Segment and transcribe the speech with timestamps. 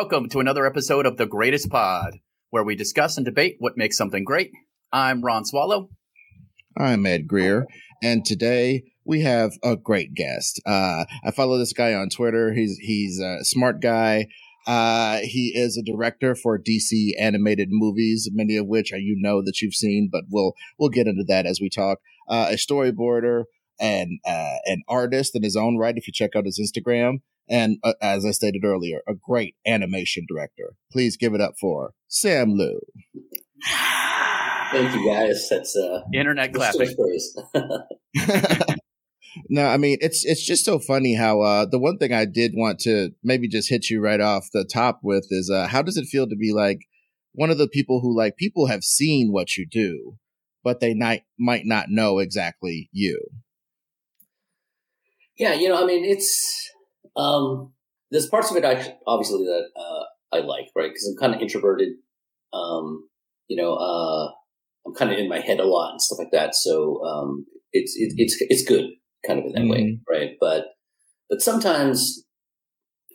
[0.00, 2.20] Welcome to another episode of The Greatest Pod,
[2.50, 4.52] where we discuss and debate what makes something great.
[4.92, 5.88] I'm Ron Swallow.
[6.76, 7.66] I'm Ed Greer,
[8.00, 10.62] and today we have a great guest.
[10.64, 12.54] Uh, I follow this guy on Twitter.
[12.54, 14.28] He's he's a smart guy.
[14.68, 19.60] Uh, he is a director for DC animated movies, many of which you know that
[19.60, 21.98] you've seen, but we'll we'll get into that as we talk.
[22.28, 23.46] Uh, a storyboarder
[23.80, 25.96] and uh, an artist in his own right.
[25.96, 30.26] If you check out his Instagram, and uh, as I stated earlier, a great animation
[30.28, 30.74] director.
[30.92, 32.80] Please give it up for Sam Liu.
[34.70, 35.48] Thank you, guys.
[35.50, 36.94] That's uh, internet clapping.
[39.48, 42.52] no, I mean it's it's just so funny how uh, the one thing I did
[42.54, 45.96] want to maybe just hit you right off the top with is uh, how does
[45.96, 46.80] it feel to be like
[47.32, 50.16] one of the people who like people have seen what you do,
[50.64, 53.20] but they might might not know exactly you.
[55.38, 56.68] Yeah, you know, I mean, it's
[57.16, 57.72] um,
[58.10, 60.90] there's parts of it I obviously that uh, I like, right?
[60.90, 61.94] Because I'm kind of introverted.
[62.52, 63.08] Um,
[63.48, 64.30] you know, uh,
[64.86, 66.54] I'm kind of in my head a lot and stuff like that.
[66.54, 68.86] So um, it's it, it's it's good,
[69.26, 69.70] kind of in that mm-hmm.
[69.70, 70.30] way, right?
[70.40, 70.66] But
[71.28, 72.24] but sometimes,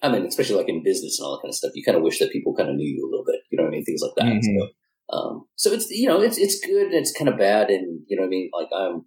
[0.02, 2.04] I mean, especially like in business and all that kind of stuff, you kind of
[2.04, 3.42] wish that people kind of knew you a little bit.
[3.52, 3.86] You know what I mean?
[3.86, 4.26] Things like that.
[4.26, 4.60] Mm-hmm.
[4.60, 8.02] So, um, so it's you know it's it's good and it's kind of bad and
[8.08, 8.50] you know what I mean.
[8.54, 9.06] Like I'm,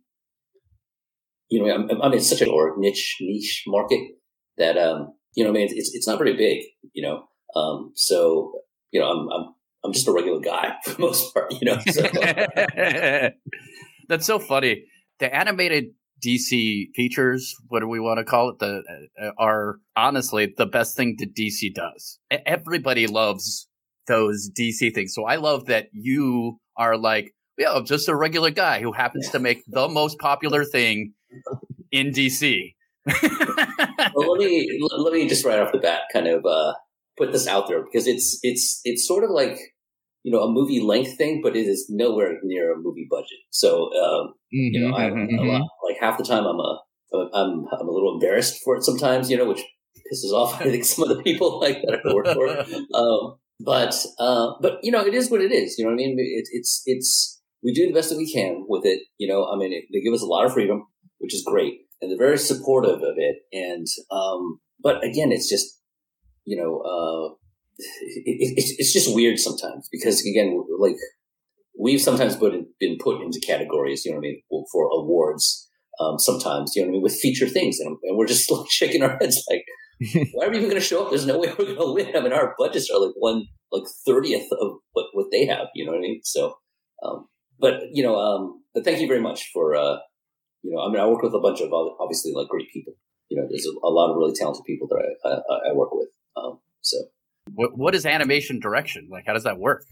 [1.50, 4.00] you know, I'm, I'm in such a or niche niche market
[4.58, 7.24] that um, you know, I mean, it's it's not very big, you know.
[7.58, 8.52] Um, so
[8.90, 9.54] you know, I'm I'm
[9.84, 11.78] I'm just a regular guy for the most part, you know.
[11.90, 12.02] So.
[14.08, 14.84] That's so funny.
[15.18, 15.86] The animated
[16.24, 18.58] DC features, what do we want to call it?
[18.58, 18.82] The
[19.20, 22.18] uh, are honestly the best thing that DC does.
[22.30, 23.68] Everybody loves
[24.06, 25.14] those DC things.
[25.14, 29.30] So I love that you are like, yeah, I'm just a regular guy who happens
[29.30, 31.14] to make the most popular thing
[31.90, 32.74] in DC.
[33.06, 36.74] Well, let me let me just right off the bat kind of uh,
[37.16, 39.58] put this out there because it's it's it's sort of like
[40.24, 43.38] you know a movie length thing, but it is nowhere near a movie budget.
[43.50, 45.38] So um, mm-hmm, you know, I'm mm-hmm.
[45.38, 45.86] a lot, mm-hmm.
[45.88, 46.78] like half the time I'm a
[47.32, 49.62] I'm I'm a little embarrassed for it sometimes, you know, which
[50.12, 52.46] pisses off I think some of the people like that I work for.
[52.94, 55.78] Um, but uh, but you know, it is what it is.
[55.78, 56.16] You know what I mean?
[56.18, 59.00] It, it's it's we do the best that we can with it.
[59.18, 60.86] You know, I mean, it, they give us a lot of freedom,
[61.18, 63.36] which is great and they're very supportive of it.
[63.52, 65.80] And um, but again, it's just
[66.46, 67.34] you know, uh,
[67.78, 70.96] it, it's it's just weird sometimes because again, like
[71.78, 74.42] we've sometimes been been put into categories, you know what I mean,
[74.72, 75.68] for awards.
[75.98, 78.66] Um, sometimes, you know what I mean, with feature things, and, and we're just like
[78.70, 79.64] shaking our heads like,
[80.32, 81.08] why are we even going to show up?
[81.08, 82.14] There's no way we're going to win.
[82.14, 85.68] I mean, our budgets are like one like thirtieth of what what they have.
[85.74, 86.20] You know what I mean?
[86.22, 86.54] So,
[87.04, 87.26] um,
[87.58, 89.96] but you know, um, but thank you very much for uh,
[90.66, 92.94] you know, I mean, I work with a bunch of obviously like great people.
[93.28, 95.90] You know, there's a, a lot of really talented people that I, I, I work
[95.92, 96.08] with.
[96.36, 96.96] Um, so,
[97.54, 99.08] what, what is animation direction?
[99.10, 99.84] Like, how does that work?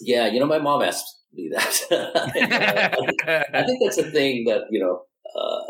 [0.00, 1.80] Yeah, you know, my mom asked me that.
[3.54, 5.02] I, think, that's a thing that you know,
[5.40, 5.62] uh,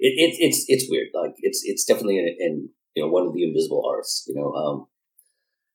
[0.00, 1.08] it, it, it's it's weird.
[1.14, 4.24] Like, it's it's definitely in, in you know one of the invisible arts.
[4.26, 4.86] You know, um,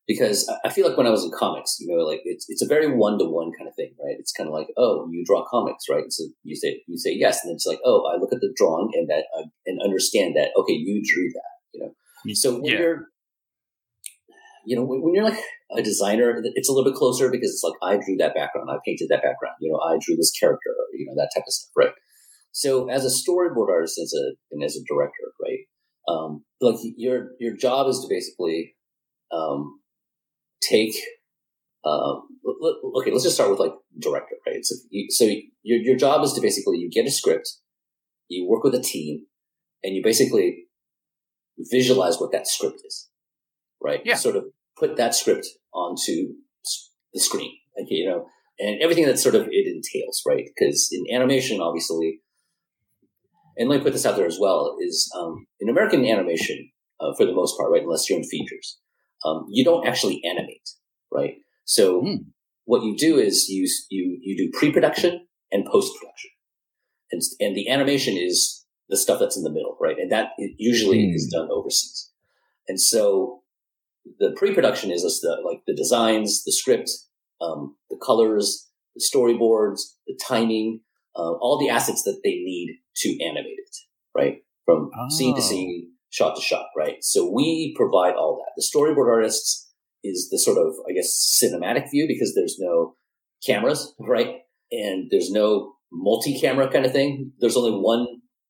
[0.10, 2.68] because I feel like when I was in comics, you know, like it's it's a
[2.68, 4.16] very one to one kind of thing, right?
[4.18, 6.06] It's kind of like, oh, you draw comics, right?
[6.10, 8.52] So you say you say yes, and then it's like, oh, I look at the
[8.58, 12.34] drawing and that uh, and understand that, okay, you drew that, you know.
[12.34, 12.80] So when yeah.
[12.80, 13.08] you're,
[14.66, 15.40] you know, when, when, you're like
[15.78, 18.78] a designer, it's a little bit closer because it's like I drew that background, I
[18.84, 21.70] painted that background, you know, I drew this character, you know, that type of stuff,
[21.78, 21.94] right?
[22.52, 25.70] So as a storyboard artist, as a and as a director, right?
[26.08, 28.74] Um, like your your job is to basically
[29.32, 29.80] um,
[30.62, 30.96] take
[31.86, 32.24] um,
[32.96, 34.64] okay let's just start with like director right?
[34.66, 35.26] So, you, so
[35.64, 37.58] your, your job is to basically you get a script
[38.28, 39.26] you work with a team
[39.84, 40.66] and you basically
[41.58, 43.10] visualize what that script is
[43.82, 44.02] right?
[44.04, 44.14] Yeah.
[44.14, 44.46] You sort of
[44.78, 46.34] put that script onto
[47.14, 48.28] the screen like you know
[48.60, 50.46] and everything that sort of it entails right?
[50.56, 52.22] Because in animation obviously
[53.60, 57.14] and let me put this out there as well is um, in american animation uh,
[57.16, 58.80] for the most part right unless you're in features
[59.26, 60.70] um, you don't actually animate,
[61.12, 61.36] right?
[61.66, 62.18] So mm.
[62.66, 66.32] what you do is you you you do pre-production and post-production,
[67.12, 69.98] and and the animation is the stuff that's in the middle, right?
[69.98, 71.16] And that usually mm.
[71.16, 72.12] is done overseas.
[72.68, 73.42] And so
[74.20, 76.90] the pre-production is the, like the designs, the script,
[77.42, 80.82] um, the colors, the storyboards, the timing,
[81.16, 83.76] uh, all the assets that they need to animate it,
[84.16, 84.38] right?
[84.66, 85.10] From oh.
[85.10, 86.98] scene to scene, shot to shot, right?
[87.02, 88.52] So we provide all that.
[88.56, 89.72] The storyboard artists
[90.04, 92.96] is the sort of, I guess, cinematic view because there's no
[93.46, 94.38] cameras, right?
[94.72, 97.32] And there's no multi-camera kind of thing.
[97.40, 98.08] There's only one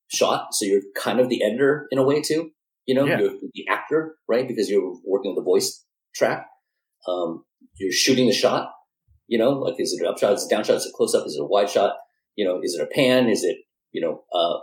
[0.07, 0.47] shot.
[0.53, 2.51] So you're kind of the editor in a way too.
[2.85, 3.19] You know, yeah.
[3.19, 4.47] you're the actor, right?
[4.47, 5.85] Because you're working on the voice
[6.15, 6.47] track.
[7.07, 7.43] Um,
[7.77, 8.71] you're shooting the shot.
[9.27, 10.33] You know, like is it an upshot?
[10.33, 10.77] Is it a downshot?
[10.77, 11.27] Is it a close up?
[11.27, 11.93] Is it a wide shot?
[12.35, 13.27] You know, is it a pan?
[13.27, 13.57] Is it
[13.91, 14.23] you know?
[14.33, 14.57] Uh,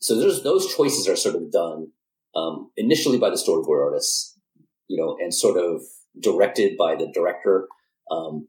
[0.00, 1.88] so there's those choices are sort of done
[2.34, 4.38] um, initially by the storyboard artists,
[4.88, 5.82] you know, and sort of
[6.20, 7.68] directed by the director.
[8.10, 8.48] Um,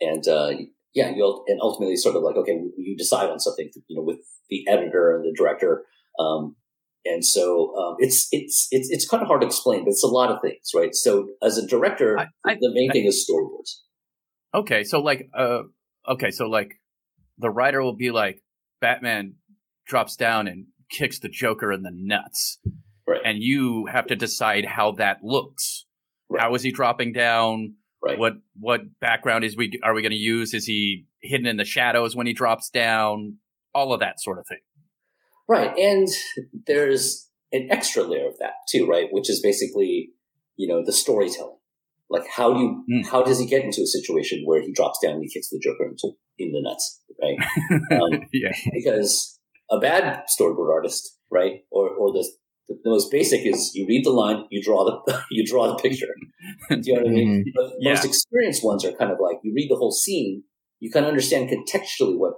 [0.00, 0.52] and uh,
[0.94, 4.18] yeah, you'll and ultimately sort of like okay, you decide on something, you know, with
[4.50, 5.84] the editor and the director.
[6.18, 6.56] Um,
[7.04, 10.08] and so um, it's it's it's it's kind of hard to explain, but it's a
[10.08, 10.94] lot of things, right?
[10.94, 13.76] So as a director, I, I, the main I, thing is storyboards.
[14.54, 15.62] Okay, so like, uh,
[16.08, 16.80] okay, so like,
[17.38, 18.42] the writer will be like,
[18.80, 19.34] Batman
[19.86, 22.58] drops down and kicks the Joker in the nuts,
[23.06, 23.20] right?
[23.24, 25.86] And you have to decide how that looks.
[26.28, 26.42] Right.
[26.42, 27.74] How is he dropping down?
[28.02, 28.18] Right.
[28.18, 30.54] What what background is we are we going to use?
[30.54, 33.38] Is he hidden in the shadows when he drops down?
[33.74, 34.60] All of that sort of thing.
[35.48, 35.76] Right.
[35.76, 36.08] And
[36.66, 39.08] there's an extra layer of that too, right?
[39.10, 40.10] Which is basically,
[40.56, 41.58] you know, the storytelling.
[42.08, 43.06] Like how do you, mm.
[43.10, 45.58] how does he get into a situation where he drops down and he kicks the
[45.58, 47.38] Joker into, in the nuts, right?
[48.00, 48.52] Um, yeah.
[48.72, 49.35] Because
[49.70, 51.64] a bad storyboard artist, right?
[51.70, 52.28] Or, or the,
[52.68, 56.14] the, most basic is you read the line, you draw the, you draw the picture.
[56.70, 57.44] Do you know what I mean?
[57.44, 57.50] Mm-hmm.
[57.54, 57.90] But yeah.
[57.92, 60.44] most experienced ones are kind of like you read the whole scene,
[60.80, 62.34] you kind of understand contextually what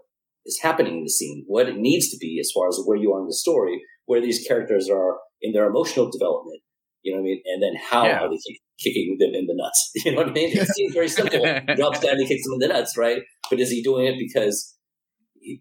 [0.47, 3.13] is happening in the scene, what it needs to be as far as where you
[3.13, 6.61] are in the story, where these characters are in their emotional development.
[7.03, 7.43] You know what I mean?
[7.47, 8.21] And then how yeah.
[8.21, 8.39] are they
[8.83, 9.93] kicking them in the nuts?
[10.05, 10.57] You know what I mean?
[10.57, 11.39] It seems very simple.
[11.39, 13.23] he drops down, he kicks them in the nuts, right?
[13.51, 14.77] But is he doing it because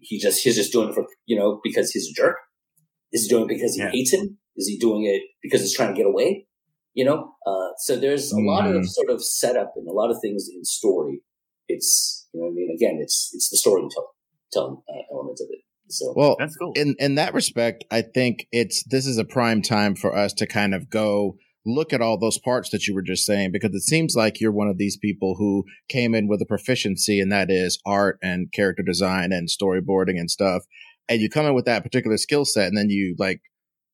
[0.02, 2.36] he just he's just doing it for you know because he's a jerk?
[3.12, 3.90] Is he doing it because he yeah.
[3.90, 4.38] hates him?
[4.56, 6.46] Is he doing it because he's trying to get away?
[6.94, 8.46] You know, uh, so there's a mm.
[8.46, 8.86] lot of mm.
[8.86, 11.22] sort of setup and a lot of things in story.
[11.68, 12.76] It's you know what I mean.
[12.76, 14.08] Again, it's it's the storytelling
[14.52, 15.60] telling uh, elements of it.
[15.90, 16.72] So well, that's cool.
[16.74, 20.46] In in that respect, I think it's this is a prime time for us to
[20.46, 21.36] kind of go
[21.74, 24.52] look at all those parts that you were just saying because it seems like you're
[24.52, 28.52] one of these people who came in with a proficiency and that is art and
[28.52, 30.64] character design and storyboarding and stuff
[31.08, 33.40] and you come in with that particular skill set and then you like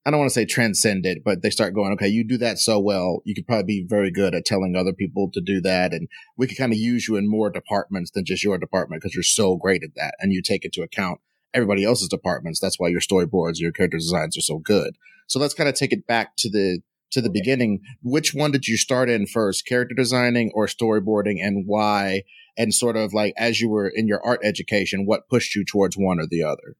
[0.06, 2.58] I don't want to say transcend it, but they start going, okay, you do that
[2.58, 3.22] so well.
[3.24, 5.94] You could probably be very good at telling other people to do that.
[5.94, 9.14] And we could kind of use you in more departments than just your department because
[9.14, 10.14] you're so great at that.
[10.20, 11.20] And you take into account
[11.54, 12.60] everybody else's departments.
[12.60, 14.96] That's why your storyboards, your character designs are so good.
[15.26, 16.80] So let's kind of take it back to the,
[17.14, 17.80] to the beginning.
[18.02, 22.22] Which one did you start in first, character designing or storyboarding and why?
[22.56, 25.96] And sort of like as you were in your art education, what pushed you towards
[25.96, 26.76] one or the other?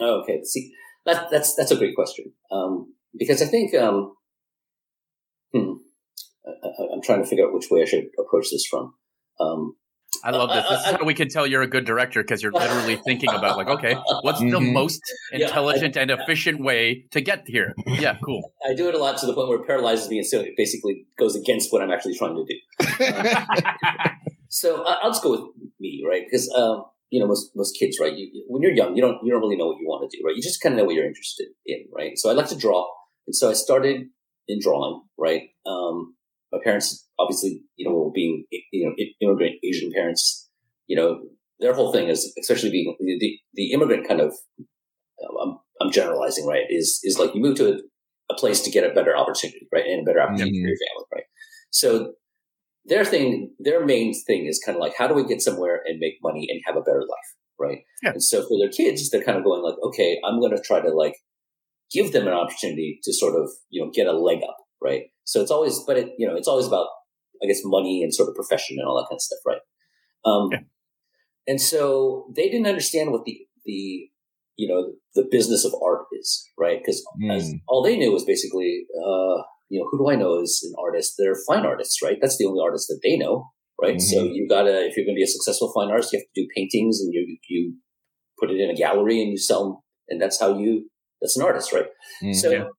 [0.00, 0.42] Okay.
[0.42, 0.72] See,
[1.06, 4.14] that, that's that's a great question um, because I think um,
[5.54, 5.72] hmm,
[6.46, 8.94] I, am trying to figure out which way I should approach this from.
[9.40, 9.76] Um,
[10.24, 10.68] I love this.
[10.68, 13.56] This is how we can tell you're a good director because you're literally thinking about
[13.56, 14.72] like, okay, what's the mm-hmm.
[14.72, 15.00] most
[15.32, 17.74] intelligent yeah, I, and efficient way to get here?
[17.86, 18.52] Yeah, cool.
[18.68, 20.54] I do it a lot to the point where it paralyzes me, and so it
[20.56, 23.04] basically goes against what I'm actually trying to do.
[24.48, 25.40] so I'll just go with
[25.80, 26.22] me, right?
[26.24, 28.12] Because um, you know, most, most kids, right?
[28.16, 30.24] You, when you're young, you don't, you don't really know what you want to do,
[30.24, 30.34] right?
[30.34, 32.12] You just kind of know what you're interested in, right?
[32.16, 32.86] So I like to draw.
[33.26, 34.06] And so I started
[34.48, 35.42] in drawing, right?
[35.66, 36.15] Um,
[36.56, 40.48] my parents, obviously, you know, being, you know, immigrant Asian parents,
[40.86, 41.20] you know,
[41.60, 44.34] their whole thing is, especially being the, the immigrant kind of,
[45.42, 46.64] I'm, I'm generalizing, right?
[46.68, 47.76] Is, is like you move to a,
[48.30, 49.86] a place to get a better opportunity, right?
[49.86, 50.64] And a better opportunity mm-hmm.
[50.64, 51.24] for your family, right?
[51.70, 52.12] So
[52.84, 55.98] their thing, their main thing is kind of like, how do we get somewhere and
[55.98, 57.34] make money and have a better life?
[57.58, 57.78] Right.
[58.02, 58.10] Yeah.
[58.10, 60.80] And so for their kids, they're kind of going like, okay, I'm going to try
[60.80, 61.14] to like
[61.90, 64.58] give them an opportunity to sort of, you know, get a leg up.
[64.82, 65.04] Right.
[65.24, 66.86] So it's always, but it, you know, it's always about,
[67.42, 69.38] I guess, money and sort of profession and all that kind of stuff.
[69.46, 69.60] Right.
[70.24, 70.58] Um, yeah.
[71.46, 74.08] and so they didn't understand what the, the,
[74.56, 76.78] you know, the business of art is, right?
[76.78, 77.60] Because mm.
[77.68, 81.14] all they knew was basically, uh, you know, who do I know as an artist?
[81.18, 82.18] They're fine artists, right?
[82.20, 83.96] That's the only artist that they know, right?
[83.96, 84.16] Mm-hmm.
[84.16, 86.42] So you gotta, if you're going to be a successful fine artist, you have to
[86.42, 87.74] do paintings and you, you
[88.40, 89.76] put it in a gallery and you sell them.
[90.08, 90.88] And that's how you,
[91.20, 91.88] that's an artist, right?
[92.22, 92.32] Mm-hmm.
[92.32, 92.70] So,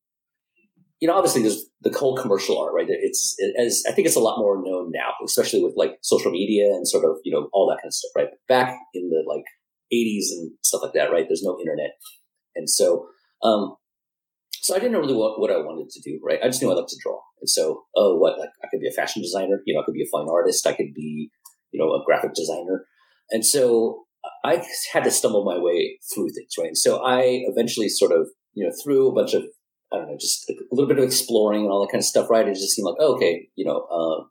[0.99, 2.87] you know, obviously there's the whole commercial art, right?
[2.89, 6.31] It's, it, as I think it's a lot more known now, especially with like social
[6.31, 8.29] media and sort of, you know, all that kind of stuff, right?
[8.47, 9.45] Back in the like
[9.93, 11.25] 80s and stuff like that, right?
[11.27, 11.91] There's no internet.
[12.55, 13.07] And so,
[13.43, 13.75] um,
[14.53, 16.39] so I didn't know really what, what I wanted to do, right?
[16.43, 17.19] I just knew I liked to draw.
[17.41, 19.93] And so, oh, what, like I could be a fashion designer, you know, I could
[19.93, 21.29] be a fine artist, I could be,
[21.71, 22.85] you know, a graphic designer.
[23.29, 24.05] And so
[24.43, 26.67] I had to stumble my way through things, right?
[26.67, 29.43] And so I eventually sort of, you know, through a bunch of,
[29.91, 32.29] I don't know, just a little bit of exploring and all that kind of stuff,
[32.29, 32.47] right?
[32.47, 34.25] It just seemed like, oh, okay, you know, uh,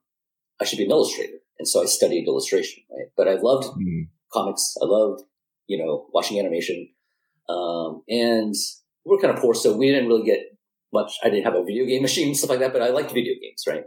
[0.60, 1.38] I should be an illustrator.
[1.58, 3.08] And so I studied illustration, right?
[3.16, 4.02] But I loved mm-hmm.
[4.32, 4.74] comics.
[4.82, 5.22] I loved,
[5.66, 6.88] you know, watching animation.
[7.48, 8.54] Um, and
[9.04, 10.40] we are kind of poor, so we didn't really get
[10.92, 11.12] much.
[11.24, 13.34] I didn't have a video game machine and stuff like that, but I liked video
[13.40, 13.84] games, right?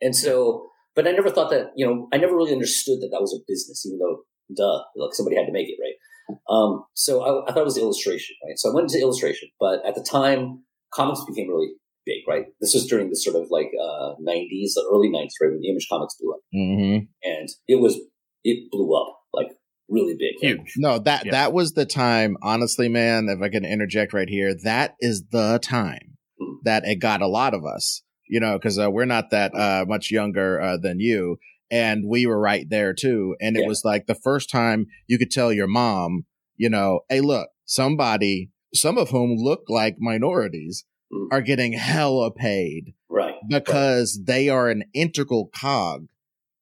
[0.00, 3.20] And so but I never thought that, you know, I never really understood that that
[3.20, 4.24] was a business, even though,
[4.54, 6.36] duh, like somebody had to make it, right?
[6.50, 8.58] Um, so I, I thought it was illustration, right?
[8.58, 10.64] So I went into illustration, but at the time,
[10.94, 11.68] comics became really
[12.06, 12.46] big, right?
[12.60, 15.50] This was during the sort of like uh, 90s, the early 90s, right?
[15.50, 16.40] When the Image Comics blew up.
[16.54, 17.04] Mm-hmm.
[17.22, 17.98] And it was,
[18.44, 19.48] it blew up like
[19.88, 20.34] really big.
[20.40, 20.58] Huge.
[20.58, 20.68] Right?
[20.76, 21.32] No, that Yeah.
[21.32, 22.36] that was the time.
[22.42, 26.54] Honestly, man, if I can interject right here, that is the time Hmm.
[26.64, 28.02] that it got a lot of us.
[28.28, 31.36] You know, because uh, we're not that uh, much younger uh, than you,
[31.70, 33.36] and we were right there too.
[33.42, 33.66] And it Yeah.
[33.68, 36.24] was like the first time you could tell your mom,
[36.56, 41.28] you know, hey, look, somebody, some of whom look like minorities, Mm.
[41.30, 43.34] are getting hella paid Right.
[43.46, 46.06] because they are an integral cog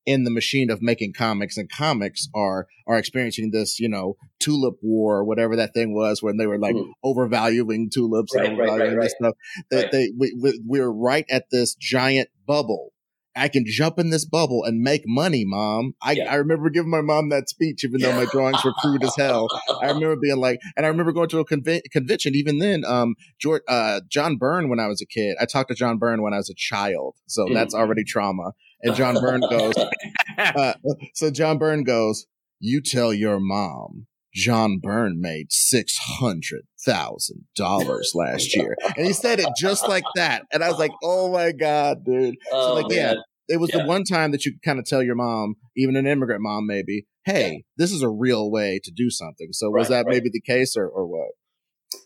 [0.07, 4.75] in the machine of making comics and comics are are experiencing this you know tulip
[4.83, 6.90] war or whatever that thing was when they were like Mhm.
[7.05, 9.37] overvaluing tulips Right, and overvaluing right, this stuff
[9.71, 9.93] that Right.
[9.93, 12.93] they we, we, we're right at this giant bubble
[13.37, 15.95] I can jump in this bubble and make money, mom.
[16.03, 16.33] I, Yeah.
[16.33, 19.47] I remember giving my mom that speech, even though my drawings were crude as hell.
[19.81, 22.35] I remember being like, and I remember going to a conve- convention.
[22.35, 25.75] Even then, um, George, uh, John Byrne, when I was a kid, I talked to
[25.75, 27.55] John Byrne when I was a child, so Mhm.
[27.55, 28.53] that's already trauma.
[28.83, 29.75] And John Byrne goes,
[30.39, 30.75] uh,
[31.15, 32.27] so John Byrne goes,
[32.59, 39.13] you tell your mom John Byrne made six hundred thousand dollars last year, and he
[39.13, 40.43] said it just like that.
[40.53, 42.37] And I was like, oh my god, dude.
[42.53, 43.15] Oh, like, yeah.
[43.49, 43.81] It was Yeah.
[43.81, 46.67] the one time that you could kind of tell your mom, even an immigrant mom,
[46.69, 49.49] maybe, hey, this is a real way to do something.
[49.51, 50.15] So was Right, that right.
[50.15, 51.31] maybe the case, or or what?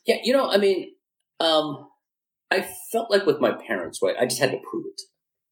[0.06, 0.92] Yeah, you know, I mean,
[1.40, 1.88] um,
[2.50, 5.02] I felt like with my parents, right, I just had to prove it,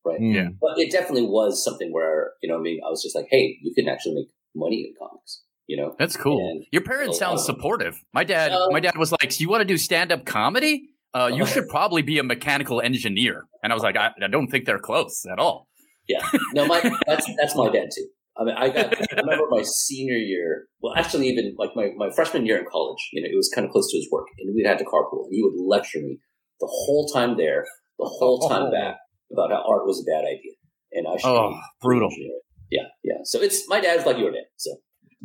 [0.05, 0.21] right?
[0.21, 0.35] Mm.
[0.35, 0.49] Yeah.
[0.59, 3.59] But it definitely was something where, you know, I mean, I was just like, hey,
[3.63, 5.95] you can actually make money in comics, you know?
[5.99, 6.39] That's cool.
[6.51, 7.43] And- Your parents sound Oh.
[7.43, 7.95] supportive.
[8.13, 10.89] My dad, Uh, my dad was like, "You want to do stand up comedy?
[11.15, 14.49] Uh, you should probably be a mechanical engineer." And I was like, I, "I don't
[14.49, 15.69] think they're close at all."
[16.09, 16.23] Yeah.
[16.55, 18.07] No, my that's that's my dad too.
[18.37, 18.87] I mean, I got.
[18.99, 20.67] I remember my senior year.
[20.81, 23.65] Well, actually, even like my, my freshman year in college, you know, it was kind
[23.67, 26.19] of close to his work, and we had to carpool, and he would lecture me
[26.59, 27.67] the whole time there,
[27.99, 28.71] the whole time Oh.
[28.71, 28.97] back
[29.31, 30.53] about how art was a bad idea,
[30.93, 31.29] and I should.
[31.29, 32.09] Oh, brutal.
[32.09, 32.39] engineer.
[32.71, 33.19] Yeah, yeah.
[33.25, 34.45] So it's my dad's like your dad.
[34.57, 34.71] So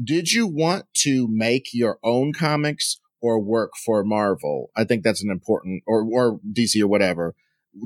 [0.02, 4.70] Did you want to make your own comics or work for Marvel?
[4.76, 7.36] I think that's an important, or or DC or whatever.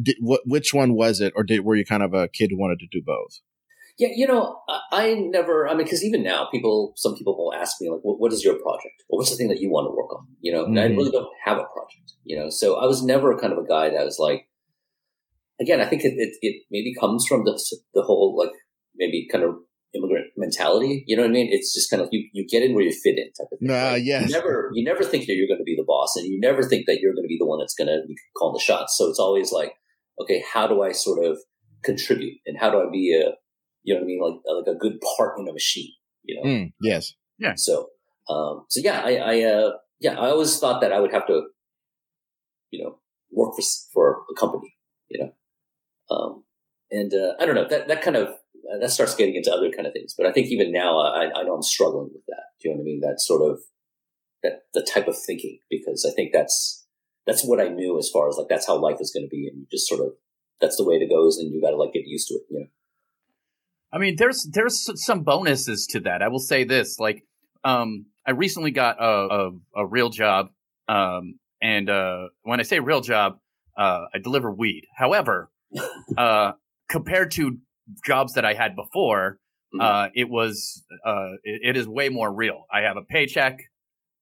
[0.02, 2.60] Did, what which one was it, or did were you kind of a kid who
[2.60, 3.42] wanted to do both?
[3.98, 5.68] yeah, you know, I, I never.
[5.68, 8.44] I mean, because even now, people, some people will ask me like, what, "What is
[8.44, 9.04] your project?
[9.10, 11.10] Or what's the thing that you want to work on?" You know, and I really
[11.10, 11.12] mm-hmm.
[11.12, 12.14] don't have a project.
[12.24, 14.48] You know, so I was never kind of a guy that was like.
[15.60, 17.54] Again, I think it, it, it maybe comes from the
[17.94, 18.56] the whole like
[18.96, 19.71] maybe kind of immigrant
[20.52, 21.04] mentality.
[21.08, 21.50] You know what I mean?
[21.52, 23.68] It's just kind of you you get in where you fit in type of thing.
[23.70, 24.04] Nah, right?
[24.04, 24.30] yes.
[24.30, 26.64] You never you never think that you're going to be the boss, and you never
[26.64, 28.98] think that you're going to be the one that's going to be calling the shots.
[28.98, 29.74] So it's always like,
[30.22, 31.40] okay, how do I sort of
[31.84, 33.32] contribute, and how do I be a
[33.84, 35.92] you know what I mean, like like a good part in a machine.
[36.24, 37.14] You know, Mm, yes.
[37.40, 37.54] Yeah.
[37.56, 37.88] So
[38.30, 41.44] um, so yeah, I, I uh, yeah, I always thought that I would have to,
[42.70, 43.00] you know,
[43.32, 44.76] work for for a company,
[45.10, 46.44] you know, um,
[46.92, 48.34] and uh, I don't know that that kind of uh,
[48.80, 50.14] that starts getting into other kind of things.
[50.18, 52.44] But I think even now, I, I know I'm struggling with that.
[52.60, 53.02] Do you know what I mean?
[53.02, 53.60] That sort of
[54.44, 56.86] that the type of thinking because I think that's
[57.26, 59.48] that's what I knew as far as like that's how life is going to be,
[59.48, 60.14] and you just sort of
[60.60, 62.60] that's the way it goes, and you got to like get used to it, you
[62.60, 62.66] know.
[63.94, 66.22] I mean, there's there's some bonuses to that.
[66.22, 67.26] I will say this: like,
[67.64, 69.52] um, I recently got a a,
[69.82, 70.50] a real job,
[70.88, 73.40] um, and uh, when I say real job,
[73.78, 74.88] uh, I deliver weed.
[74.96, 75.52] However,
[76.18, 76.54] uh,
[76.90, 77.58] compared to
[78.06, 79.40] jobs that I had before,
[79.74, 79.82] Mhm.
[79.82, 82.66] uh, it was uh, it, it is way more real.
[82.72, 83.58] I have a paycheck.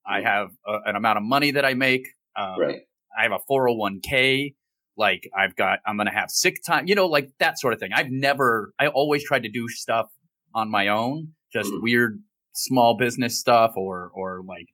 [0.05, 2.07] I have a, an amount of money that I make.
[2.35, 2.81] Um, right.
[3.17, 4.55] I have a 401k.
[4.97, 7.79] Like I've got, I'm going to have sick time, you know, like that sort of
[7.79, 7.91] thing.
[7.93, 10.07] I've never, I always tried to do stuff
[10.53, 11.81] on my own, just Mhm.
[11.81, 12.23] weird
[12.53, 14.67] small business stuff or, or like,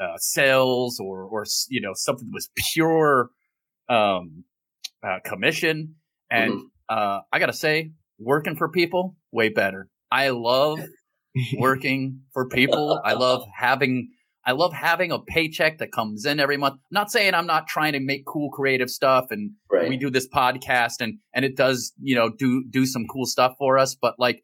[0.00, 3.30] uh, sales or, or, you know, something that was pure,
[3.88, 4.44] um,
[5.02, 5.96] uh, commission.
[6.30, 6.70] And, Mhm.
[6.88, 9.88] uh, I got to say, working for people, way better.
[10.12, 10.80] I love
[11.58, 13.00] working for people.
[13.04, 14.10] I love having
[14.44, 16.80] I love having a paycheck that comes in every month.
[16.90, 19.88] not saying I'm not trying to make cool creative stuff and Right.
[19.88, 23.54] we do this podcast and and it does, you know, do do some cool stuff
[23.58, 24.42] for us, but like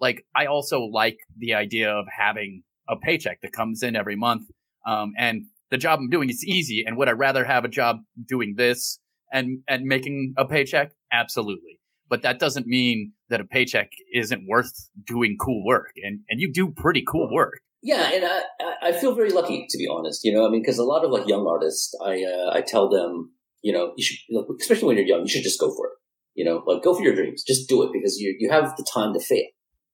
[0.00, 4.44] like I also like the idea of having a paycheck that comes in every month.
[4.86, 7.96] Um and the job I'm doing is easy and would I rather have a job
[8.28, 8.98] doing this
[9.32, 10.92] and and making a paycheck?
[11.12, 11.79] Absolutely.
[12.10, 14.72] But that doesn't mean that a paycheck isn't worth
[15.06, 15.92] doing cool work.
[16.04, 17.60] And and you do pretty cool work.
[17.82, 20.20] Yeah, and I, I- feel very lucky to be honest.
[20.24, 22.90] You know, I mean, because a lot of like young artists, I uh, I tell
[22.90, 23.30] them,
[23.62, 24.18] you know, you should,
[24.60, 25.92] especially when you're young, you should just go for it.
[26.34, 27.42] You know, like go for your dreams.
[27.46, 29.46] Just do it because you you have the time to fail.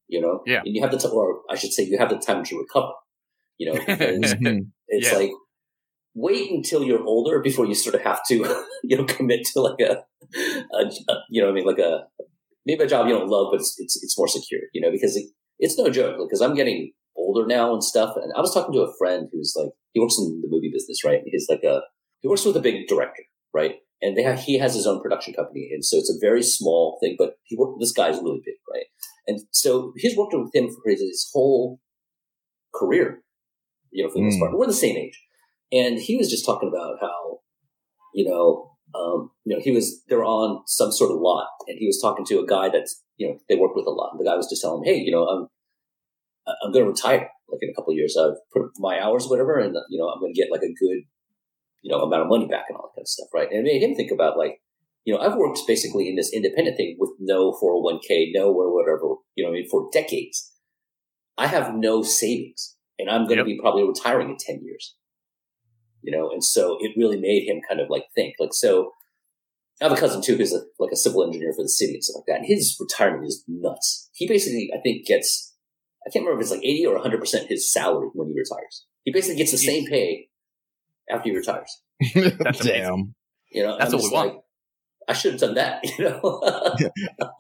[0.09, 0.63] You know, Yeah.
[0.65, 2.93] and you have the time, or I should say, you have the time to recover.
[3.59, 4.35] You know, it's
[5.13, 5.19] Yeah.
[5.19, 5.31] like
[6.17, 8.37] wait until you're older before you sort of have to,
[8.83, 10.03] you know, commit to like a,
[10.75, 12.05] a, a you know, what I mean, like a
[12.65, 14.63] maybe a job you don't love, but it's it's, it's more secure.
[14.73, 15.27] You know, because it,
[15.59, 18.17] it's no joke because I'm getting older now and stuff.
[18.17, 21.05] And I was talking to a friend who's like he works in the movie business,
[21.05, 21.21] right?
[21.27, 21.83] He's like a
[22.21, 23.23] he works with a big director,
[23.55, 23.77] right?
[24.03, 26.99] And they have he has his own production company, and so it's a very small
[27.03, 27.17] thing.
[27.19, 27.79] But he worked.
[27.81, 28.87] This guy's really big, right?
[29.29, 31.81] And so he's worked with him for his, his whole
[32.75, 33.23] career,
[33.91, 34.41] you know, for the most Mm.
[34.41, 34.59] part.
[34.59, 35.19] We're the same age,
[35.73, 37.41] and he was just talking about how,
[38.15, 41.79] you know, um, you know, he was they were on some sort of lot, and
[41.79, 44.11] he was talking to a guy that's you know they work with a lot.
[44.13, 45.49] And the guy was just telling him, hey, you know, I'm
[46.63, 48.17] I'm going to retire like in a couple of years.
[48.17, 51.03] I've put my hours, whatever, and you know, I'm going to get like a good
[51.83, 53.49] you know amount of money back and all that kind of stuff, right?
[53.51, 54.61] And it made him think about like.
[55.05, 59.15] You know, I've worked basically in this independent thing with no 401k, no or whatever,
[59.37, 60.53] you know, I mean, for decades.
[61.39, 64.97] I have no savings and I'm going to be probably retiring in 10 years.
[66.07, 68.93] You know, and so it really made him kind of like think like, so
[69.81, 72.05] I have a cousin too, who's a, like a civil engineer for the city and
[72.05, 72.39] stuff like that.
[72.39, 74.09] And his retirement is nuts.
[74.13, 75.55] He basically, I think gets,
[76.07, 78.87] I can't remember if it's like 80 or 100% his salary when he retires.
[79.03, 80.29] He basically gets the same pay
[81.11, 81.83] after he retires.
[82.15, 82.83] That's amazing.
[82.83, 83.15] Damn.
[83.51, 84.43] You know, That's I'm what we just want.
[85.09, 86.41] I should have done that, you know?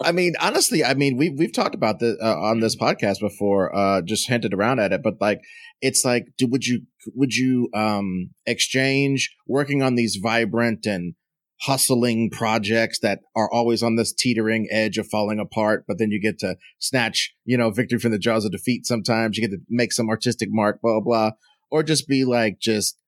[0.02, 3.74] I mean, honestly, I mean, we we've talked about this uh, on this podcast before,
[3.74, 5.40] uh, just hinted around at it, but like,
[5.80, 6.82] it's like, do, would you
[7.14, 11.14] would you um exchange working on these vibrant and
[11.62, 16.20] hustling projects that are always on this teetering edge of falling apart, but then you
[16.20, 18.84] get to snatch, you know, victory from the jaws of defeat.
[18.84, 21.30] Sometimes you get to make some artistic mark, blah blah,
[21.70, 22.98] or just be like just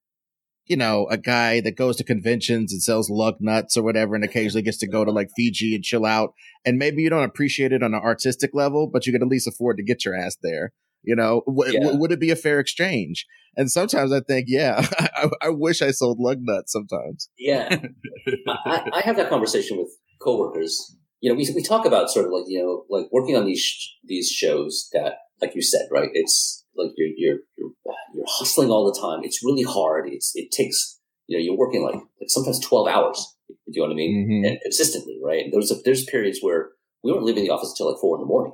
[0.68, 4.22] you know, a guy that goes to conventions and sells lug nuts or whatever, and
[4.22, 6.34] occasionally gets to go to like Fiji and chill out.
[6.64, 9.48] And maybe you don't appreciate it on an artistic level, but you can at least
[9.48, 10.72] afford to get your ass there.
[11.02, 11.80] You know, w- Yeah.
[11.80, 13.26] w- would it be a fair exchange?
[13.56, 17.28] And sometimes I think, yeah, I, I wish I sold lug nuts sometimes.
[17.38, 17.80] Yeah,
[18.48, 19.88] I, I have that conversation with
[20.20, 20.96] coworkers.
[21.20, 23.60] You know, we we talk about sort of like you know, like working on these
[23.60, 26.10] sh- these shows that, like you said, right?
[26.12, 27.70] It's like you're you're you're
[28.14, 29.20] you're hustling all the time.
[29.24, 30.08] It's really hard.
[30.08, 33.34] It's it takes you know you're working like like sometimes twelve hours.
[33.48, 34.28] Do you know what I mean?
[34.44, 34.48] Mhm.
[34.48, 35.46] And consistently, right?
[35.50, 36.68] There's a, there's periods where
[37.02, 38.52] we weren't leaving the office until like four in the morning.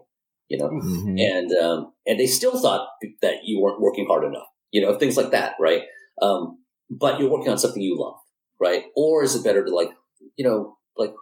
[0.49, 1.19] You know, Mhm.
[1.21, 2.87] and um, and they still thought
[3.23, 5.83] that you weren't working hard enough, you know, things like that, right?
[6.21, 6.59] Um,
[6.91, 8.17] but you're working on something you love,
[8.61, 8.85] right?
[8.95, 9.91] Or is it better to like,
[10.37, 11.13] you know, like,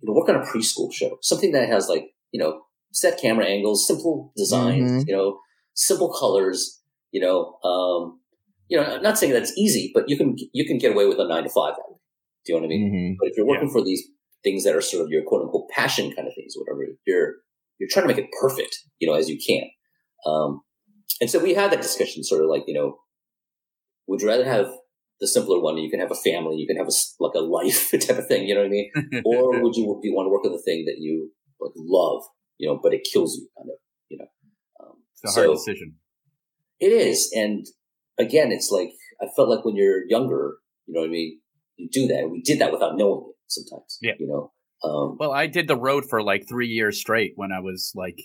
[0.00, 3.46] you know, work on a preschool show, something that has like, you know, set camera
[3.46, 5.08] angles, simple designs, Mhm.
[5.08, 5.38] you know,
[5.74, 6.82] simple colors,
[7.12, 8.20] you know, um,
[8.68, 11.18] you know, I'm not saying that's easy, but you can you can get away with
[11.20, 11.74] a nine to five.
[11.76, 11.98] That way.
[12.44, 12.92] Do you know what I mean?
[12.92, 13.16] Mhm.
[13.20, 14.02] But if you're working for these
[14.42, 17.34] things that are sort of your quote unquote passion kind of things, whatever, you're
[17.80, 19.64] you're trying to make it perfect, you know, as you can.
[20.26, 20.60] Um,
[21.20, 22.98] and so we had that discussion, sort of like, you know,
[24.06, 24.66] would you rather have
[25.20, 25.76] the simpler one?
[25.78, 28.46] You can have a family, you can have a like a life type of thing,
[28.46, 28.90] you know what I mean?
[29.24, 32.22] or would you, want to work on the thing that you like love,
[32.58, 33.76] you know, but it kills you, kind of,
[34.08, 34.26] you know?
[34.80, 35.96] Um, It's a hard so- decision.
[36.80, 37.32] it is.
[37.34, 37.66] And
[38.18, 38.90] again, it's like,
[39.22, 41.40] I felt like when you're younger, you know what I mean?
[41.76, 42.28] You do that.
[42.30, 44.12] We did that without knowing it sometimes, Yeah.
[44.18, 44.52] you know?
[44.82, 48.18] Um, Well, I did the road for like three years straight when I was like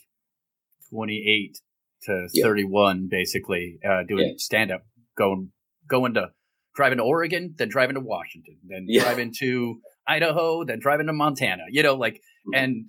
[0.89, 1.57] 28
[2.03, 2.43] to Yeah.
[2.45, 4.33] 31, basically, uh, doing Yeah.
[4.37, 4.83] stand up,
[5.17, 5.51] going,
[5.87, 6.29] going to
[6.75, 9.03] driving to Oregon, then driving to Washington, then Yeah.
[9.03, 12.57] driving to Idaho, then driving to Montana, you know, like, Mhm.
[12.57, 12.85] and,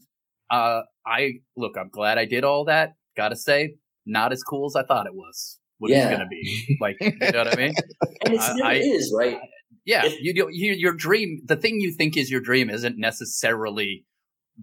[0.50, 2.94] uh, I look, I'm glad I did all that.
[3.16, 5.58] Gotta say, not as cool as I thought it was.
[5.78, 6.78] What it's going to be.
[6.80, 7.74] Like, you know what I mean?
[8.24, 9.38] and it's I- never I- is, right?
[9.86, 10.48] Yeah, If- you do.
[10.50, 14.04] You, your dream, the thing you think is your dream, isn't necessarily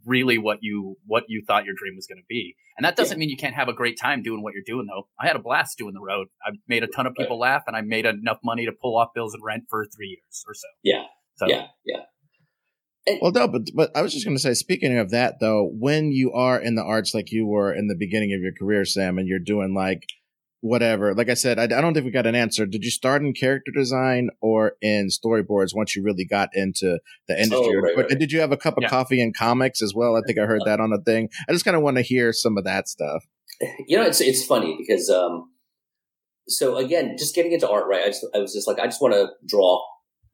[0.05, 2.55] really what you what you thought your dream was going to be.
[2.77, 5.07] And that doesn't mean you can't have a great time doing what you're doing, though.
[5.19, 6.27] I had a blast doing the road.
[6.45, 9.09] I made a ton of people laugh, and I made enough money to pull off
[9.15, 10.67] bills and rent for three years or so.
[10.83, 11.03] Yeah.
[11.35, 11.67] So Yeah.
[11.85, 13.17] Yeah.
[13.21, 16.11] Well, no, but but I was just going to say, speaking of that, though, when
[16.11, 19.17] you are in the arts like you were in the beginning of your career, Sam,
[19.17, 20.05] and you're doing like
[20.63, 22.65] whatever, like I said, I, I don't think we got an answer.
[22.65, 27.35] Did you start in character design or in storyboards once you really got into the
[27.35, 27.75] industry?
[27.77, 28.17] Oh, right, But right.
[28.17, 28.89] did you have a cup of Yeah.
[28.89, 30.15] coffee in comics as well?
[30.15, 31.27] I think I heard that on a thing.
[31.49, 33.25] I just kind of want to hear some of that stuff.
[33.87, 35.51] you know, it's it's funny because um,
[36.47, 38.03] so again, just getting into art, right?
[38.03, 39.81] I just I was just like, I just want to draw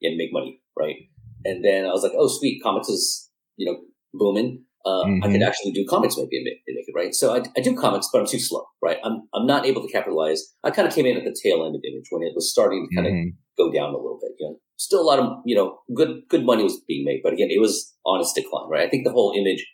[0.03, 0.95] and make money, right?
[1.43, 3.79] And then I was like, oh, sweet, comics is you know
[4.13, 4.63] booming.
[4.85, 5.31] Uh, I Mhm.
[5.33, 7.13] could actually do comics maybe and make, and make it right.
[7.13, 8.97] So I, I do comics, but I'm too slow, right?
[9.03, 10.41] I'm I'm not able to capitalize.
[10.63, 12.87] I kind of came in at the tail end of Image when it was starting
[12.87, 13.31] to kind of Mhm.
[13.57, 16.45] go down a little bit, you know, still a lot of you know good good
[16.45, 18.85] money was being made, but again, it was on its decline, right?
[18.87, 19.65] I think the whole image,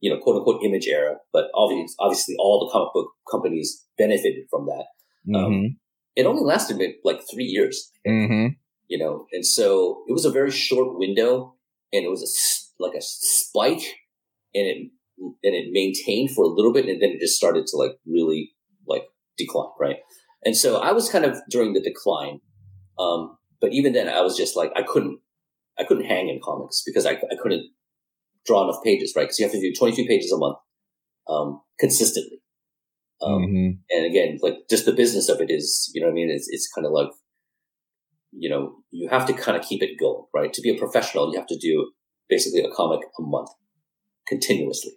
[0.00, 4.44] you know, quote unquote image era, but obviously, obviously all the comic book companies benefited
[4.50, 4.86] from that.
[5.32, 5.54] Um, Mm-hmm.
[5.54, 5.76] Um,
[6.16, 8.46] it only lasted like three years, Mm-hmm.
[8.88, 11.54] you know, and so it was a very short window,
[11.92, 12.30] and it was a
[12.82, 13.84] like a spike,
[14.54, 17.76] and it and it maintained for a little bit, and then it just started to
[17.76, 18.52] like really
[18.86, 19.04] like
[19.38, 19.96] decline, right?
[20.44, 22.40] And so I was kind of during the decline,
[22.98, 25.20] um, but even then, I was just like I couldn't
[25.78, 27.70] I couldn't hang in comics because I I couldn't
[28.46, 29.24] draw enough pages, right?
[29.24, 30.58] Because you have to do twenty two pages a month,
[31.28, 32.40] um, consistently.
[33.22, 33.70] Um, mm-hmm.
[33.90, 36.30] and again, like just the business of it is, you know what I mean?
[36.30, 37.08] It's, it's kind of like,
[38.32, 40.52] you know, you have to kind of keep it going, right?
[40.52, 41.92] To be a professional, you have to do
[42.28, 43.48] basically a comic a month
[44.26, 44.92] continuously.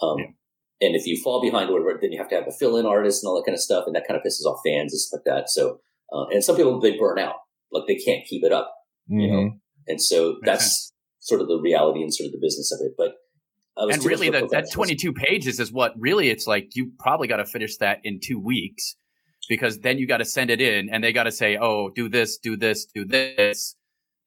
[0.00, 0.26] Um, Yeah.
[0.80, 2.86] and if you fall behind or whatever, then you have to have a fill in
[2.86, 3.84] artist and all that kind of stuff.
[3.86, 5.48] And that kind of pisses off fans and stuff like that.
[5.48, 5.80] So,
[6.12, 7.36] uh, and some people, they burn out,
[7.72, 8.72] like they can't keep it up,
[9.08, 9.50] you know?
[9.86, 12.92] And so that's sort of the reality and sort of the business of it.
[12.96, 13.14] But
[13.76, 16.92] I was and really, a that, that 22 pages is what really it's like you
[16.98, 18.96] probably got to finish that in two weeks
[19.48, 22.08] because then you got to send it in and they got to say, oh, do
[22.08, 23.76] this, do this, do this.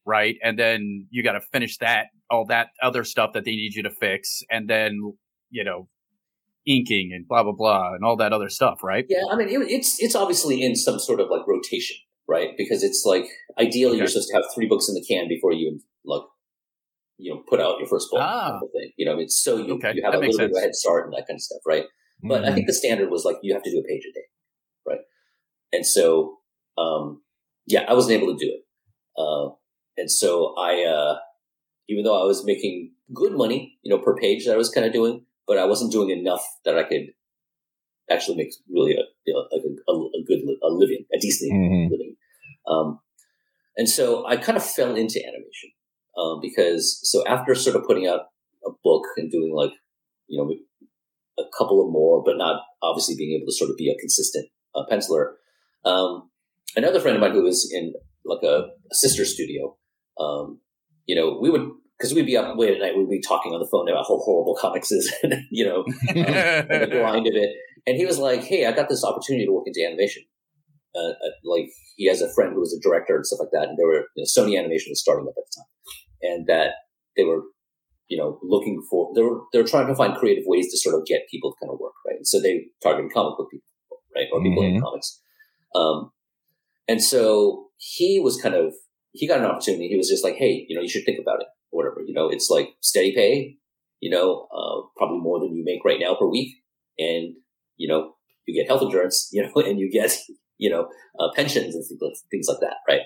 [0.06, 0.36] Right.
[0.44, 3.84] And then you got to finish that, all that other stuff that they need you
[3.84, 4.42] to fix.
[4.50, 5.14] And then,
[5.50, 5.88] you know,
[6.68, 8.84] inking and blah, blah, blah, and all that other stuff.
[8.84, 9.06] Right.
[9.10, 12.50] Yeah, I mean, it, it's it's obviously in some sort of like rotation, right?
[12.58, 13.26] Because it's like
[13.60, 13.98] ideally Okay.
[14.00, 16.24] you're supposed to have three books in the can before you like
[17.18, 18.20] you know put out your first book.
[18.22, 18.60] Ah.
[18.74, 18.92] thing.
[18.98, 20.76] You know, it's so you, Okay, you have that a little bit of a head
[20.76, 21.86] start and that kind of stuff, right?
[22.24, 22.52] But Mm-hmm.
[22.52, 24.26] I think the standard was like you have to do a page a day,
[24.88, 25.00] right?
[25.72, 26.38] And so,
[26.78, 27.22] um,
[27.68, 28.62] yeah, I wasn't able to do it.
[29.16, 29.50] Uh,
[29.98, 31.18] and so I, uh,
[31.88, 34.86] even though I was making good money, you know, per page that I was kind
[34.86, 37.08] of doing, but I wasn't doing enough that I could
[38.10, 41.52] actually make really a, you know, a, a, a good, li- a living, a decent
[41.52, 41.90] Mhm.
[41.92, 42.16] living.
[42.68, 43.00] Um,
[43.78, 45.72] and so I kind of fell into animation,
[46.18, 48.22] um, because so after sort of putting out
[48.66, 49.72] a book and doing like,
[50.28, 50.54] you know,
[51.38, 54.48] a couple of more, but not obviously being able to sort of be a consistent
[54.76, 55.34] uh, penciler.
[55.86, 56.30] Um,
[56.76, 57.94] another friend of mine who was in
[58.26, 59.78] like a, a sister studio,
[60.20, 60.60] um,
[61.08, 61.68] you know, we would,
[62.00, 64.18] cause we'd be up late at night, we'd be talking on the phone about how
[64.18, 67.50] horrible comics is, and, you know, and the grind of it.
[67.88, 70.24] And he was like, Hey, I got this opportunity to work into animation.
[70.96, 73.70] Uh, uh, like he has a friend who was a director and stuff like that.
[73.70, 75.68] And they were, you know, Sony animation was starting up at the time
[76.22, 76.72] and that
[77.16, 77.44] they were,
[78.08, 80.96] you know, looking for, they were, they were trying to find creative ways to sort
[80.96, 82.16] of get people to kind of work, right?
[82.16, 83.68] And so they targeted comic book people,
[84.16, 84.28] right?
[84.34, 85.22] Or people in comics.
[85.76, 86.12] Um,
[86.88, 88.74] and so he was kind of,
[89.18, 89.88] he got an opportunity.
[89.88, 92.14] He was just like, Hey, you know, you should think about it or whatever, you
[92.14, 93.58] know, it's like steady pay,
[94.00, 96.56] you know, uh, probably more than you make right now per week.
[96.98, 97.36] And,
[97.78, 98.14] you know,
[98.46, 100.16] you get health insurance, you know, and you get,
[100.58, 100.88] you know,
[101.20, 101.84] uh, pensions and
[102.32, 103.02] things like- that, right?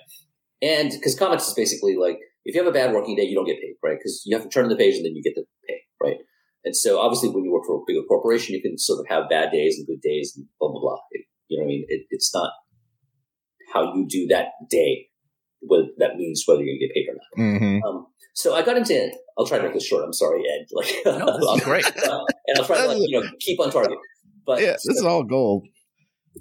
[0.62, 3.45] And because comics is basically like, if you have a bad working day, you don't
[3.47, 3.97] get paid, right?
[3.97, 6.17] Because you have to turn the page and then you get the pay, right?
[6.63, 9.30] And so obviously when you work for a bigger corporation, you can sort of have
[9.30, 10.97] bad days and good days and blah, blah, blah.
[11.12, 11.86] It- you know what I mean?
[11.89, 12.54] It, it's not
[13.74, 15.10] how you do that day,
[15.62, 17.62] what that means whether you're going to get paid or not.
[17.62, 17.82] Mhm.
[17.88, 20.04] Um, so I got into, I'll try to make this short.
[20.06, 20.65] I'm sorry, Ed.
[20.71, 21.86] Like, No, great.
[22.08, 23.97] uh, and I'll try to like, you know, keep on target.
[24.45, 25.67] But Yeah, this is all gold.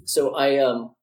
[0.05, 0.95] so I, um,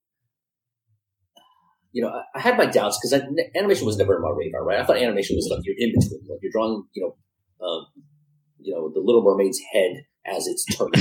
[1.93, 3.23] you know, I, I had my doubts because
[3.57, 4.79] animation was never on my radar, right?
[4.81, 7.87] I thought animation was like you're in between, like you're drawing, you know, um,
[8.61, 9.93] you know, the Little Mermaid's head
[10.27, 10.93] as it's turning.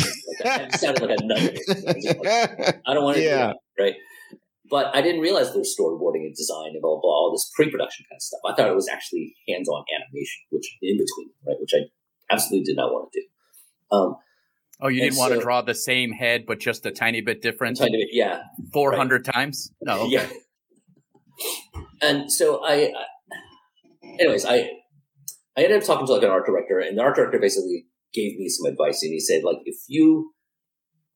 [0.43, 1.23] Like that, sounded like a.
[1.23, 3.29] I like, I don't want to Yeah.
[3.29, 3.95] do that, right?
[4.69, 7.49] But I didn't realize there was storyboarding and design and blah, blah, blah, all this
[7.55, 8.39] pre-production kind of stuff.
[8.45, 11.55] I thought it was actually hands-on animation, which in between, right?
[11.59, 13.27] Which I absolutely did not want to do.
[13.95, 14.15] Um,
[14.81, 17.79] oh, you didn't want to draw the same head, but just a tiny bit different
[17.79, 18.41] kind of, yeah,
[18.73, 19.71] 400 times?
[19.81, 20.01] No.
[20.01, 20.11] okay.
[20.11, 20.27] Yeah.
[22.01, 23.05] And so I, I,
[24.19, 24.69] anyways, I,
[25.57, 28.37] I ended up talking to like an art director, and the art director basically gave
[28.37, 30.33] me some advice, and he said like, if you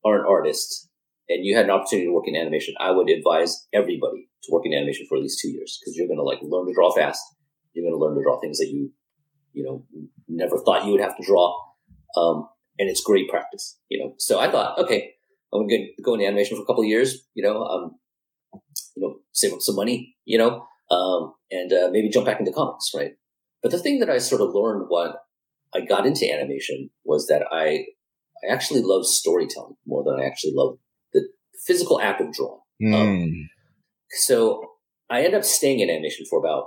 [0.05, 0.89] are an artist
[1.31, 4.65] and you had an opportunity to work in animation, I would advise everybody to work
[4.65, 6.91] in animation for at least two years because you're going to like learn to draw
[6.93, 7.21] fast.
[7.73, 8.91] You're going to learn to draw things that you,
[9.53, 9.85] you know,
[10.27, 11.55] never thought you would have to draw.
[12.17, 12.47] Um,
[12.79, 14.15] and it's great practice, you know.
[14.17, 15.11] So I thought, okay,
[15.53, 17.95] I'm going to go into animation for a couple of years, you know, um,
[18.95, 22.51] you know, save up some money, you know, um, and uh, maybe jump back into
[22.51, 23.11] comics, right?
[23.61, 25.13] But the thing that I sort of learned when
[25.73, 27.85] I got into animation was that I,
[28.43, 30.77] I actually love storytelling more than I actually love
[31.65, 32.59] physical act of drawing.
[32.81, 33.47] Mm.
[34.09, 34.65] So
[35.09, 36.65] I end up staying in animation for about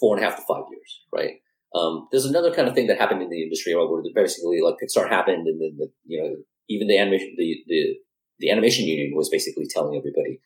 [0.00, 1.34] four and a half to five years, right?
[1.74, 4.76] Um, there's another kind of thing that happened in the industry right, where basically like
[4.82, 6.36] Pixar happened and then the, you know,
[6.68, 7.96] even the animation, the, the,
[8.38, 10.40] the animation union was basically telling everybody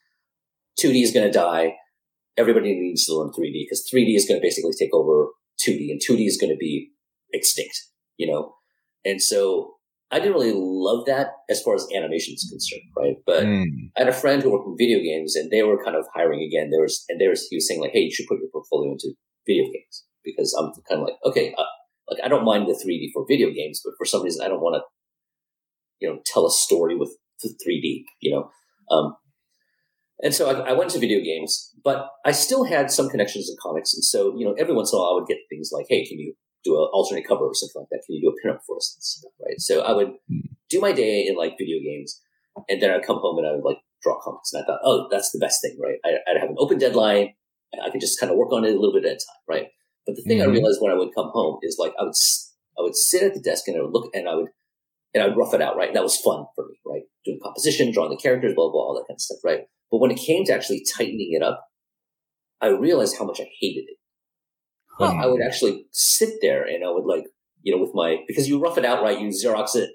[0.81, 1.75] 2D is going to die.
[2.37, 5.29] everybody needs to learn 3D because 3D is going to basically take over
[5.61, 6.91] 2D and 2D is going to be
[7.33, 7.79] extinct,
[8.17, 8.55] you know?
[9.05, 9.75] And so
[10.13, 13.17] I didn't really love that as far as animation is concerned, right?
[13.25, 13.65] But mm.
[13.97, 16.43] I had a friend who worked in video games and they were kind of hiring
[16.43, 16.69] again.
[16.71, 18.93] There was, and there was, he was saying like, Hey, you should put your portfolio
[18.93, 19.15] into
[19.47, 21.65] video games because I'm kind of like, okay, uh,
[22.11, 24.61] like I don't mind the 3D for video games, but for some reason I don't
[24.61, 24.83] want to,
[26.01, 28.51] you know, tell a story with the 3D, you know?
[28.95, 29.17] Um,
[30.23, 33.57] and so I, I, went to video games, but I still had some connections in
[33.63, 33.95] comics.
[33.95, 36.05] And so, you know, every once in a while I would get things like, Hey,
[36.07, 38.03] can you do an alternate cover or something like that?
[38.07, 38.95] Can you do a pinup for us?
[38.97, 39.61] And stuff, right.
[39.61, 40.53] So I would hmm.
[40.71, 42.21] do my day in like video games
[42.69, 44.53] and then I'd come home and I would like draw comics.
[44.53, 45.99] And I thought, oh, that's the best thing, right?
[46.05, 47.35] I, would have an open deadline.
[47.83, 49.67] I could just kind of work on it a little bit at a time, right?
[50.07, 50.51] But the thing mm-hmm.
[50.51, 52.15] I realized when I would come home is like I would
[52.79, 54.49] I would sit at the desk and I would look and I would
[55.15, 55.89] and I would rough it out, right?
[55.89, 57.03] And that was fun for me, right?
[57.25, 59.61] Doing composition, drawing the characters, blah, blah, all that kind of stuff, right?
[59.91, 61.67] But when it came to actually tightening it up,
[62.61, 63.99] I realized how much I hated it.
[64.99, 65.07] Huh.
[65.07, 67.25] I would actually sit there and I would like,
[67.63, 69.19] you know, with my, because you rough it out, right?
[69.19, 69.91] You Xerox it,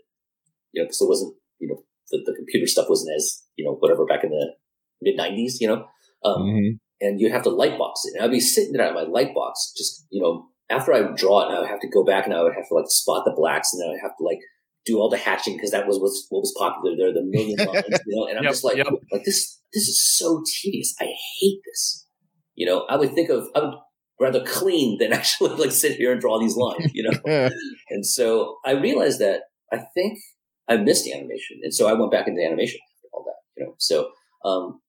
[0.71, 3.73] you know, because it wasn't, you know, the, the computer stuff wasn't as, you know,
[3.73, 4.53] whatever back in the
[5.01, 5.85] mid 90s, you know?
[6.23, 6.75] Um, mm-hmm.
[6.99, 8.15] And you'd have to light box it.
[8.15, 11.15] And I'd be sitting there at my light box, just, you know, after I would
[11.15, 13.23] draw it, I would have to go back and I would have to like spot
[13.25, 14.39] the blacks and then I would have to like
[14.85, 17.99] do all the hatching because that was, was what was popular there, the million lines,
[18.05, 18.87] you know, and I'm yep, just like, yep.
[19.11, 20.95] like this, this is so tedious.
[20.99, 21.05] I
[21.39, 22.07] hate this.
[22.55, 23.75] You know, I would think of, I would
[24.19, 27.49] rather clean than actually like sit here and draw these lines, you know?
[27.89, 30.19] and so I realized that I think
[30.67, 31.59] I missed animation.
[31.63, 33.75] And so I went back into animation after all that, you know?
[33.77, 34.09] So,
[34.45, 34.81] um,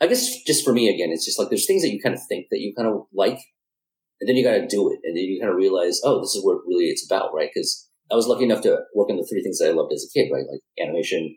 [0.00, 2.20] I guess just for me, again, it's just like there's things that you kind of
[2.28, 3.38] think that you kind of like,
[4.20, 4.98] and then you got to do it.
[5.04, 7.50] And then you kind of realize, oh, this is what really it's about, right?
[7.52, 10.04] Because I was lucky enough to work on the three things that I loved as
[10.04, 10.44] a kid, right?
[10.50, 11.36] Like animation,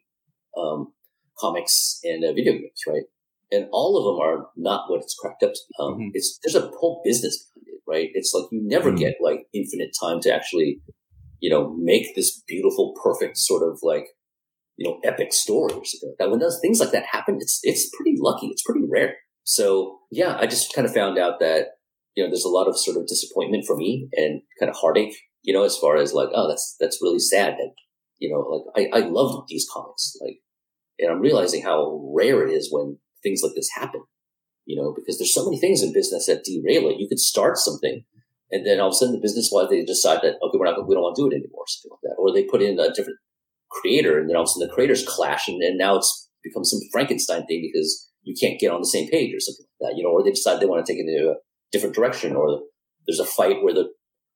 [0.57, 0.93] um,
[1.39, 3.03] comics, and uh, video games, right?
[3.51, 5.75] And all of them are not what it's cracked up to be.
[5.79, 6.09] Um, mm-hmm.
[6.13, 8.09] It's there's a whole business behind it, right?
[8.13, 8.99] It's like you never mm-hmm.
[8.99, 10.81] get like infinite time to actually,
[11.39, 14.07] you know, make this beautiful, perfect sort of like,
[14.77, 16.31] you know, epic story or something like that.
[16.31, 18.47] When those things like that happen, it's it's pretty lucky.
[18.47, 19.15] It's pretty rare.
[19.43, 21.67] So yeah, I just kind of found out that
[22.15, 25.15] you know there's a lot of sort of disappointment for me and kind of heartache
[25.45, 27.71] you know, as far as like, oh, that's, that's really sad that,
[28.17, 28.39] you know,
[28.75, 30.39] like I, I love these comics, like,
[30.97, 34.03] and I'm realizing how rare it is when things like this happen,
[34.65, 36.99] you know, because there's so many things in business that derail it.
[36.99, 38.05] You could start something
[38.51, 40.87] and then all of a sudden the business wise, they decide that, okay, we're not,
[40.87, 42.15] we don't want to do it anymore, something like that.
[42.17, 43.19] Or they put in a different
[43.69, 46.63] creator and then all of a sudden the creators clash and, and now it's become
[46.63, 49.97] some Frankenstein thing because you can't get on the same page or something like that,
[49.97, 51.33] you know, or they decide they want to take it in a
[51.71, 52.61] different direction or
[53.07, 53.89] there's a fight where the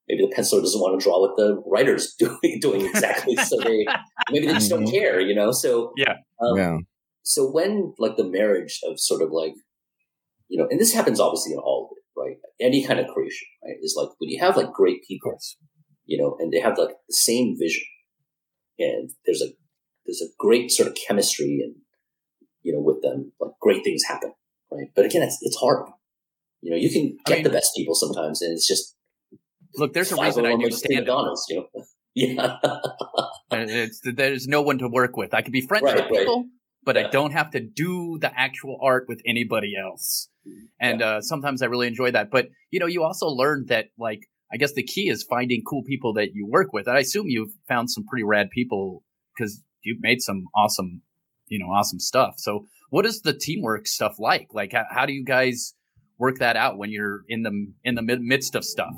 [0.08, 3.36] maybe the penciler doesn't want to draw what the writer's doing doing exactly.
[3.36, 3.86] so they
[4.30, 4.92] maybe they just don't mm-hmm.
[4.92, 5.52] care, you know.
[5.52, 6.76] So yeah, um, yeah.
[7.22, 9.54] So when like the marriage of sort of like
[10.48, 12.36] you know, and this happens obviously in all of it, right?
[12.60, 13.76] Any kind of creation, right?
[13.82, 15.38] Is like when you have like great people,
[16.06, 17.84] you know, and they have like the same vision,
[18.78, 19.52] and there's a
[20.06, 21.76] there's a great sort of chemistry and
[22.62, 24.32] you know with them, like great things happen,
[24.72, 24.88] right?
[24.96, 25.88] But again, it's it's hard.
[26.62, 28.96] You know, you can get I mean, the best people sometimes, and it's just
[29.76, 31.34] Look, there's a reason I do stand up.
[31.48, 31.84] You know?
[32.14, 32.56] yeah.
[33.52, 35.34] Uh, it's there's no one to work with.
[35.34, 36.46] I can be friends right, with people, right.
[36.84, 37.06] But yeah.
[37.06, 40.28] I don't have to do the actual art with anybody else.
[40.80, 41.06] And yeah.
[41.06, 42.30] uh, sometimes I really enjoy that.
[42.30, 44.20] But you know, you also learn that like
[44.52, 46.88] I guess the key is finding cool people that you work with.
[46.88, 49.04] I assume you've found some pretty rad people
[49.36, 51.02] because you've made some awesome,
[51.46, 52.34] you know, awesome stuff.
[52.38, 54.48] So, what is the teamwork stuff like?
[54.52, 55.74] Like, how, how do you guys
[56.18, 58.94] work that out when you're in the in the midst of stuff?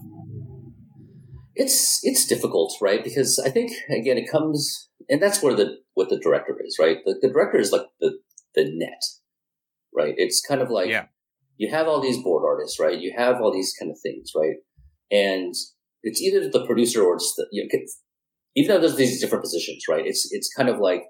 [1.55, 3.03] it's it's difficult, right?
[3.03, 6.99] Because I think again, it comes, and that's where the what the director is, right?
[7.05, 8.19] The, the director is like the
[8.55, 9.03] the net,
[9.95, 10.15] right?
[10.17, 11.07] It's kind of like yeah.
[11.57, 12.99] you have all these board artists, right?
[12.99, 14.57] You have all these kind of things, right?
[15.11, 15.55] And
[16.03, 17.79] it's either the producer or it's the you know,
[18.57, 20.07] even though there's these different positions, right?
[20.07, 21.05] It's it's kind of like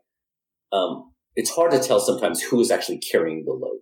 [0.73, 3.81] um, it's hard to tell sometimes who is actually carrying the load,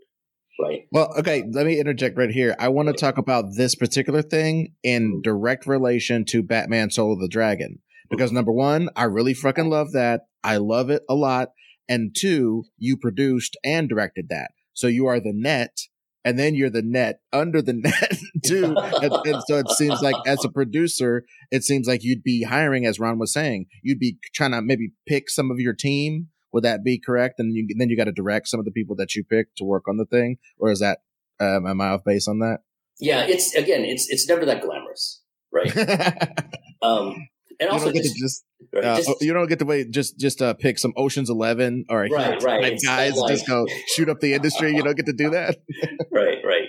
[0.60, 0.82] right?
[0.92, 2.54] Well, okay, let me interject right here.
[2.58, 5.20] I want to talk about this particular thing in mm-hmm.
[5.22, 7.80] direct relation to Batman Soul of the Dragon.
[8.10, 10.22] Because number one, I really fucking love that.
[10.42, 11.50] I love it a lot.
[11.88, 14.50] And two, you produced and directed that.
[14.72, 15.76] So you are the net
[16.24, 18.76] and then you're the net under the net too.
[18.76, 22.84] and, and, so it seems like as a producer, it seems like you'd be hiring,
[22.84, 26.64] as Ron was saying, you'd be trying to maybe pick some of your team would
[26.64, 27.38] that be correct?
[27.38, 29.64] And you, then you got to direct some of the people that you pick to
[29.64, 30.98] work on the thing, or is that
[31.38, 32.60] um, am I off base on that?
[32.98, 35.74] Yeah, it's again, it's it's never that glamorous, right?
[36.82, 37.28] um,
[37.60, 38.44] and also you just, just,
[38.76, 42.00] uh, just, you don't get to wait just just uh, pick some Ocean's Eleven or
[42.10, 42.62] right, right.
[42.62, 44.74] Like guys like, just go shoot up the industry.
[44.74, 45.58] You don't get to do that.
[46.12, 46.68] right, right.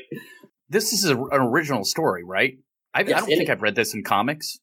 [0.70, 2.58] this is a, an original story, right?
[2.94, 4.60] I, Yes, I don't think it- I've read this in comics.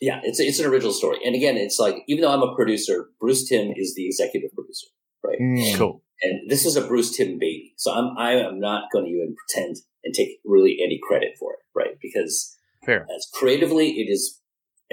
[0.00, 3.10] Yeah, it's it's an original story, and again, it's like even though I'm a producer,
[3.20, 4.86] Bruce Timm is the executive producer,
[5.22, 5.38] right?
[5.40, 5.76] Mm.
[5.76, 6.02] Cool.
[6.22, 9.36] And this is a Bruce Timm baby, so I'm I am not going to even
[9.36, 11.96] pretend and take really any credit for it, right?
[12.00, 13.06] Because Fair.
[13.14, 14.40] as creatively it is,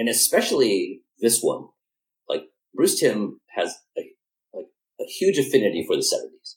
[0.00, 1.66] and especially this one,
[2.26, 4.02] like Bruce Timm has a,
[4.54, 4.64] like
[4.98, 6.56] a huge affinity for the '70s.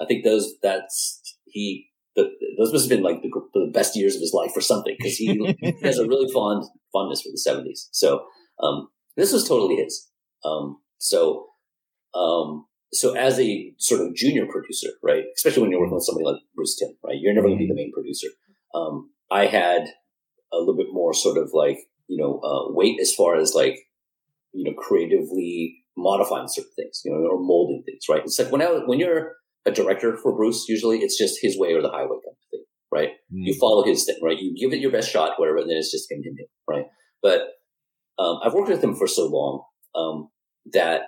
[0.00, 1.88] I think those that's he.
[2.14, 4.94] The, those must have been like the, the best years of his life or something
[4.96, 7.88] because he, he has a really fond fondness for the 70s.
[7.90, 8.24] So
[8.62, 10.08] um, this was totally his.
[10.42, 11.48] Um, so
[12.14, 16.24] um, so as a sort of junior producer, right, especially when you're working with somebody
[16.24, 18.28] like Bruce Timm, right, you're never going to be the main producer.
[18.74, 19.88] Um, I had
[20.54, 23.78] a little bit more sort of like you know uh, weight as far as like
[24.52, 28.22] you know creatively modifying certain things, you know, or molding things, right?
[28.22, 29.32] It's like when I when you're
[29.64, 32.64] a director for Bruce, usually it's just his way or the highway kind of thing,
[32.92, 33.10] right?
[33.30, 34.38] you follow his thing, right?
[34.38, 36.84] You give it your best shot, whatever, and then it's just him, him, him, right?
[37.22, 37.40] But
[38.18, 39.64] um, I've worked with him for so long
[39.94, 40.28] um,
[40.72, 41.02] that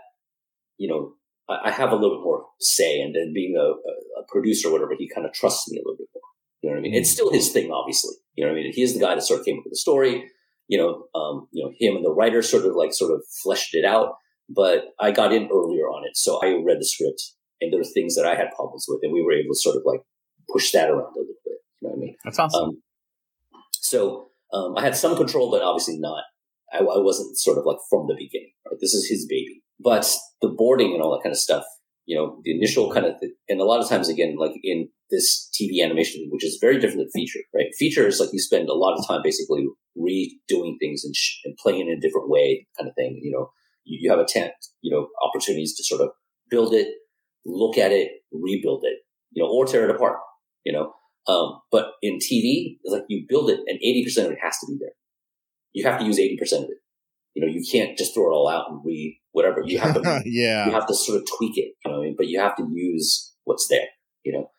[0.79, 1.13] you know
[1.49, 4.69] I, I have a little bit more say, and then being a, a, a producer
[4.69, 6.23] or whatever, he kind of trusts me a little bit more.
[6.63, 6.95] You know what I mean?
[6.95, 8.15] It's still his thing, obviously.
[8.35, 8.73] You know what I mean?
[8.73, 10.29] He's the guy that sort of came up with the story.
[10.69, 13.75] You know, um, you know, him and the writer sort of like sort of fleshed
[13.75, 14.15] it out.
[14.49, 17.23] But I got in earlier on it, so I read the script,
[17.61, 19.77] and there were things that I had problems with, and we were able to sort
[19.77, 20.01] of like
[20.51, 21.59] push that around a little bit.
[21.81, 22.17] You know what I mean?
[22.25, 22.63] That's awesome.
[22.63, 22.83] Um,
[23.73, 26.25] so um, I had some control, but obviously not.
[26.73, 28.53] I, I wasn't sort of like from the beginning.
[28.67, 28.79] Right?
[28.81, 29.63] This is his baby.
[29.81, 30.11] But
[30.43, 31.65] the boarding and all that kind of stuff,
[32.07, 33.15] you know, the initial kind of,
[33.49, 36.99] and a lot of times again, like in this TV animation, which is very different
[36.99, 37.67] than feature, right?
[37.79, 39.67] Feature is like you spend a lot of time basically
[39.99, 43.21] redoing things and, sh- and playing in a different way, kind of thing.
[43.23, 43.51] You know,
[43.85, 46.11] you, you have a tent, you know, opportunities to sort of
[46.51, 46.89] build it,
[47.45, 48.99] look at it, rebuild it,
[49.33, 50.19] you know, or tear it apart,
[50.65, 50.93] you know.
[51.27, 54.67] Um, but in TV, it's like you build it and 80% of it has to
[54.67, 54.93] be there.
[55.73, 56.79] You have to use 80% of it.
[57.35, 59.63] You know, you can't just throw it all out and re whatever.
[59.65, 60.67] You have to, yeah.
[60.67, 62.15] you have to sort of tweak it, you know what I mean?
[62.17, 63.87] But you have to use what's there,
[64.25, 64.51] you know?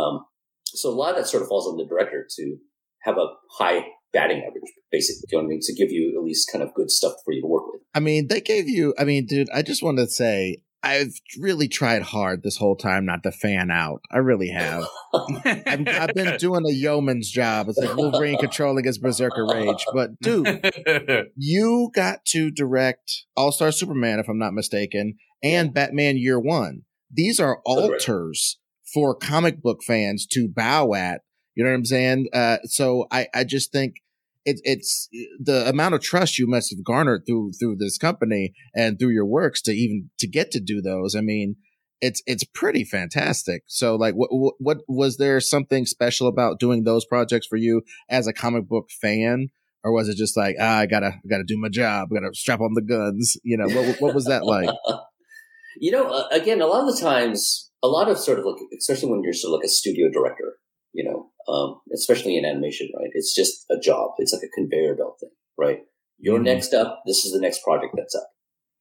[0.00, 0.26] Um,
[0.66, 2.56] so a lot of that sort of falls on the director to
[3.02, 3.26] have a
[3.58, 5.60] high batting average, basically, you know what I mean?
[5.62, 7.82] To give you at least kind of good stuff for you to work with.
[7.94, 8.94] I mean, they gave you.
[8.98, 13.04] I mean, dude, I just wanted to say I've really tried hard this whole time
[13.04, 14.00] not to fan out.
[14.12, 14.84] I really have.
[15.44, 17.68] I've, I've been doing a yeoman's job.
[17.68, 19.84] It's like Wolverine controlling his berserker rage.
[19.92, 20.70] But dude,
[21.36, 26.82] you got to direct All Star Superman, if I'm not mistaken, and Batman Year One.
[27.10, 27.90] These are That's right.
[27.90, 28.58] altars
[28.92, 31.22] for comic book fans to bow at.
[31.58, 32.28] You know what I'm saying?
[32.32, 33.96] Uh, so I, I just think
[34.44, 35.08] it, it's
[35.40, 39.26] the amount of trust you must have garnered through through this company and through your
[39.26, 41.16] works to even to get to do those.
[41.16, 41.56] I mean,
[42.00, 43.64] it's it's pretty fantastic.
[43.66, 47.82] So, like, what what, what was there something special about doing those projects for you
[48.08, 49.48] as a comic book fan?
[49.82, 52.34] Or was it just like ah, I gotta I gotta do my job, I gotta
[52.34, 53.36] strap on the guns?
[53.42, 54.70] You know what what was that like?
[55.80, 59.10] you know, again, a lot of the times, a lot of sort of like, especially
[59.10, 60.47] when you're sort of like a studio director,
[61.58, 63.10] um, especially in animation, right?
[63.12, 64.12] It's just a job.
[64.18, 65.80] It's like a conveyor belt thing, right?
[66.18, 66.44] You're Mhm.
[66.44, 67.02] next up.
[67.06, 68.28] This is the next project that's up.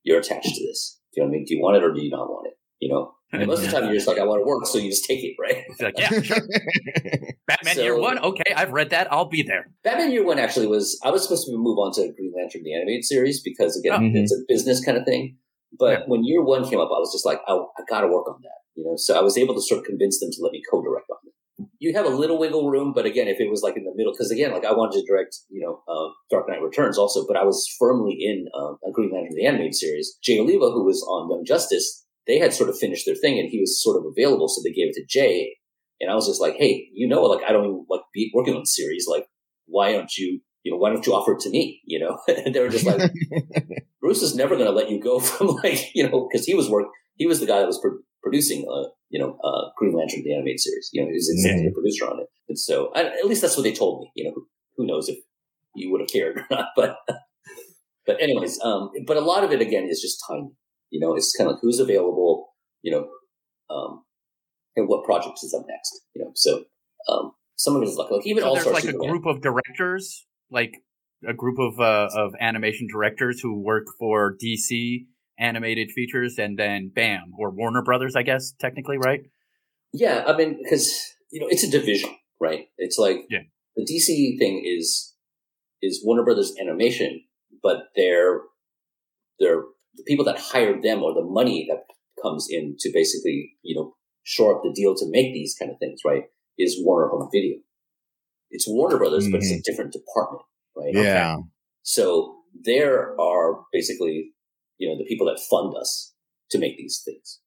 [0.03, 0.99] You're attached to this.
[1.13, 1.45] Do you know what I mean?
[1.45, 2.53] Do you want it or do you not want it?
[2.79, 4.77] You know, and most of the time you're just like, I want to work, so
[4.77, 5.63] you just take it, right?
[5.81, 6.37] Like, yeah, sure.
[7.47, 8.19] Batman So- Year One.
[8.19, 9.11] Okay, I've read that.
[9.11, 9.71] I'll be there.
[9.83, 10.99] Batman Year One actually was.
[11.03, 14.19] I was supposed to move on to Green Lantern the animated series because again, Oh.
[14.19, 15.37] it's a business kind of thing.
[15.77, 16.05] But Yeah.
[16.07, 18.39] when Year One came up, I was just like, I, I got to work on
[18.43, 18.95] that, you know.
[18.95, 21.33] So I was able to sort of convince them to let me co-direct on it.
[21.79, 24.13] You have a little wiggle room, but again, if it was like in the middle,
[24.13, 27.35] because again, like I wanted to direct, you know, uh, Dark Knight Returns also, but
[27.37, 30.17] I was firmly in uh, a Green Lantern the animated series.
[30.21, 33.49] Jay Oliva, who was on Young Justice, they had sort of finished their thing, and
[33.49, 35.55] he was sort of available, so they gave it to Jay.
[35.99, 38.55] And I was just like, hey, you know, like I don't even like be working
[38.55, 39.07] on series.
[39.09, 39.25] Like,
[39.65, 41.81] why don't you, you know, why don't you offer it to me?
[41.87, 43.11] You know, and they were just like,
[44.01, 46.69] Bruce is never going to let you go from like, you know, because he was
[46.69, 50.23] work, he was the guy that was pro- producing, uh, you know, uh, Green Lantern
[50.23, 50.89] the animated series.
[50.93, 53.63] You know, he was executive producer on it, and so I, at least that's what
[53.63, 54.11] they told me.
[54.15, 54.47] You know, who,
[54.77, 55.17] who knows if
[55.75, 56.97] you would have cared or not, but
[58.05, 60.55] but anyways, um, but a lot of it again is just timing.
[60.89, 62.49] You know, it's kind of like who's available.
[62.83, 63.07] You know,
[63.75, 64.03] um,
[64.75, 66.01] and what project is up next.
[66.15, 66.63] You know, so
[67.09, 69.25] um, some of it is like like even So All there's Star like a group
[69.25, 70.73] of directors, like
[71.27, 75.05] a group of uh, of animation directors who work for DC
[75.39, 79.21] animated features, and then bam, or Warner Brothers, I guess technically, right?
[79.93, 82.67] Yeah, I mean, because you know, it's a division, right?
[82.77, 83.43] It's like Yeah.
[83.75, 85.13] the DC thing is
[85.81, 87.23] is Warner Brothers Animation,
[87.61, 88.41] but they're
[89.39, 89.63] they're
[89.95, 91.85] the people that hired them or the money that
[92.21, 93.95] comes in to basically you know
[94.27, 96.23] shore up the deal to make these kind of things, right?
[96.57, 97.57] Is Warner Home Video,
[98.49, 99.31] It's Warner Brothers, mm-hmm.
[99.31, 99.61] but it's a mm-hmm.
[99.63, 100.43] different department,
[100.75, 100.93] right?
[100.93, 101.35] Yeah.
[101.35, 101.43] Okay.
[101.83, 102.35] So
[102.65, 104.31] there are basically,
[104.77, 106.13] you know, the people that fund us
[106.51, 107.39] to make these things,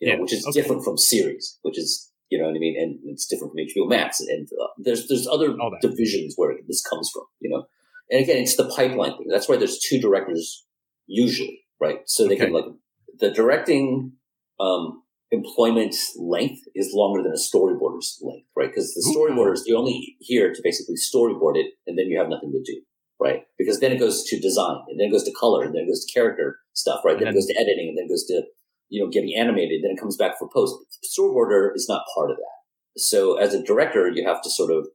[0.00, 0.20] you know, yeah.
[0.20, 0.60] which is okay.
[0.60, 2.76] different from series, which is, you know what I mean?
[2.80, 4.20] And it's different from HBO Max.
[4.20, 7.66] And uh, there's, there's other divisions where this comes from, you know?
[8.10, 9.28] And again, it's the pipeline thing.
[9.28, 10.64] That's why there's two directors
[11.06, 12.00] usually, right?
[12.06, 12.46] So they okay.
[12.46, 12.64] can like,
[13.18, 14.12] the directing,
[14.60, 18.68] um, employment length is longer than a storyboarder's length, right?
[18.68, 22.52] Because the storyboarders, you're only here to basically storyboard it and then you have nothing
[22.52, 22.82] to do
[23.24, 23.44] right?
[23.58, 25.88] Because then it goes to design, and then it goes to color, and then it
[25.88, 27.18] goes to character stuff, right?
[27.18, 28.42] Then it goes to editing, and then it goes to
[28.90, 29.82] you know getting animated.
[29.82, 30.74] Then it comes back for post.
[31.18, 33.00] Storyboarder is not part of that.
[33.00, 34.88] So as a director, you have to sort of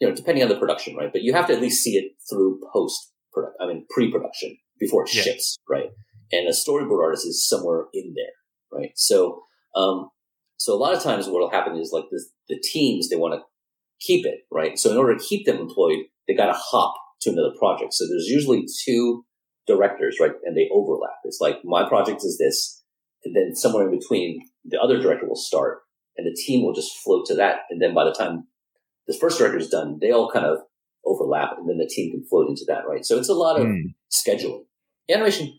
[0.00, 1.12] you know depending on the production, right?
[1.12, 3.56] But you have to at least see it through post product.
[3.60, 5.22] I mean pre-production before it yeah.
[5.22, 5.90] ships, right?
[6.32, 8.92] And a storyboard artist is somewhere in there, right?
[8.96, 9.42] So
[9.76, 10.10] um,
[10.56, 13.34] so a lot of times what will happen is like the, the teams they want
[13.34, 13.40] to
[14.04, 14.78] keep it, right?
[14.78, 17.94] So in order to keep them employed, they got to hop to another project.
[17.94, 19.24] So there's usually two
[19.66, 20.32] directors, right?
[20.44, 21.18] And they overlap.
[21.24, 22.82] It's like my project is this,
[23.24, 25.80] and then somewhere in between, the other director will start,
[26.16, 27.60] and the team will just float to that.
[27.70, 28.46] And then by the time
[29.06, 30.58] the first director is done, they all kind of
[31.04, 33.04] overlap, and then the team can float into that, right?
[33.04, 33.94] So it's a lot of mm.
[34.12, 34.64] scheduling.
[35.10, 35.58] Animation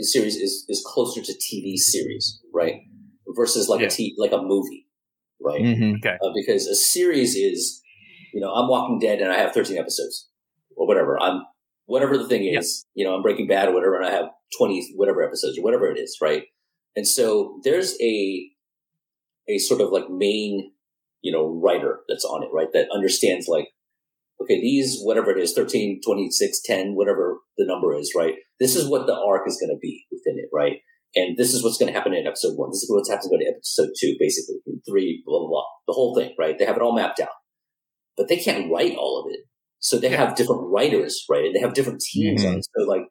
[0.00, 2.76] series is is closer to TV series, right?
[3.36, 3.86] Versus like yeah.
[3.86, 4.86] a t- like a movie,
[5.40, 5.60] right?
[5.60, 5.96] Mm-hmm.
[5.96, 6.16] Okay.
[6.22, 7.80] Uh, because a series is,
[8.32, 10.29] you know, I'm Walking Dead and I have 13 episodes
[10.80, 11.20] or whatever.
[11.20, 11.42] I'm
[11.84, 14.94] whatever the thing is, you know, I'm Breaking Bad or whatever, and I have 20
[14.96, 16.44] whatever episodes or whatever it is, right?
[16.96, 18.48] And so there's a
[19.48, 20.72] a sort of like main,
[21.22, 22.68] you know, writer that's on it, right?
[22.72, 23.68] That understands like,
[24.40, 28.34] okay, these whatever it is, 13, 26, 10, whatever the number is, right?
[28.58, 30.78] This is what the arc is going to be within it, right?
[31.14, 32.70] And this is what's going to happen in episode one.
[32.70, 35.64] This is what's happening in episode two, basically, in three, blah, blah, blah.
[35.88, 36.56] The whole thing, right?
[36.56, 37.34] They have it all mapped out.
[38.16, 39.40] But they can't write all of it.
[39.80, 40.18] So they yeah.
[40.18, 41.46] have different writers, right?
[41.46, 42.52] And they have different teams mm-hmm.
[42.52, 42.66] on it.
[42.76, 43.02] So like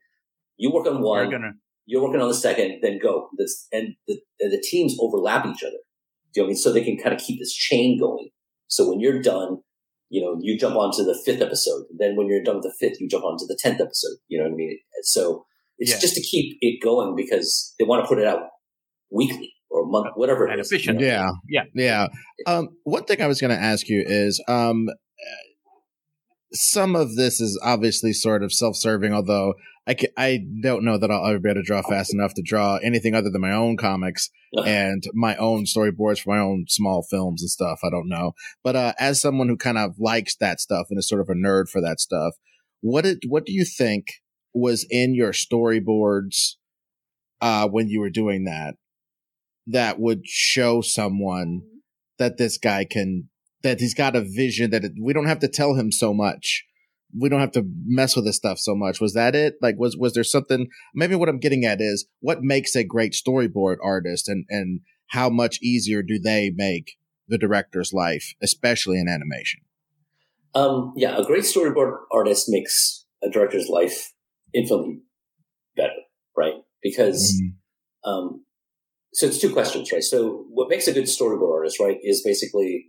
[0.57, 1.51] you work on one, you're, gonna...
[1.86, 3.30] you're, working on the second, then go.
[3.38, 5.82] This and the and the teams overlap each other.
[6.34, 6.55] Do you know what I mean?
[6.57, 8.30] So they can kind of keep this chain going.
[8.67, 9.57] So when you're done,
[10.09, 11.86] you know, you jump onto the fifth episode.
[11.97, 14.17] Then when you're done with the fifth, you jump onto the tenth episode.
[14.28, 14.78] You know what I mean?
[15.01, 15.45] So
[15.80, 15.99] it's yeah.
[15.99, 18.41] just to keep it going because they want to put it out
[19.09, 20.45] weekly or month, whatever.
[20.45, 20.99] And efficient.
[20.99, 21.30] Yeah.
[21.47, 21.63] Yeah.
[21.74, 22.07] Yeah.
[22.45, 24.88] Um, one thing I was going to ask you is, um,
[26.54, 29.54] some of this is obviously sort of self-serving, although
[29.88, 32.43] I, can, I don't know that I'll ever be able to draw fast enough to
[32.43, 34.30] draw anything other than my own comics
[34.66, 37.80] and my own storyboards for my own small films and stuff.
[37.84, 38.34] I don't know,
[38.64, 41.34] but uh, as someone who kind of likes that stuff and is sort of a
[41.34, 42.36] nerd for that stuff,
[42.82, 44.06] what did what do you think
[44.54, 46.56] was in your storyboards
[47.41, 48.76] uh, when you were doing that
[49.68, 51.62] that would show someone
[52.18, 53.30] that this guy can
[53.64, 56.66] that he's got a vision that it, we don't have to tell him so much.
[57.18, 59.01] We don't have to mess with this stuff so much.
[59.01, 59.55] Was that it?
[59.62, 60.68] Like, was was there something?
[60.93, 65.30] Maybe what I'm getting at is what makes a great storyboard artist, and and how
[65.30, 66.97] much easier do they make
[67.28, 69.62] the director's life, especially in animation?
[70.55, 74.14] Um, yeah, a great storyboard artist makes a director's life
[74.53, 75.01] infinitely
[75.76, 75.93] better,
[76.36, 76.55] right?
[76.82, 78.10] Because, mm-hmm.
[78.10, 78.45] um,
[79.14, 80.03] so it's two questions, right?
[80.03, 82.88] So what makes a good storyboard artist, right, is basically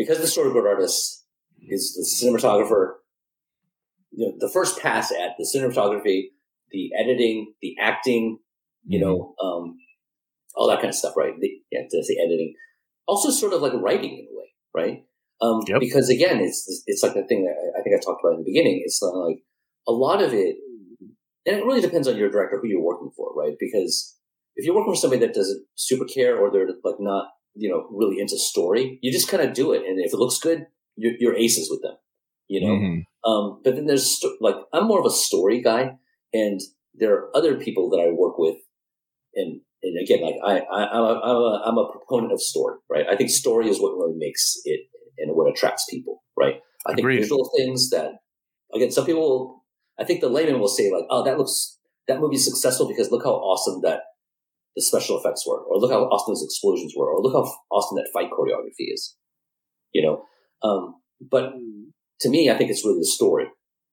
[0.00, 1.24] because the storyboard artist
[1.68, 2.94] is the cinematographer,
[4.10, 6.28] you know, the first pass at the cinematography,
[6.70, 8.38] the editing, the acting,
[8.86, 9.08] you mm-hmm.
[9.08, 9.76] know, um,
[10.54, 11.34] all that kind of stuff, right?
[11.38, 12.54] The, yeah, to say editing,
[13.06, 15.04] also sort of like writing in a way, right?
[15.42, 15.80] Um, yep.
[15.80, 18.50] because again, it's, it's like the thing that I think I talked about in the
[18.50, 18.82] beginning.
[18.84, 19.42] It's like
[19.86, 20.56] a lot of it,
[21.46, 23.54] and it really depends on your director, who you're working for, right?
[23.58, 24.16] Because
[24.56, 27.88] if you're working for somebody that doesn't super care or they're like not you know,
[27.90, 29.82] really into story, you just kind of do it.
[29.86, 31.96] And if it looks good, you're, you're aces with them,
[32.48, 32.74] you know?
[32.74, 33.30] Mm-hmm.
[33.30, 35.92] Um, but then there's sto- like, I'm more of a story guy
[36.32, 36.60] and
[36.94, 38.56] there are other people that I work with.
[39.34, 42.76] And, and again, like I, I, I'm a, I'm a, I'm a proponent of story,
[42.88, 43.06] right?
[43.10, 44.80] I think story is what really makes it
[45.18, 46.56] and what attracts people, right?
[46.86, 47.20] I think Agreed.
[47.20, 48.12] visual things that,
[48.74, 49.64] again, some people,
[49.98, 51.78] I think the layman will say like, oh, that looks,
[52.08, 54.00] that movie's successful because look how awesome that
[54.80, 57.96] the special effects were, or look how awesome those explosions were, or look how awesome
[57.96, 59.14] that fight choreography is.
[59.92, 60.24] You know,
[60.62, 61.52] um, but
[62.20, 63.46] to me, I think it's really the story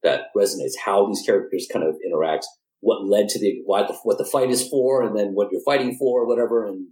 [0.03, 0.79] that resonates.
[0.83, 2.45] How these characters kind of interact,
[2.79, 5.61] what led to the why the, what the fight is for, and then what you're
[5.65, 6.88] fighting for, whatever, and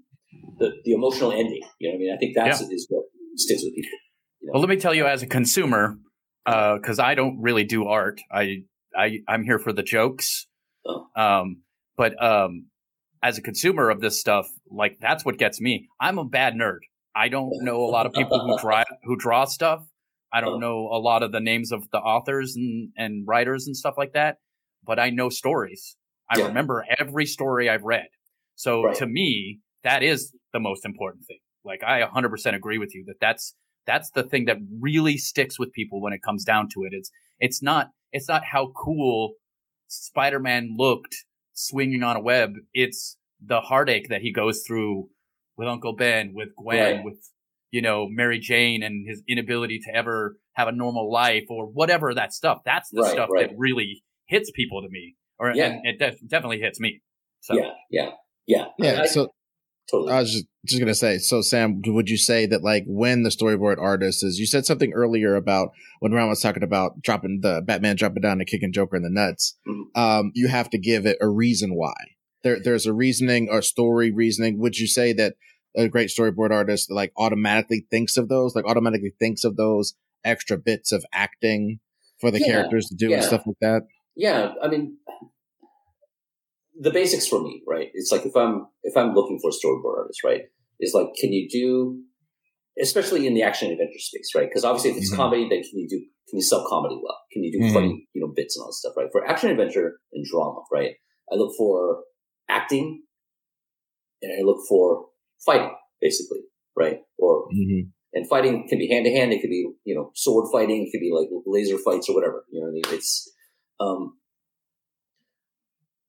[0.59, 1.61] the the emotional ending.
[1.79, 2.67] You know, what I mean, I think that's yeah.
[2.71, 3.05] is what
[3.37, 3.97] sticks with people.
[4.41, 4.51] You know?
[4.55, 5.97] Well, let me tell you, as a consumer,
[6.45, 10.47] because uh, I don't really do art, I I I'm here for the jokes.
[10.85, 11.07] Oh.
[11.15, 11.61] Um,
[11.97, 12.65] but um,
[13.25, 15.87] as a consumer of this stuff, like that's what gets me.
[15.99, 16.81] I'm a bad nerd.
[17.15, 19.83] I don't know a lot of people who draw who draw stuff.
[20.31, 23.75] I don't know a lot of the names of the authors and, and writers and
[23.75, 24.37] stuff like that,
[24.85, 25.95] but I know stories.
[26.29, 26.47] I yeah.
[26.47, 28.07] remember every story I've read.
[28.55, 28.95] So right.
[28.97, 31.39] to me, that is the most important thing.
[31.63, 33.55] Like I 100% agree with you that that's
[33.87, 36.89] that's the thing that really sticks with people when it comes down to it.
[36.91, 37.09] It's
[37.39, 39.33] it's not it's not how cool
[39.87, 41.15] Spider-Man looked
[41.55, 42.53] swinging on a web.
[42.73, 45.09] It's the heartache that he goes through
[45.57, 47.05] with Uncle Ben, with Gwen, right.
[47.05, 47.17] with
[47.71, 52.13] you know Mary Jane, and his inability to ever have a normal life or whatever
[52.13, 52.59] that stuff.
[52.65, 53.49] That's the right, stuff right.
[53.49, 55.79] that really hits people to me, or yeah.
[55.83, 57.01] it def- definitely hits me.
[57.41, 57.55] So.
[57.55, 58.09] Yeah, yeah,
[58.47, 58.65] yeah.
[58.77, 59.01] Yeah.
[59.01, 59.29] I, so
[59.89, 60.13] totally.
[60.13, 61.17] I was just just gonna say.
[61.17, 64.39] So Sam, would you say that like when the storyboard artist is?
[64.39, 65.69] You said something earlier about
[65.99, 69.09] when Ron was talking about dropping the Batman dropping down and kicking Joker in the
[69.09, 69.57] nuts.
[69.67, 69.99] Mm-hmm.
[69.99, 71.93] Um, you have to give it a reason why.
[72.43, 74.59] There, there's a reasoning or story reasoning.
[74.59, 75.35] Would you say that
[75.75, 80.57] a great storyboard artist like automatically thinks of those, like automatically thinks of those extra
[80.57, 81.79] bits of acting
[82.19, 83.17] for the yeah, characters to do yeah.
[83.17, 83.83] and stuff like that?
[84.15, 84.97] Yeah, I mean,
[86.79, 87.87] the basics for me, right?
[87.93, 90.41] It's like if I'm if I'm looking for a storyboard artist, right?
[90.79, 92.01] Is like, can you do,
[92.81, 94.47] especially in the action adventure space, right?
[94.49, 95.21] Because obviously, if it's mm-hmm.
[95.21, 95.99] comedy, then can you do
[96.29, 97.17] can you sell comedy well?
[97.31, 97.73] Can you do mm-hmm.
[97.73, 99.07] funny, you know, bits and all that stuff, right?
[99.11, 100.91] For action adventure and drama, right?
[101.31, 102.03] I look for
[102.49, 103.03] acting,
[104.21, 105.05] and I look for
[105.45, 106.41] fighting, basically,
[106.75, 106.99] right?
[107.17, 107.87] Or mm-hmm.
[108.13, 109.31] and fighting can be hand to hand.
[109.31, 110.83] It could be you know sword fighting.
[110.83, 112.43] It could be like laser fights or whatever.
[112.51, 112.97] You know what I mean?
[112.99, 113.31] It's
[113.79, 114.17] um,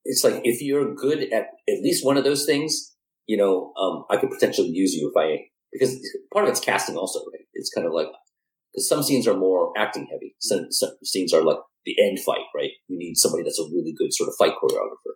[0.07, 2.95] it's like if you're good at at least one of those things,
[3.27, 5.99] you know, um, I could potentially use you if I because
[6.33, 7.45] part of it's casting also, right?
[7.53, 8.07] It's kind of like
[8.73, 10.35] because some scenes are more acting heavy.
[10.39, 12.71] Some, some scenes are like the end fight, right?
[12.87, 15.13] You need somebody that's a really good sort of fight choreographer.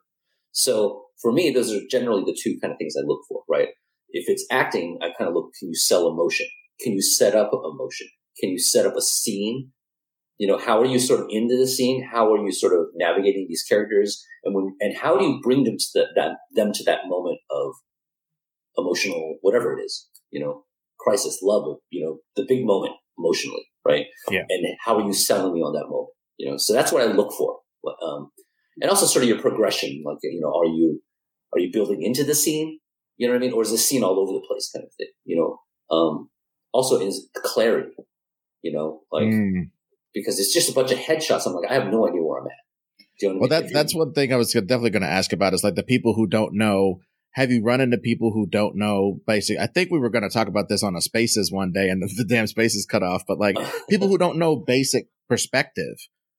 [0.52, 3.70] So for me, those are generally the two kind of things I look for, right?
[4.10, 6.48] If it's acting, I kind of look, can you sell emotion?
[6.82, 8.08] Can you set up emotion?
[8.40, 9.72] Can you set up a scene?
[10.38, 12.08] You know, how are you sort of into the scene?
[12.12, 14.26] How are you sort of navigating these characters?
[14.44, 17.40] And when, and how do you bring them to the, that, them to that moment
[17.52, 17.74] of
[18.78, 20.66] emotional, whatever it is, you know,
[21.00, 24.06] crisis, love, you know, the big moment emotionally, right?
[24.30, 24.44] Yeah.
[24.50, 26.14] And how are you selling me on that moment?
[26.38, 27.60] You know, so that's what I look for.
[28.04, 28.32] Um,
[28.82, 31.02] and also sort of your progression, like, you know, are you,
[31.54, 32.80] are you building into the scene?
[33.18, 33.54] You know what I mean?
[33.54, 35.10] Or is the scene all over the place kind of thing?
[35.26, 36.30] You know, um,
[36.72, 37.92] also is clarity,
[38.62, 39.70] you know, like, mm.
[40.14, 41.46] Because it's just a bunch of headshots.
[41.46, 43.06] I'm like, I have no idea where I'm at.
[43.22, 45.64] You know well, that, that's one thing I was definitely going to ask about is
[45.64, 47.02] like the people who don't know
[47.34, 50.30] have you run into people who don't know basic i think we were going to
[50.30, 53.24] talk about this on a spaces one day and the, the damn spaces cut off
[53.28, 53.56] but like
[53.90, 55.96] people who don't know basic perspective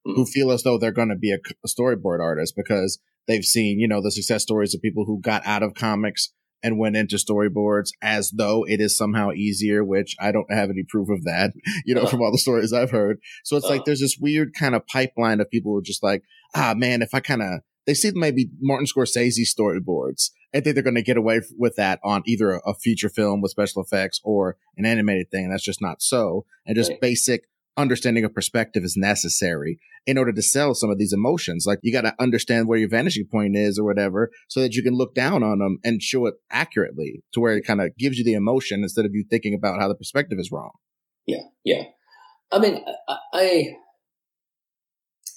[0.07, 0.15] mm-hmm.
[0.15, 3.79] who feel as though they're going to be a, a, storyboard artist because they've seen
[3.79, 6.33] you know the success stories of people who got out of comics
[6.63, 10.83] and went into storyboards as though it is somehow easier which i don't have any
[10.89, 11.53] proof of that
[11.85, 12.11] you know uh-huh.
[12.11, 13.75] from all the stories i've heard so it's uh-huh.
[13.75, 16.23] like there's this weird kind of pipeline of people who are just like
[16.55, 20.83] ah man if i kind of they see maybe Martin Scorsese storyboards I think they're
[20.83, 24.57] going to get away with that on either a feature film with special effects or
[24.77, 25.45] an animated thing.
[25.45, 26.45] And that's just not so.
[26.67, 27.01] And just right.
[27.01, 27.45] basic
[27.77, 31.65] understanding of perspective is necessary in order to sell some of these emotions.
[31.67, 34.83] Like you got to understand where your vanishing point is or whatever so that you
[34.83, 38.19] can look down on them and show it accurately to where it kind of gives
[38.19, 40.73] you the emotion instead of you thinking about how the perspective is wrong.
[41.27, 41.43] Yeah.
[41.65, 41.85] Yeah.
[42.51, 42.85] I mean,
[43.33, 43.77] I,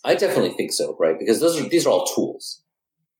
[0.04, 1.18] I definitely think so, right?
[1.18, 2.62] Because those are, these are all tools,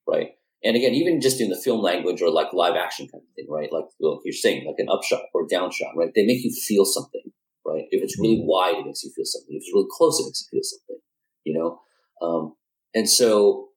[0.08, 0.32] right?
[0.64, 3.46] And again, even just in the film language or like live action kind of thing,
[3.50, 3.72] right?
[3.72, 6.10] Like, like you're saying, like an upshot or downshot, right?
[6.16, 7.22] They make you feel something,
[7.66, 7.86] right?
[7.92, 9.56] If it's really wide, it makes you feel something.
[9.56, 11.02] If it's really close, it makes you feel something,
[11.44, 11.80] you know?
[12.26, 12.56] Um,
[12.94, 13.70] and so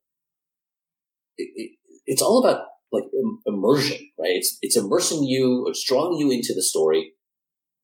[1.37, 1.71] it, it,
[2.07, 3.05] it's all about like
[3.47, 4.33] immersion, right?
[4.33, 7.13] It's, it's immersing you, it's drawing you into the story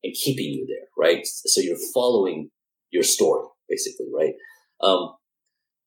[0.03, 1.25] and keeping you there, right?
[1.25, 2.49] So you're following
[2.91, 4.33] your story, basically, right?
[4.81, 5.15] Um,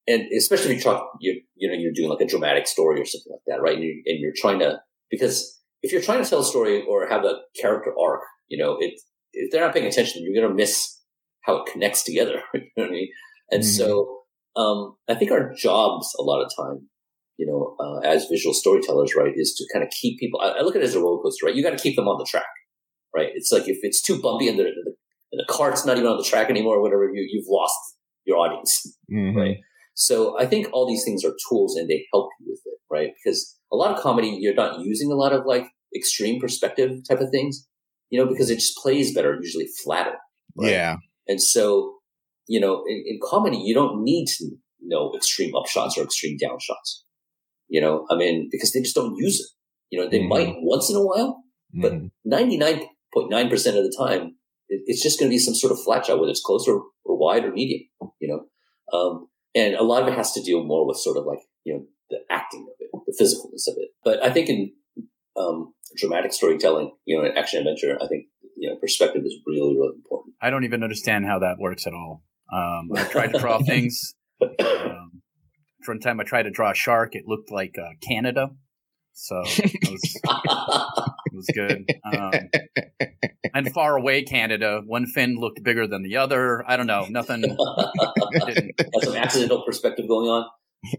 [0.08, 3.04] and especially if you talk, you you know, you're doing like a dramatic story or
[3.04, 3.74] something like that, right?
[3.74, 7.06] And, you, and you're trying to because if you're trying to tell a story or
[7.08, 8.98] have a character arc, you know, it
[9.32, 10.98] if they're not paying attention, you're going to miss
[11.42, 12.42] how it connects together.
[12.54, 13.08] you know what I mean?
[13.50, 13.70] And mm-hmm.
[13.70, 14.18] so,
[14.56, 16.88] um, I think our jobs a lot of time,
[17.38, 20.40] you know, uh, as visual storytellers, right, is to kind of keep people.
[20.40, 21.54] I, I look at it as a roller coaster, right?
[21.54, 22.46] You got to keep them on the track,
[23.14, 23.30] right?
[23.34, 24.94] It's like if it's too bumpy and the, the,
[25.32, 27.76] and the cart's not even on the track anymore, or whatever, you you've lost
[28.26, 29.38] your audience, mm-hmm.
[29.38, 29.56] right?
[29.94, 33.10] So I think all these things are tools and they help you with it, right?
[33.16, 37.20] Because a lot of comedy, you're not using a lot of like extreme perspective type
[37.20, 37.66] of things,
[38.10, 40.16] you know, because it just plays better, usually flatter.
[40.56, 40.72] Right?
[40.72, 40.96] Yeah.
[41.26, 41.96] And so,
[42.46, 44.50] you know, in, in, comedy, you don't need to
[44.82, 47.02] know extreme upshots or extreme downshots.
[47.68, 49.46] You know, I mean, because they just don't use it.
[49.90, 50.28] You know, they mm-hmm.
[50.28, 51.42] might once in a while,
[51.74, 51.92] but
[52.26, 52.82] 99.9%
[53.14, 53.36] mm-hmm.
[53.68, 54.36] of the time,
[54.68, 56.82] it, it's just going to be some sort of flat shot, whether it's close or,
[57.04, 57.82] or wide or medium,
[58.20, 58.98] you know.
[58.98, 61.74] Um, and a lot of it has to deal more with sort of like you
[61.74, 63.90] know the acting of it, the physicalness of it.
[64.04, 64.72] But I think in
[65.38, 68.26] um, dramatic storytelling, you know, in action adventure, I think
[68.56, 70.34] you know perspective is really really important.
[70.40, 72.22] I don't even understand how that works at all.
[72.52, 74.14] Um, I tried to draw things.
[74.40, 75.22] Um,
[75.86, 78.50] one time I tried to draw a shark, it looked like uh, Canada.
[79.14, 80.20] So it was,
[81.26, 81.90] it was good.
[82.04, 82.32] Um,
[83.54, 86.62] and far away Canada, one fin looked bigger than the other.
[86.68, 87.06] I don't know.
[87.10, 87.42] Nothing.
[88.34, 88.70] Has
[89.02, 90.46] some accidental perspective going on.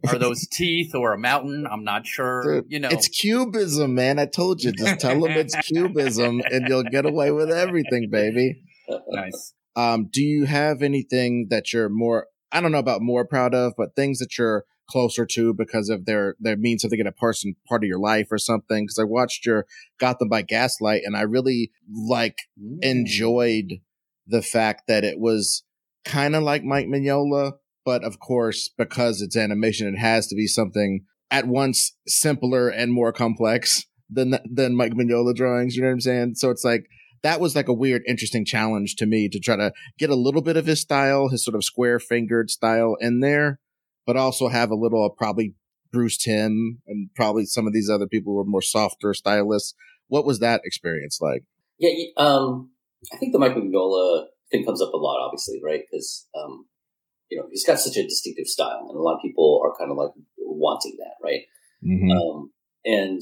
[0.08, 1.66] Are those teeth or a mountain?
[1.70, 2.62] I'm not sure.
[2.62, 4.20] Dude, you know, it's cubism, man.
[4.20, 4.72] I told you.
[4.72, 8.62] Just tell them it's cubism, and you'll get away with everything, baby.
[9.10, 9.54] Nice.
[9.76, 12.28] Um, do you have anything that you're more?
[12.52, 16.06] I don't know about more proud of, but things that you're closer to because of
[16.06, 18.86] their their mean something in a person part of your life or something.
[18.86, 19.66] Because I watched your
[20.00, 22.78] Gotham by Gaslight, and I really like mm.
[22.82, 23.80] enjoyed
[24.28, 25.64] the fact that it was
[26.06, 27.54] kind of like Mike Mignola,
[27.86, 32.92] but of course, because it's animation, it has to be something at once simpler and
[32.92, 35.76] more complex than than Mike Mignola drawings.
[35.76, 36.36] You know what I'm saying?
[36.36, 36.86] So it's like
[37.22, 40.42] that was like a weird, interesting challenge to me to try to get a little
[40.42, 43.60] bit of his style, his sort of square fingered style in there,
[44.06, 45.54] but also have a little of probably
[45.92, 49.76] Bruce Timm and probably some of these other people who were more softer stylists.
[50.08, 51.44] What was that experience like?
[51.78, 52.72] Yeah, um,
[53.14, 55.82] I think the Mike Mignola thing comes up a lot, obviously, right?
[55.90, 56.66] Because um,
[57.30, 59.92] you know he's got such a distinctive style, and a lot of people are kind
[59.92, 61.42] of like wanting that, right?
[61.86, 62.12] Mm-hmm.
[62.12, 62.52] Um,
[62.86, 63.22] and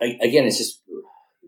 [0.00, 0.82] I, again, it's just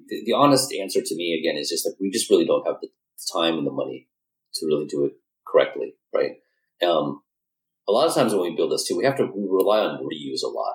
[0.08, 2.76] the, the, honest answer to me again is just that we just really don't have
[2.80, 2.88] the
[3.32, 4.08] time and the money
[4.54, 5.12] to really do it
[5.46, 6.32] correctly, right?
[6.82, 7.22] Um,
[7.88, 10.04] a lot of times when we build this too, we have to we rely on
[10.04, 10.74] reuse a lot,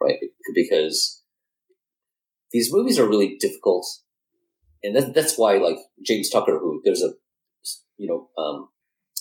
[0.00, 0.18] right?
[0.54, 1.22] Because
[2.52, 3.86] these movies are really difficult,
[4.82, 7.12] and that, that's why like James Tucker, who there's a
[7.96, 8.68] you know um,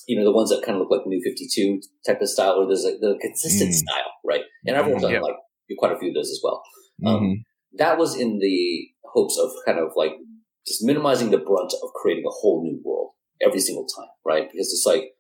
[0.08, 2.58] you know the ones that kind of look like New Fifty Two type of style,
[2.58, 3.74] where there's a the consistent mm.
[3.74, 4.42] style, right?
[4.66, 5.20] And I've worked on yeah.
[5.20, 5.36] like
[5.78, 6.64] quite a few of those as well.
[7.06, 7.34] Um, mm-hmm.
[7.78, 10.14] That was in the hopes of kind of like
[10.66, 14.50] just minimizing the brunt of creating a whole new world every single time, right?
[14.52, 15.12] Because it's like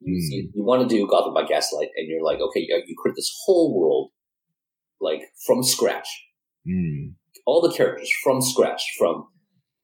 [0.00, 0.28] you, mm.
[0.30, 3.16] you, you want to do Gotham by Gaslight, and you're like, okay, you, you create
[3.16, 4.10] this whole world
[5.00, 6.08] like from scratch,
[6.68, 7.14] mm.
[7.46, 9.26] all the characters from scratch, from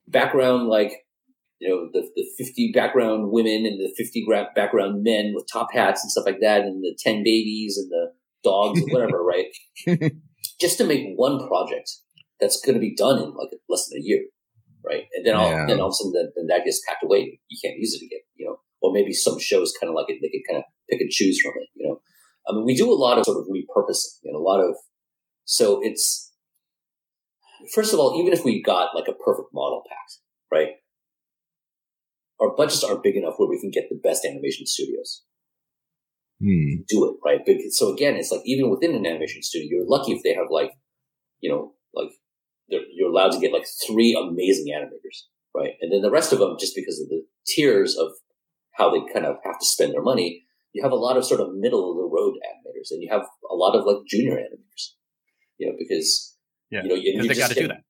[0.06, 0.92] background like
[1.60, 6.02] you know the the fifty background women and the fifty background men with top hats
[6.02, 9.46] and stuff like that, and the ten babies and the dogs, and whatever, right?
[10.60, 11.90] Just to make one project
[12.40, 14.24] that's going to be done in like less than a year,
[14.84, 15.04] right?
[15.14, 15.66] And then all, yeah.
[15.66, 17.38] then all of a sudden, then, then, that gets packed away.
[17.48, 18.56] You can't use it again, you know.
[18.80, 21.38] Or maybe some shows kind of like it, they can kind of pick and choose
[21.40, 22.00] from it, you know.
[22.48, 24.74] I mean, we do a lot of sort of repurposing and a lot of
[25.44, 26.32] so it's
[27.74, 30.06] first of all, even if we got like a perfect model pack,
[30.50, 30.68] right?
[32.40, 35.22] Our budgets aren't big enough where we can get the best animation studios.
[36.42, 36.82] Hmm.
[36.88, 37.40] Do it right.
[37.72, 40.72] So again, it's like even within an animation studio, you're lucky if they have like,
[41.40, 42.08] you know, like
[42.68, 45.24] you're allowed to get like three amazing animators,
[45.54, 45.72] right?
[45.82, 48.12] And then the rest of them, just because of the tiers of
[48.72, 51.40] how they kind of have to spend their money, you have a lot of sort
[51.40, 54.94] of middle of the road animators, and you have a lot of like junior animators,
[55.58, 56.36] you know, because
[56.70, 57.82] yeah, you know you, they got to do that,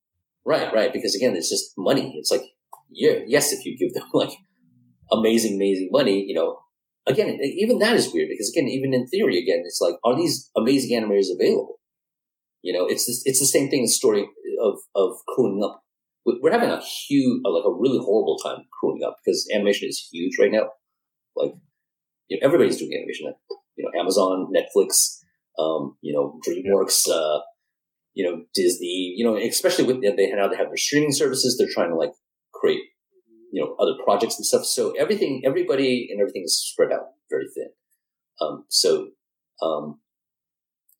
[0.44, 0.72] right?
[0.72, 2.14] Right, because again, it's just money.
[2.18, 2.42] It's like
[2.91, 4.32] yeah, yes, if you give them like
[5.12, 6.59] amazing, amazing money, you know,
[7.07, 10.51] again, even that is weird because again, even in theory, again, it's like, are these
[10.57, 11.78] amazing animators available?
[12.62, 13.82] You know, it's this, it's the same thing.
[13.82, 14.28] The story
[14.62, 15.82] of of crewing up.
[16.26, 20.36] We're having a huge, like a really horrible time crewing up because animation is huge
[20.38, 20.68] right now.
[21.34, 21.53] Like,
[22.28, 23.32] you know, everybody's doing animation.
[23.76, 25.16] You know, Amazon, Netflix,
[25.59, 27.41] um, you know, DreamWorks, uh,
[28.12, 29.14] you know, Disney.
[29.16, 31.57] You know, especially with they now they have their streaming services.
[31.57, 32.12] They're trying to like
[32.61, 32.83] create,
[33.53, 34.65] you know, other projects and stuff.
[34.65, 37.71] So everything, everybody, and everything is spread out very thin.
[38.41, 39.09] Um, so
[39.63, 40.01] um,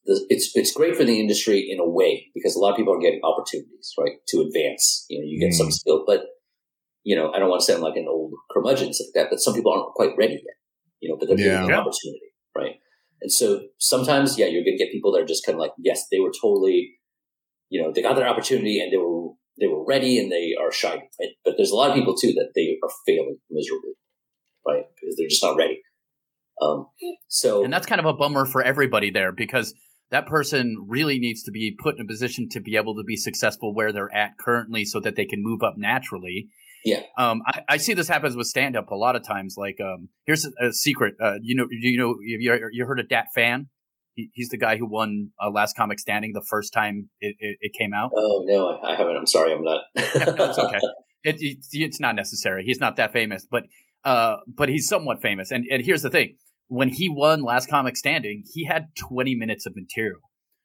[0.05, 3.01] it's it's great for the industry in a way because a lot of people are
[3.01, 5.07] getting opportunities, right, to advance.
[5.09, 5.59] You know, you get mm.
[5.59, 6.25] some skill, but
[7.05, 9.55] you know, I don't want to sound like an old curmudgeon like that, but some
[9.55, 10.57] people aren't quite ready yet.
[11.01, 11.63] You know, but they're yeah.
[11.63, 12.75] getting an opportunity, right?
[13.23, 15.73] And so sometimes, yeah, you're going to get people that are just kind of like,
[15.79, 16.99] yes, they were totally,
[17.69, 19.31] you know, they got their opportunity and they were
[19.61, 21.31] they were ready and they are shy, right?
[21.45, 23.93] But there's a lot of people too that they are failing miserably,
[24.67, 24.85] right?
[24.95, 25.83] Because they're just not ready.
[26.63, 26.87] Um,
[27.29, 29.75] so, and that's kind of a bummer for everybody there because
[30.11, 33.17] that person really needs to be put in a position to be able to be
[33.17, 36.49] successful where they're at currently so that they can move up naturally.
[36.85, 37.03] Yeah.
[37.19, 39.55] Um, I, I see this happens with stand up a lot of times.
[39.57, 41.15] Like, um, here's a, a secret.
[41.23, 43.69] Uh, you know, you know, you, you heard of Dat Phan?
[44.21, 47.57] He, he's the guy who won uh, Last Comic Standing the first time it, it,
[47.61, 48.11] it came out.
[48.15, 49.17] Oh no, I haven't.
[49.17, 49.83] I'm sorry, I'm not.
[49.97, 50.03] no,
[50.51, 50.79] it's okay.
[51.25, 52.65] it, it, it's not necessary.
[52.65, 53.65] He's not that famous, but
[54.05, 55.51] uh, but he's somewhat famous.
[55.51, 56.37] And and here's the thing:
[56.69, 60.21] when he won Last Comic Standing, he had 20 minutes of material.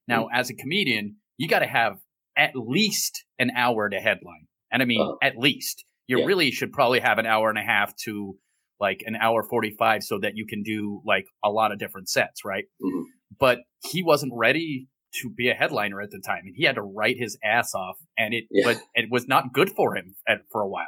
[0.08, 0.40] Now, mm-hmm.
[0.40, 1.94] as a comedian, you got to have
[2.38, 5.86] at least an hour to headline, and I mean uh, at least.
[6.08, 6.26] You yeah.
[6.26, 8.36] really should probably have an hour and a half to
[8.80, 12.44] like an hour 45 so that you can do like a lot of different sets,
[12.44, 12.66] right?
[12.82, 13.04] Mm-hmm.
[13.40, 14.88] But he wasn't ready
[15.22, 17.98] to be a headliner at the time, and he had to write his ass off,
[18.18, 18.66] and it yeah.
[18.66, 20.86] but it was not good for him at, for a while.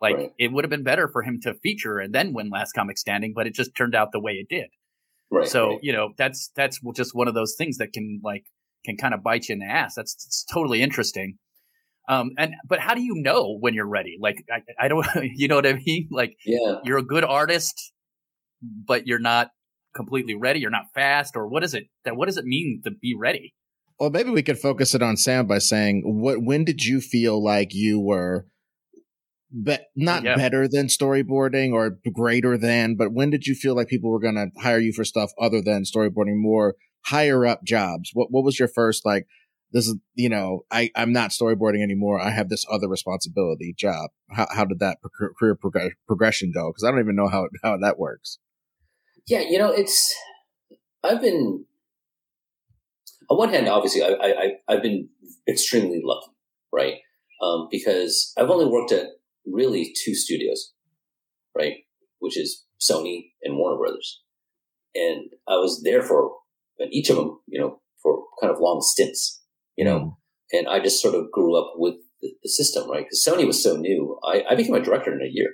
[0.00, 0.32] Like right.
[0.38, 3.32] it would have been better for him to feature and then win Last Comic Standing,
[3.34, 4.68] but it just turned out the way it did.
[5.30, 5.46] Right.
[5.46, 8.44] So you know that's that's just one of those things that can like
[8.84, 9.94] can kind of bite you in the ass.
[9.94, 11.38] That's it's totally interesting.
[12.08, 14.16] Um, and but how do you know when you're ready?
[14.20, 16.08] Like I, I don't, you know what I mean?
[16.10, 16.78] Like yeah.
[16.82, 17.92] you're a good artist,
[18.62, 19.50] but you're not
[19.94, 20.60] completely ready.
[20.60, 21.84] You're not fast, or what is it?
[22.04, 23.54] That what does it mean to be ready?
[23.98, 27.42] Well, maybe we could focus it on Sam by saying, what when did you feel
[27.42, 28.46] like you were
[29.62, 30.36] be- not yeah.
[30.36, 34.36] better than storyboarding or greater than, but when did you feel like people were going
[34.36, 36.76] to hire you for stuff other than storyboarding, more
[37.06, 38.10] higher up jobs?
[38.12, 39.26] What what was your first like?
[39.72, 42.20] This is you know I I'm not storyboarding anymore.
[42.20, 44.10] I have this other responsibility job.
[44.30, 44.98] How how did that
[45.38, 46.70] career prog- progression go?
[46.70, 48.38] Because I don't even know how how that works.
[49.30, 50.14] Yeah, you know it's
[51.04, 51.64] I've been
[53.30, 55.08] on one hand, obviously, I, I, I've been
[55.48, 56.32] extremely lucky,
[56.72, 56.94] right?
[57.40, 59.06] Um, because I've only worked at
[59.46, 60.72] really two studios,
[61.56, 61.74] right?
[62.18, 64.20] Which is Sony and Warner Brothers.
[64.96, 66.32] And I was there for
[66.80, 69.42] and each of them, you know, for kind of long stints,
[69.76, 70.12] you know, mm.
[70.58, 73.04] and I just sort of grew up with the, the system, right?
[73.04, 74.18] Because Sony was so new.
[74.24, 75.50] I, I became a director in a year,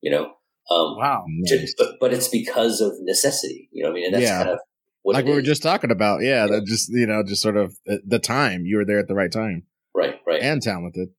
[0.00, 0.34] you know.
[0.70, 1.24] Um, wow.
[1.46, 4.04] Just, but, but it's because of necessity, you know I mean?
[4.06, 4.38] And that's yeah.
[4.38, 4.58] kind of
[5.04, 6.22] like we were just talking about.
[6.22, 6.60] Yeah, yeah.
[6.64, 9.64] just you know, just sort of the time you were there at the right time,
[9.94, 11.10] right, right, and talented,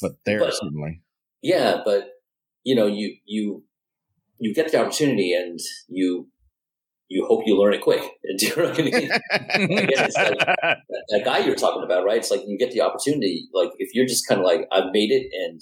[0.00, 1.02] but there but, certainly.
[1.42, 2.10] Yeah, but
[2.62, 3.64] you know, you you
[4.38, 6.28] you get the opportunity and you
[7.08, 8.02] you hope you learn it quick.
[8.38, 8.92] Do you know what I mean?
[8.92, 10.78] it's like that,
[11.10, 12.18] that, guy you're talking about, right?
[12.18, 13.48] It's like you get the opportunity.
[13.52, 15.60] Like if you're just kind of like I've made it, and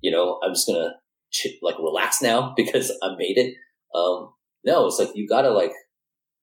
[0.00, 0.94] you know I'm just gonna
[1.32, 3.54] ch- like relax now because I made it.
[3.94, 4.32] Um,
[4.64, 5.72] no, it's like you gotta like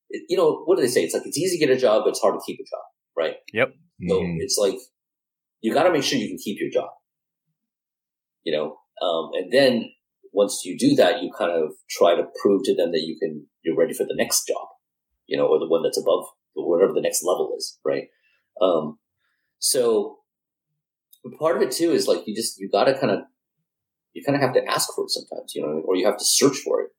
[0.09, 1.03] you know, what do they say?
[1.03, 2.81] It's like it's easy to get a job, but it's hard to keep a job,
[3.17, 3.35] right?
[3.53, 3.73] Yep.
[4.07, 4.37] So mm.
[4.39, 4.75] it's like
[5.61, 6.89] you got to make sure you can keep your job,
[8.43, 9.91] you know, um, and then
[10.33, 13.45] once you do that, you kind of try to prove to them that you can
[13.63, 14.67] you're ready for the next job,
[15.27, 16.25] you know, or the one that's above
[16.55, 18.05] whatever the next level is, right?
[18.61, 18.97] Um,
[19.59, 20.17] so
[21.37, 23.19] part of it too is like you just you got to kind of
[24.13, 26.25] you kind of have to ask for it sometimes, you know, or you have to
[26.25, 26.89] search for it.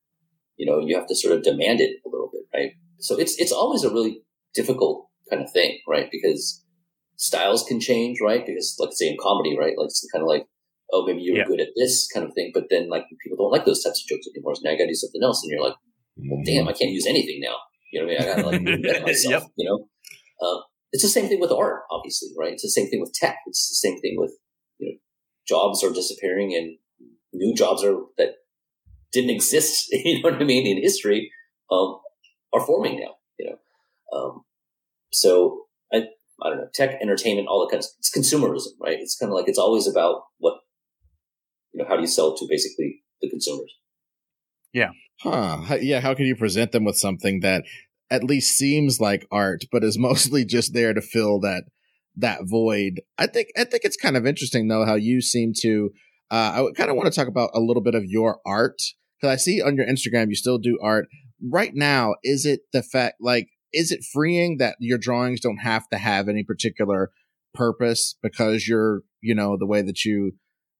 [0.56, 2.72] You know, you have to sort of demand it a little bit, right?
[2.98, 4.22] So it's it's always a really
[4.54, 6.08] difficult kind of thing, right?
[6.10, 6.64] Because
[7.16, 8.44] styles can change, right?
[8.44, 9.76] Because let's say in comedy, right?
[9.76, 10.46] Like it's kind of like,
[10.92, 11.46] oh, maybe you were yeah.
[11.46, 14.08] good at this kind of thing, but then like people don't like those types of
[14.08, 14.54] jokes anymore.
[14.54, 15.76] So now I got to do something else, and you're like,
[16.16, 17.56] well, damn, I can't use anything now.
[17.92, 18.22] You know what I mean?
[18.22, 19.42] I got to like reinvent myself.
[19.44, 19.52] yep.
[19.56, 19.88] You know,
[20.46, 20.60] uh,
[20.92, 22.52] it's the same thing with art, obviously, right?
[22.52, 23.36] It's the same thing with tech.
[23.46, 24.32] It's the same thing with
[24.78, 24.98] you know,
[25.46, 26.76] jobs are disappearing and
[27.32, 28.34] new jobs are that
[29.12, 29.88] didn't exist.
[29.92, 31.30] You know what I mean in history.
[31.70, 31.98] Um,
[32.52, 33.14] are forming now.
[33.38, 34.40] You know, um,
[35.12, 36.04] so I
[36.42, 37.86] I don't know tech, entertainment, all the kinds.
[37.86, 38.98] Of, it's consumerism, right?
[38.98, 40.54] It's kind of like it's always about what
[41.72, 41.88] you know.
[41.88, 43.72] How do you sell to basically the consumers?
[44.72, 44.90] Yeah.
[45.20, 45.76] Huh.
[45.80, 46.00] Yeah.
[46.00, 47.64] How can you present them with something that
[48.10, 51.64] at least seems like art, but is mostly just there to fill that
[52.16, 53.02] that void?
[53.18, 55.90] I think I think it's kind of interesting though how you seem to.
[56.30, 58.80] Uh, I kind of want to talk about a little bit of your art
[59.20, 61.06] because I see on your Instagram you still do art,
[61.42, 65.88] right now, is it the fact like is it freeing that your drawings don't have
[65.90, 67.10] to have any particular
[67.54, 70.32] purpose because you're you know the way that you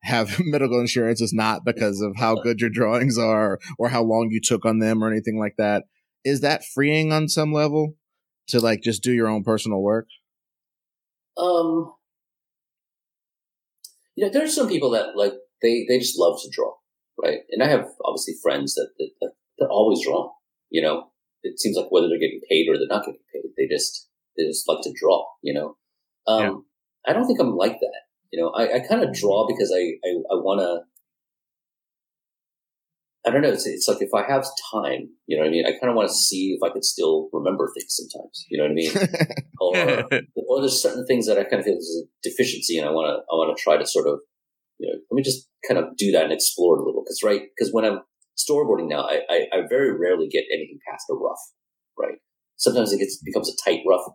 [0.03, 4.29] have medical insurance is not because of how good your drawings are or how long
[4.31, 5.85] you took on them or anything like that?
[6.25, 7.97] Is that freeing on some level
[8.49, 10.07] to like just do your own personal work?
[11.37, 11.93] Um
[14.17, 16.73] you know there's some people that like they they just love to draw
[17.23, 20.31] right and i have obviously friends that, that, that they're always drawing
[20.71, 21.09] you know,
[21.43, 24.45] it seems like whether they're getting paid or they're not getting paid, they just they
[24.45, 25.27] just like to draw.
[25.43, 25.77] You know,
[26.27, 27.11] um, yeah.
[27.11, 28.01] I don't think I'm like that.
[28.33, 30.89] You know, I, I kind of draw because I I, I want to.
[33.27, 33.51] I don't know.
[33.51, 35.67] It's, it's like if I have time, you know what I mean.
[35.67, 38.47] I kind of want to see if I could still remember things sometimes.
[38.49, 38.93] You know what I mean?
[39.61, 42.93] or, or there's certain things that I kind of feel is a deficiency, and I
[42.93, 44.21] want to I want to try to sort of,
[44.79, 47.03] you know, let me just kind of do that and explore it a little.
[47.05, 48.01] Because right, because when I'm
[48.39, 51.41] storyboarding now, I, I, I, very rarely get anything past a rough,
[51.99, 52.17] right?
[52.57, 54.07] Sometimes it gets becomes a tight rough,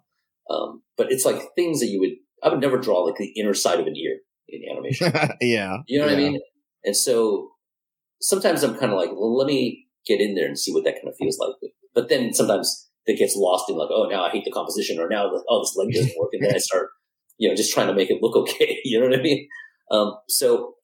[0.50, 3.54] um, but it's like things that you would I would never draw like the inner
[3.54, 4.18] side of an ear,
[4.50, 5.12] in animation.
[5.42, 5.78] yeah.
[5.88, 6.28] You know what yeah.
[6.28, 6.42] I mean?
[6.84, 7.52] And so
[8.22, 10.96] sometimes I'm kind of like, well, let me get in there and see what that
[10.96, 11.56] kind of feels like.
[11.94, 15.08] But then sometimes it gets lost in like, oh, now I hate the composition, or
[15.10, 16.90] now like oh, this leg doesn't work, and then I start,
[17.38, 18.80] you know, just trying to make it look okay.
[18.84, 19.48] You know what I mean?
[19.92, 20.76] Um, so,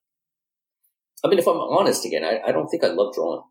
[1.23, 3.41] I mean, if I'm honest again, I, I don't think I love drawing.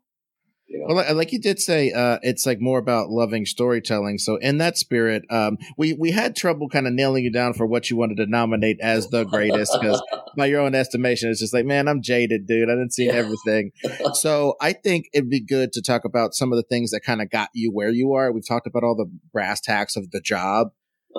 [0.71, 0.95] You know?
[0.95, 4.17] Well, like you did say, uh, it's like more about loving storytelling.
[4.19, 7.65] So in that spirit, um, we we had trouble kind of nailing you down for
[7.65, 10.01] what you wanted to nominate as the greatest because
[10.37, 12.69] by your own estimation, it's just like, man, I'm jaded, dude.
[12.69, 13.13] I didn't see Yeah.
[13.13, 13.71] everything.
[14.13, 17.21] so I think it'd be good to talk about some of the things that kind
[17.21, 18.31] of got you where you are.
[18.31, 20.69] We've talked about all the brass tacks of the job.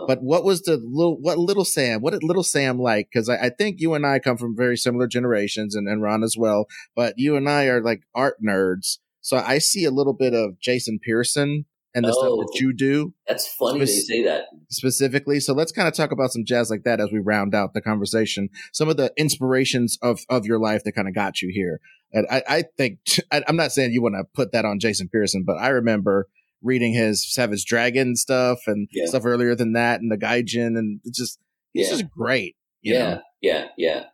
[0.06, 3.10] But what was the little, what little Sam, what did little Sam like?
[3.12, 6.22] Cause I, I think you and I come from very similar generations and, and Ron
[6.24, 6.64] as well,
[6.96, 8.96] but you and I are like art nerds.
[9.22, 11.64] So I see a little bit of Jason Pearson
[11.94, 12.36] and the stuff Oh.
[12.42, 14.44] that you do That's funny that you Spec- say that.
[14.70, 15.40] specifically.
[15.40, 17.80] So let's kind of talk about some jazz like that as we round out the
[17.80, 18.48] conversation.
[18.72, 21.80] Some of the inspirations of, of your life that kind of got you here.
[22.12, 22.98] And I, I think,
[23.30, 26.28] I, I'm not saying you want to put that on Jason Pearson, but I remember
[26.62, 29.06] reading his Savage Dragon stuff and Yeah.
[29.06, 31.38] stuff earlier than that and the Gaijin and it's just,
[31.72, 31.92] he's Yeah.
[31.92, 32.56] just great.
[32.80, 33.20] you Yeah, know?
[33.40, 34.04] yeah, yeah.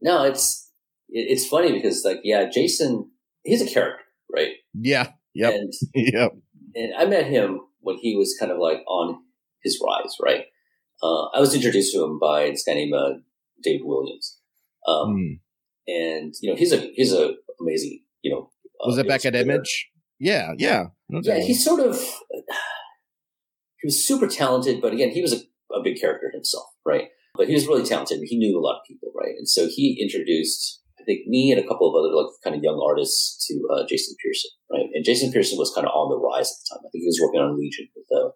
[0.00, 0.70] No, it's
[1.08, 3.10] it's funny because like yeah, Jason,
[3.44, 4.02] he's a character,
[4.32, 4.52] right?
[4.74, 5.10] Yeah.
[5.34, 5.54] Yep.
[5.54, 6.32] And Yep.
[6.74, 9.18] and I met him when he was kind of like on
[9.62, 10.44] his rise, right?
[11.02, 13.14] Uh, I was introduced to him by this guy named uh,
[13.62, 14.38] Dave Williams,
[14.88, 15.38] um, Mm.
[15.88, 18.50] and you know he's a he's a amazing you know.
[18.80, 19.34] uh, Was it back at.
[19.34, 19.90] Image?
[20.18, 20.52] Yeah.
[20.58, 20.86] Yeah.
[21.10, 21.96] Yeah, he's sort of
[23.80, 25.38] he was super talented, but again, he was a,
[25.74, 27.08] a big character himself, right?
[27.34, 28.20] But he was really talented.
[28.24, 29.34] He knew a lot of people, right?
[29.38, 32.62] And so he introduced, I think, me and a couple of other like kind of
[32.62, 34.90] young artists to uh, Jason Pearson, right?
[34.92, 36.82] And Jason Pearson was kind of on the rise at the time.
[36.82, 38.34] I think he was working on Legion with uh,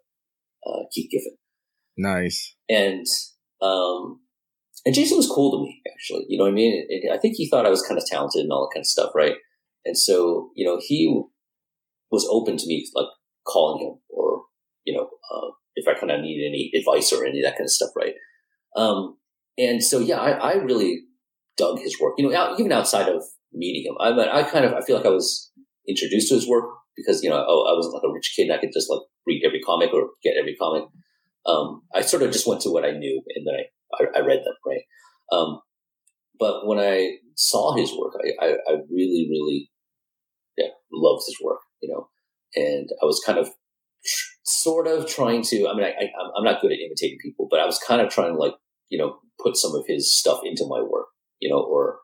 [0.62, 1.36] uh, Keith Giffen,
[1.98, 2.54] nice.
[2.68, 3.06] and
[3.60, 4.20] um,
[4.86, 6.26] and Jason was cool to me, actually.
[6.28, 6.86] You know what I mean?
[7.12, 9.10] I think he thought I was kind of talented and all that kind of stuff,
[9.14, 9.34] right?
[9.84, 11.22] And so, you know, he
[12.10, 13.08] was open to me like
[13.46, 14.42] calling him or,
[14.84, 17.66] you know, uh, if I kind of needed any advice or any of that kind
[17.66, 18.14] of stuff, right?
[18.76, 19.18] Um,
[19.58, 21.04] and so, yeah, I, I really
[21.60, 22.14] dug his work.
[22.16, 25.06] You know, out, even outside of meeting him, I, I kind of I feel like
[25.06, 25.52] I was
[25.86, 26.64] introduced to his work
[26.96, 29.02] because you know I, I wasn't like a rich kid and I could just like
[29.26, 30.84] read every comic or get every comic.
[31.46, 34.26] Um, I sort of just went to what I knew and then I, I, I
[34.26, 34.82] read them, right?
[35.32, 35.60] Um,
[36.38, 39.70] but when I saw his work, I, I, I really, really,
[40.56, 42.08] yeah, loved his work, you know,
[42.56, 43.50] and I was kind of
[44.44, 47.60] sort of trying to, I mean, I, I, I'm not good at imitating people, but
[47.60, 48.54] I was kind of trying to like,
[48.88, 51.06] you know, put some of his stuff into my work,
[51.40, 51.98] you know, or,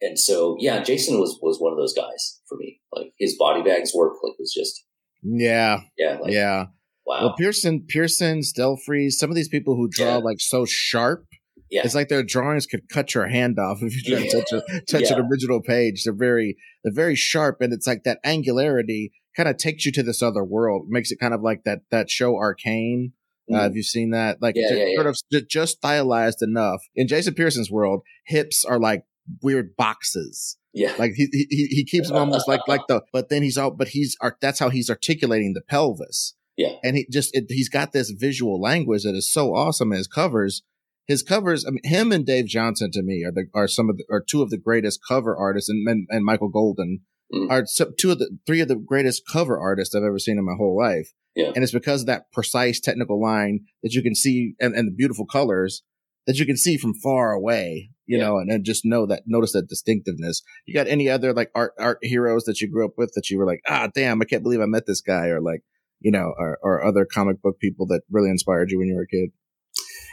[0.00, 2.80] and so, yeah, Jason was, was one of those guys for me.
[2.92, 4.84] Like his body bags work, like was just,
[5.22, 5.80] Yeah.
[5.96, 6.66] yeah, like, yeah.
[7.06, 7.20] wow.
[7.20, 10.24] Well, Pearson, Pearson, Stelfreeze, some of these people who draw Yeah.
[10.24, 11.24] like so sharp,
[11.70, 11.82] yeah.
[11.84, 14.80] it's like their drawings could cut your hand off if you try to touch a
[14.90, 15.18] touch Yeah.
[15.18, 16.02] an original page.
[16.04, 20.02] They're very they're very sharp, and it's like that angularity kind of takes you to
[20.02, 20.86] this other world.
[20.88, 23.12] Makes it kind of like that that show Arcane.
[23.50, 23.62] Uh, Mm.
[23.62, 24.40] have you seen that?
[24.40, 26.80] Like Yeah, yeah, sort of just stylized enough.
[26.94, 29.04] In Jason Pearson's world, hips are like
[29.42, 30.56] weird boxes.
[30.72, 30.94] yeah.
[30.98, 33.02] Like he he he keeps them almost like like the.
[33.12, 33.76] But then he's out.
[33.78, 34.36] But he's art.
[34.40, 36.34] That's how he's articulating the pelvis.
[36.56, 36.74] Yeah.
[36.84, 40.62] and he just it, he's got this visual language that is so awesome his covers.
[41.08, 43.96] His covers, I mean, him and Dave Johnson to me are the are some of
[43.96, 47.00] the, are two of the greatest cover artists, and and, and Michael Golden
[47.34, 47.50] Mm.
[47.50, 47.64] are
[47.98, 50.76] two of the three of the greatest cover artists I've ever seen in my whole
[50.76, 51.14] life.
[51.34, 51.52] Yeah.
[51.54, 54.92] and it's because of that precise technical line that you can see and, and the
[54.94, 55.82] beautiful colors
[56.26, 58.24] that you can see from far away, you Yeah.
[58.24, 60.42] know, and, and just know that notice that distinctiveness.
[60.66, 63.38] You got any other like art art heroes that you grew up with that you
[63.38, 65.62] were like, ah, damn, I can't believe I met this guy, or like,
[66.00, 69.02] you know, or, or other comic book people that really inspired you when you were
[69.02, 69.30] a kid.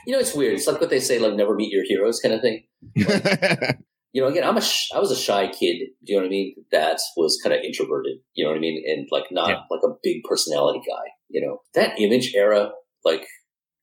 [0.07, 0.53] You know, it's weird.
[0.53, 2.63] It's like what they say, like never meet your heroes kind of thing.
[4.13, 5.77] you know, again, I'm a, sh- I was a shy kid.
[6.03, 6.55] Do you know what I mean?
[6.71, 8.17] That was kind of introverted.
[8.33, 8.83] You know what I mean?
[8.87, 9.61] And like not Yeah.
[9.69, 11.05] like a big personality guy.
[11.29, 12.71] You know, that image era,
[13.05, 13.25] like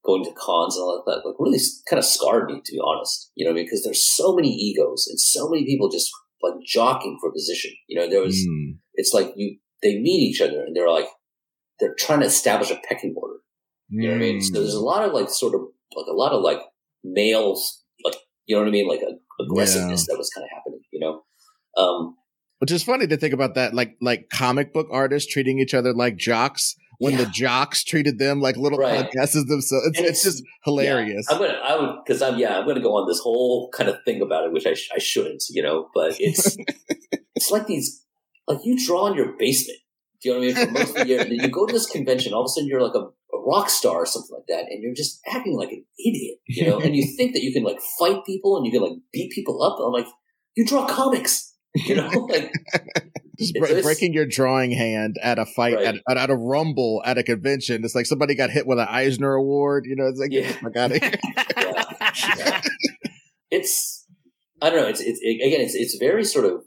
[0.05, 3.31] going to cons and all that, like really kind of scarred me, to be honest.
[3.37, 3.66] You know what I mean?
[3.66, 6.11] Because there's so many egos and so many people just
[6.43, 7.70] like jockeying for position.
[7.89, 8.79] You know, there was, Mm.
[8.95, 11.07] it's like you, they meet each other and they're like,
[11.79, 13.35] they're trying to establish a pecking order.
[13.91, 14.41] You know what I mean?
[14.43, 15.61] So there's a lot of like sort of
[15.97, 16.61] like a lot of like
[17.05, 18.16] males, like
[18.47, 20.80] you know what I mean, like a, aggressiveness that was kind of happening.
[20.93, 21.22] You know,
[21.82, 22.16] um,
[22.59, 25.93] Which is funny to think about that, like like comic book artists treating each other
[25.93, 27.24] like jocks when Yeah.
[27.24, 29.11] the jocks treated them like little Right.
[29.12, 29.37] themselves.
[29.37, 31.26] It's, it's it's- just hilarious.
[31.28, 33.91] Yeah, I'm gonna, I would, because I'm, yeah, I'm gonna go on this whole kind
[33.91, 35.89] of thing about it, which I, sh- I shouldn't, you know.
[35.95, 36.57] But it's,
[37.34, 38.03] it's like these,
[38.49, 39.78] like you draw in your basement.
[40.23, 40.67] Do you know what I mean?
[40.67, 42.81] For most of the year, you go to this convention, all of a sudden you're
[42.83, 43.01] like a,
[43.37, 46.67] a rock star or something like that, and you're just acting like an idiot, you
[46.67, 49.31] know, and you think that you can like fight people and you can like beat
[49.33, 49.79] people up.
[49.79, 50.07] I'm like,
[50.57, 52.51] you draw comics, you know, like
[53.39, 55.85] Just bre- breaking your drawing hand at a fight Right.
[55.87, 57.85] at, at, at a rumble at a convention.
[57.85, 59.85] It's like somebody got hit with an Eisner Award.
[59.87, 60.51] You know, it's like Yeah.
[60.64, 62.62] I got it.
[63.51, 64.05] It's
[64.61, 64.89] I don't know.
[64.89, 65.61] It's it's it, again.
[65.61, 66.62] It's it's very sort of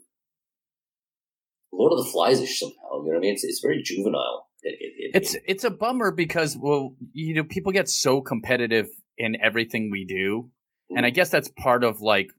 [1.72, 2.74] Lord of the Flies-ish somehow.
[2.74, 3.34] You know what I mean?
[3.34, 4.48] It's it's very juvenile.
[4.62, 8.88] It, it, it, It's it's a bummer because well, you know, people get so competitive
[9.16, 10.50] in everything we do,
[10.90, 11.14] and I mm-hmm.
[11.14, 12.30] guess that's part of like,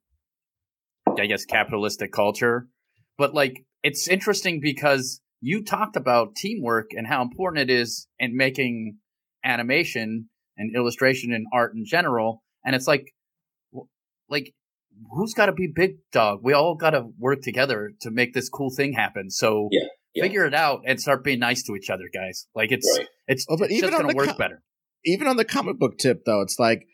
[1.20, 2.68] I guess capitalistic culture.
[3.18, 8.38] But like, it's interesting because you talked about teamwork and how important it is in
[8.38, 8.98] making
[9.44, 12.44] animation and illustration and art in general.
[12.64, 13.14] And it's like,
[14.30, 14.54] like,
[15.10, 16.40] who's got to be big dog?
[16.44, 19.30] We all got to work together to make this cool thing happen.
[19.30, 20.24] So Yeah, yeah.
[20.24, 22.48] figure it out and start being nice to each other, guys.
[22.56, 23.08] Like it's Right.
[23.28, 24.62] it's, Oh, but it's even just going to work co- better.
[25.06, 26.86] Even on the comic book tip, though, it's like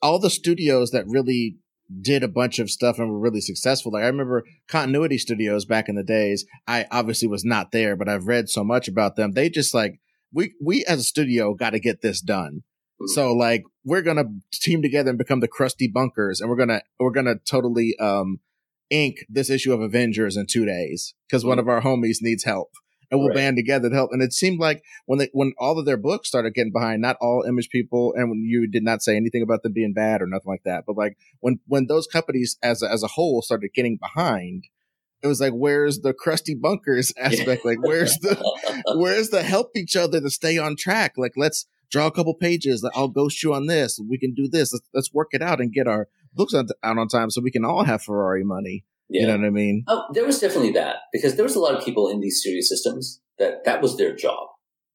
[0.00, 1.56] all the studios that really
[2.00, 3.92] did a bunch of stuff and were really successful.
[3.92, 6.46] Like I remember Continuity Studios back in the days.
[6.66, 9.32] I obviously was not there, but I've read so much about them.
[9.32, 10.00] They just like
[10.32, 12.62] we we as a studio got to get this done.
[13.02, 13.08] Mhm.
[13.08, 17.10] So like we're gonna team together and become the Crusty Bunkers, and we're gonna we're
[17.10, 18.40] gonna totally um
[18.90, 22.72] ink this issue of Avengers in two days because one of our homies needs help,
[23.10, 23.36] and we'll Right.
[23.36, 24.10] band together to help.
[24.12, 27.16] And it seemed like when they when all of their books started getting behind, not
[27.20, 30.26] all Image people, and when you did not say anything about them being bad or
[30.26, 33.70] nothing like that, but like when when those companies as a, as a whole started
[33.74, 34.64] getting behind.
[35.22, 37.66] It was like, where's the crusty bunkers aspect?
[37.66, 38.42] Like, where's the
[38.96, 41.12] where's the help each other to stay on track?
[41.18, 42.82] Like, let's draw a couple pages.
[42.82, 44.00] Like, I'll ghost you on this.
[44.08, 44.72] We can do this.
[44.72, 47.64] Let's, let's work it out and get our books out on time so we can
[47.64, 48.84] all have Ferrari money.
[49.08, 49.22] yeah.
[49.22, 49.84] You know what I mean?
[49.88, 52.60] Oh, there was definitely that because there was a lot of people in these studio
[52.60, 54.48] systems that that was their job.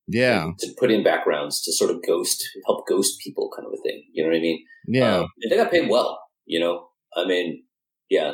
[0.07, 0.51] Yeah.
[0.59, 4.03] to put in backgrounds to sort of ghost, help ghost people, kind of a thing.
[4.13, 4.63] You know what I mean?
[4.87, 5.15] Yeah.
[5.17, 6.19] Um, and they got paid well.
[6.45, 6.87] You know,
[7.17, 7.63] I mean,
[8.09, 8.33] yeah.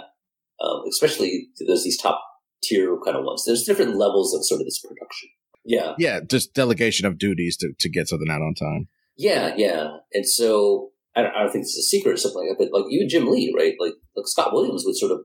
[0.62, 2.22] Um, especially there's these top
[2.62, 3.46] tier kind of ones.
[3.46, 5.30] There's different levels of sort of this production.
[5.66, 6.20] Yeah, yeah.
[6.28, 8.88] Just delegation of duties to, to get something out on time.
[9.18, 9.98] yeah, yeah.
[10.14, 12.70] And so I don't, I don't think it's a secret or something like that.
[12.72, 13.76] But like even Jim Lee, right?
[13.80, 15.20] Like like Scott Williams would sort of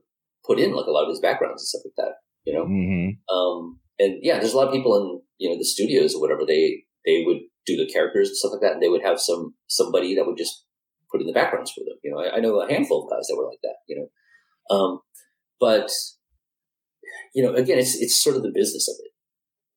[0.45, 2.13] put in like a lot of his backgrounds and stuff like that.
[2.45, 5.65] You know, hmm Um, and yeah, there's a lot of people in you know the
[5.65, 6.45] studios or whatever.
[6.45, 9.55] They they would do the characters and stuff like that, and they would have some
[9.67, 10.65] somebody that would just
[11.11, 11.97] put in the backgrounds for them.
[12.03, 13.77] You know, I, I know a handful of guys that were like that.
[13.87, 13.97] You
[14.69, 14.99] know, um,
[15.59, 15.89] but
[17.33, 19.11] you know, again, it's it's sort of the business of it.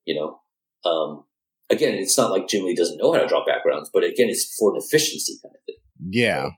[0.05, 0.41] You know,
[0.85, 1.25] um,
[1.69, 4.55] again, it's not like Jim Lee doesn't know how to draw backgrounds, but again, it's
[4.59, 5.77] for an efficiency kind of thing.
[6.11, 6.51] Yeah.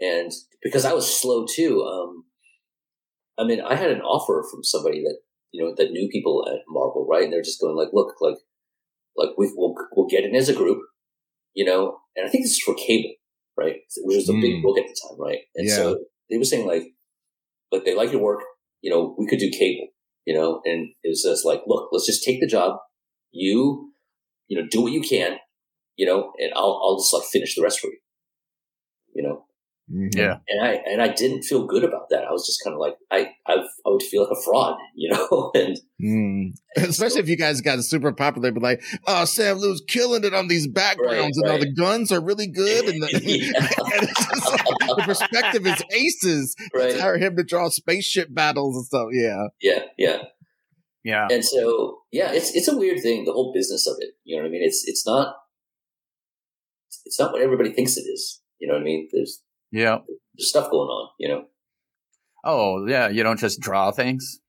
[0.00, 2.24] And because I was slow too, um,
[3.38, 5.18] I mean, I had an offer from somebody that
[5.52, 7.24] you know that knew people at Marvel, right?
[7.24, 8.36] And they're just going like, "Look, like,
[9.16, 10.82] like we we'll we'll get in as a group,
[11.54, 13.14] you know." And I think this is for cable,
[13.56, 13.76] right?
[14.02, 14.62] Which was a big Mm.
[14.62, 15.40] book at the time, right?
[15.54, 15.76] And Yeah.
[15.76, 16.94] so they were saying like,
[17.70, 18.40] like they like your work,
[18.82, 19.88] you know, we could do cable,
[20.26, 20.60] you know.
[20.64, 22.78] And it was just like, look, let's just take the job,
[23.32, 23.92] you,
[24.48, 25.36] you know, do what you can,
[25.96, 27.98] you know, and I'll I'll just like finish the rest for you,
[29.14, 29.44] you know
[29.92, 30.14] Mhm.
[30.16, 30.38] Yeah.
[30.48, 32.24] and I and I didn't feel good about that.
[32.24, 35.10] I was just kind of like I I, I would feel like a fraud, you
[35.10, 35.50] know.
[35.54, 36.54] and Mm.
[36.76, 40.48] Especially if you guys got super popular, but like, oh, Sam Liu's killing it on
[40.48, 41.60] these backgrounds, and all right.
[41.60, 46.56] the guns are really good, and, the, and it's like, the perspective is aces.
[46.74, 49.08] right, Hire him to draw spaceship battles and stuff.
[49.12, 50.22] Yeah, yeah, yeah.
[51.04, 51.26] Yeah.
[51.30, 54.10] And so yeah, it's it's a weird thing, the whole business of it.
[54.24, 54.62] You know what I mean?
[54.62, 55.34] It's it's not
[57.04, 58.40] it's not what everybody thinks it is.
[58.58, 59.08] You know what I mean?
[59.12, 59.42] There's
[59.72, 59.98] Yeah.
[60.36, 61.10] there's stuff going on.
[61.18, 61.44] You know.
[62.44, 63.08] Oh, yeah.
[63.08, 64.40] You don't just draw things.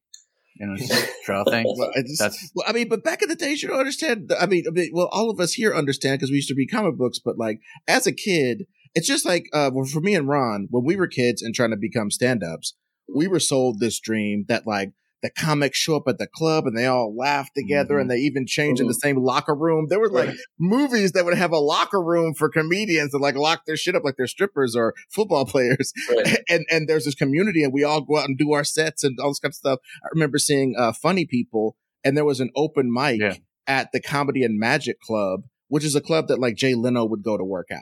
[0.56, 1.66] You know, just draw things.
[1.78, 4.32] well, I just, That's well, I mean, but back in the days, you don't understand.
[4.40, 6.72] I mean, I mean, well, all of us here understand because we used to read
[6.72, 7.20] comic books.
[7.24, 10.86] But like, as a kid, it's just like uh, well, for me and Ron, when
[10.86, 12.76] we were kids and trying to become stand-ups,
[13.14, 14.92] we were sold this dream that like
[15.24, 18.02] the comics show up at the club and they all laugh together Mhm.
[18.02, 19.88] and they even change in the same locker room.
[19.90, 20.38] There were like Right.
[20.60, 24.04] movies that would have a locker room for comedians that like lock their shit up
[24.04, 25.92] like they're strippers or football players.
[26.10, 26.38] Right.
[26.50, 29.18] and and there's this community and we all go out and do our sets and
[29.20, 29.80] all this kind of stuff.
[30.04, 33.36] I remember seeing uh, Funny People and there was an open mic Yeah.
[33.66, 37.24] at the Comedy and Magic Club, which is a club that like Jay Leno would
[37.24, 37.80] go to work out.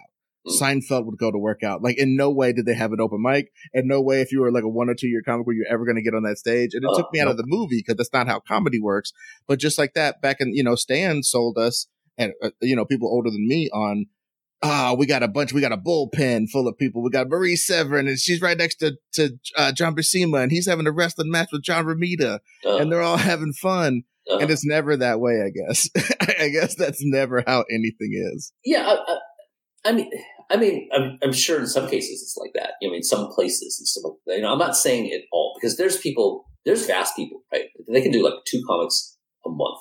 [0.48, 0.60] Mm.
[0.60, 1.84] Seinfeld would go to work out.
[1.84, 3.52] Like in no way did they have an open mic.
[3.74, 5.66] In no way, if you were like a one or two year comic, were you
[5.70, 6.72] ever going to get on that stage?
[6.74, 9.14] And it Oh, took me out of the movie because that's not how comedy works.
[9.48, 11.88] But just like that, back in you know, Stan sold us
[12.18, 14.08] and uh, you know people older than me on.
[14.64, 15.54] Ah, we got a bunch.
[15.54, 17.02] We got a bullpen full of people.
[17.02, 20.68] We got Marie Severin, and she's right next to to uh, John Buscema, and he's
[20.68, 24.04] having a wrestling match with John Romita, Uh, and they're all having fun.
[24.32, 25.90] uh, And it's never that way, I guess.
[26.40, 28.54] I guess that's never how anything is.
[28.64, 29.18] yeah, I,
[29.86, 30.10] I, mean,
[30.50, 32.74] I mean, I'm, I'm sure in some cases it's like that.
[32.82, 34.36] You know, I mean, some places and stuff like that.
[34.38, 37.66] You know, I'm not saying it all because there's people, there's fast people, right?
[37.92, 39.80] They can do like two comics a month,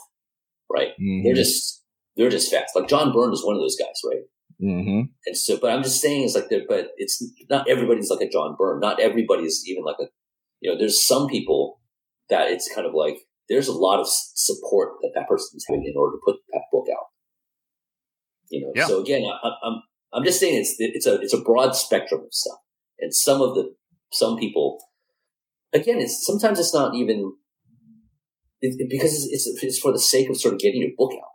[0.70, 0.88] right?
[1.00, 1.24] Mm-hmm.
[1.24, 1.82] They're just,
[2.16, 2.74] they're just fast.
[2.74, 4.22] Like John Byrne is one of those guys, right?
[4.62, 5.00] Mm-hmm.
[5.26, 8.28] And so, but I'm just saying it's like there, but it's not everybody's like a
[8.28, 8.80] John Byrne.
[8.80, 10.04] Not everybody's even like a,
[10.60, 11.80] you know, there's some people
[12.28, 13.16] that it's kind of like
[13.48, 16.86] there's a lot of support that that person's having in order to put that book
[16.92, 17.06] out.
[18.50, 18.86] You know, yeah.
[18.86, 19.82] so again, I, I'm
[20.12, 22.58] I'm just saying it's it's a it's a broad spectrum of stuff,
[22.98, 23.74] and some of the
[24.12, 24.78] some people,
[25.72, 27.32] again, it's sometimes it's not even
[28.60, 31.12] it, it, because it's, it's, it's for the sake of sort of getting your book
[31.12, 31.30] out.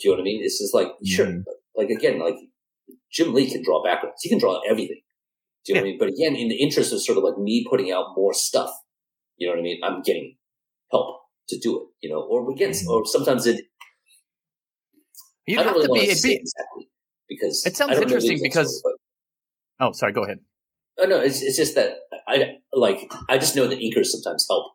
[0.00, 0.40] Do you know what I mean?
[0.42, 1.06] It's just like mm-hmm.
[1.06, 1.44] sure,
[1.76, 2.34] like again, like
[3.12, 5.00] Jim Lee can draw backgrounds, he can draw everything.
[5.64, 5.82] Do you know yeah.
[5.82, 5.98] what I mean?
[5.98, 8.70] But again, in the interest of sort of like me putting out more stuff,
[9.36, 9.80] you know what I mean?
[9.84, 10.36] I'm getting
[10.90, 11.20] help
[11.50, 12.90] to do it, you know, or again, mm-hmm.
[12.90, 13.66] or sometimes it.
[15.46, 16.88] You have really to be, be exactly
[17.28, 18.78] because it sounds interesting because.
[18.78, 18.94] Story,
[19.80, 20.12] oh, sorry.
[20.12, 20.38] Go ahead.
[20.98, 24.72] Oh no, it's it's just that I like I just know that inkers sometimes help.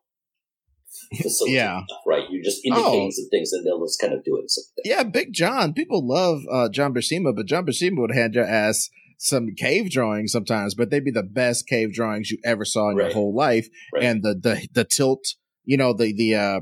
[1.46, 1.82] yeah.
[2.06, 2.26] Right.
[2.30, 3.12] You're just indicating oh.
[3.12, 4.52] some things and they'll just kind of do it.
[4.84, 5.74] Yeah, Big John.
[5.74, 10.32] People love uh, John Buscema, but John Buscema would hand your ass some cave drawings
[10.32, 13.06] sometimes, but they'd be the best cave drawings you ever saw in right.
[13.06, 13.68] your whole life.
[13.94, 14.04] Right.
[14.04, 15.24] And the the the tilt,
[15.64, 16.60] you know, the the uh,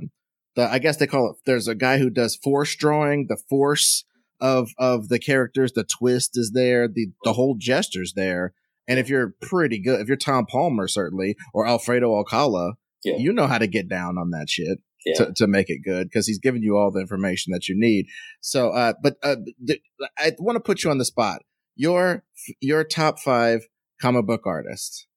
[0.55, 1.37] the I guess they call it.
[1.45, 3.27] There's a guy who does force drawing.
[3.27, 4.05] The force
[4.41, 5.71] of of the characters.
[5.71, 6.87] The twist is there.
[6.87, 8.53] The the whole gesture's there.
[8.87, 12.73] And if you're pretty good, if you're Tom Palmer certainly or Alfredo Alcala,
[13.03, 13.15] yeah.
[13.17, 14.79] you know how to get down on that shit.
[15.03, 15.13] Yeah.
[15.15, 18.05] To, to make it good because he's giving you all the information that you need.
[18.39, 19.81] So, uh, but uh, th-
[20.15, 21.41] I want to put you on the spot.
[21.75, 22.23] Your
[22.59, 23.61] your top five
[23.99, 25.07] comic book artists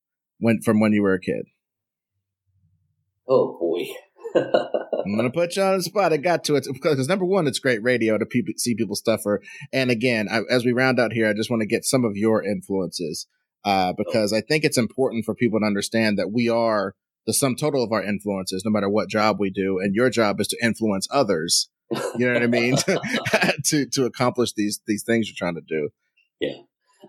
[0.40, 1.44] went from when you were a kid.
[3.28, 3.84] Oh boy.
[4.34, 6.12] I'm gonna put you on the spot.
[6.12, 9.40] I got to it because number one, it's great radio to pe- see people stuffer.
[9.72, 12.16] And again, I, as we round out here, I just want to get some of
[12.16, 13.26] your influences
[13.64, 16.94] uh, because I think it's important for people to understand that we are
[17.26, 19.78] the sum total of our influences, no matter what job we do.
[19.78, 21.70] And your job is to influence others.
[22.16, 22.76] You know what I mean?
[23.66, 25.90] to to accomplish these these things you're trying to do.
[26.40, 26.56] Yeah,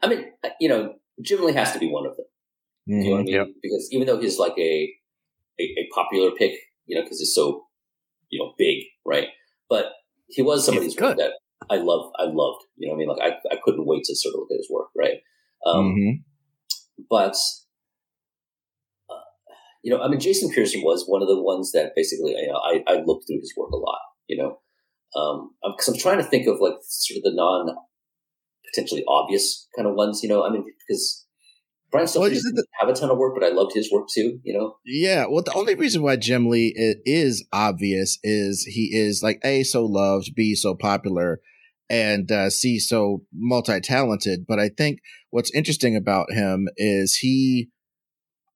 [0.03, 0.25] I mean,
[0.59, 2.25] you know, Jim Lee has to be one of them.
[2.89, 3.01] Mm-hmm.
[3.01, 3.25] You know what I mm-hmm.
[3.25, 3.35] mean?
[3.35, 3.47] Yep.
[3.63, 4.93] Because even though he's like a
[5.59, 6.53] a, a popular pick,
[6.85, 7.65] you know, because he's so
[8.29, 9.27] you know, big, right?
[9.69, 9.85] But
[10.27, 11.33] he was somebody's work that
[11.69, 12.11] I love.
[12.19, 12.65] I loved.
[12.77, 14.69] You know, I mean, like I, I couldn't wait to sort of look at his
[14.69, 15.21] work, right?
[15.65, 17.05] Um, mm-hmm.
[17.09, 17.35] But
[19.09, 19.25] uh,
[19.83, 22.59] you know, I mean, Jason Pearson was one of the ones that basically, you know,
[22.59, 23.99] I, I looked through his work a lot.
[24.27, 24.59] You know,
[25.13, 27.75] because um, I'm, I'm trying to think of like sort of the non
[28.73, 30.21] potentially obvious kind of ones.
[30.23, 31.24] You know, I mean, because
[31.95, 34.07] Brian Stelfreeze well, didn't the, have a ton of work, but I loved his work
[34.13, 34.39] too.
[34.43, 34.75] You know.
[34.85, 35.27] Yeah.
[35.29, 36.73] Well, the only reason why Jim Lee
[37.05, 41.39] is obvious is he is like a so loved, b so popular,
[41.89, 44.45] and uh, c so multi talented.
[44.45, 47.69] But I think what's interesting about him is he.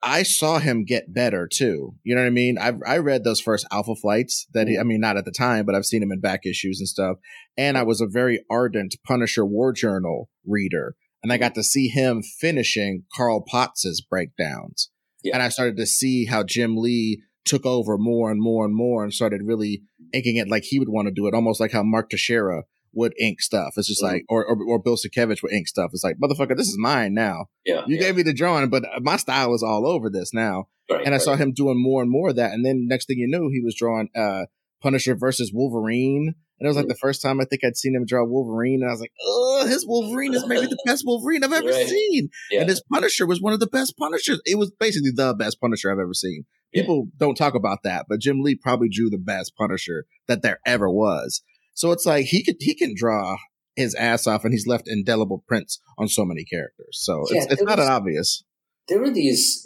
[0.01, 1.95] I saw him get better too.
[2.03, 2.57] You know what I mean?
[2.57, 5.65] I I read those first Alpha Flights that he, I mean, not at the time,
[5.65, 7.17] but I've seen him in back issues and stuff.
[7.57, 11.87] And I was a very ardent Punisher War Journal reader and I got to see
[11.87, 14.89] him finishing Carl Potts's breakdowns.
[15.23, 15.33] Yeah.
[15.35, 19.03] And I started to see how Jim Lee took over more and more and more
[19.03, 19.83] and started really
[20.13, 22.63] inking it like he would want to do it, almost like how Mark Texeira
[22.93, 23.73] would ink stuff.
[23.75, 24.13] It's just mm-hmm.
[24.13, 25.91] like, or, or, or Bill Sienkiewicz would ink stuff.
[25.93, 27.47] It's like, motherfucker, this is mine now.
[27.65, 28.01] Yeah, you yeah.
[28.01, 30.67] gave me the drawing, but my style is all over this now.
[30.89, 31.21] Right, and I right.
[31.21, 32.51] saw him doing more and more of that.
[32.51, 34.45] And then next thing you knew, he was drawing uh,
[34.81, 38.05] Punisher versus Wolverine and it was like the first time I think I'd seen him
[38.05, 41.53] draw Wolverine, and I was like, "Oh, his Wolverine is maybe the best Wolverine I've
[41.53, 41.87] ever right.
[41.87, 42.61] seen." Yeah.
[42.61, 44.41] And his Punisher was one of the best Punishers.
[44.45, 46.45] It was basically the best Punisher I've ever seen.
[46.73, 47.17] People yeah.
[47.17, 50.89] don't talk about that, but Jim Lee probably drew the best Punisher that there ever
[50.89, 51.41] was.
[51.73, 53.37] So it's like he could he can draw
[53.75, 56.99] his ass off, and he's left indelible prints on so many characters.
[57.01, 58.43] So yeah, it's, it's not was, obvious.
[58.89, 59.63] There were these.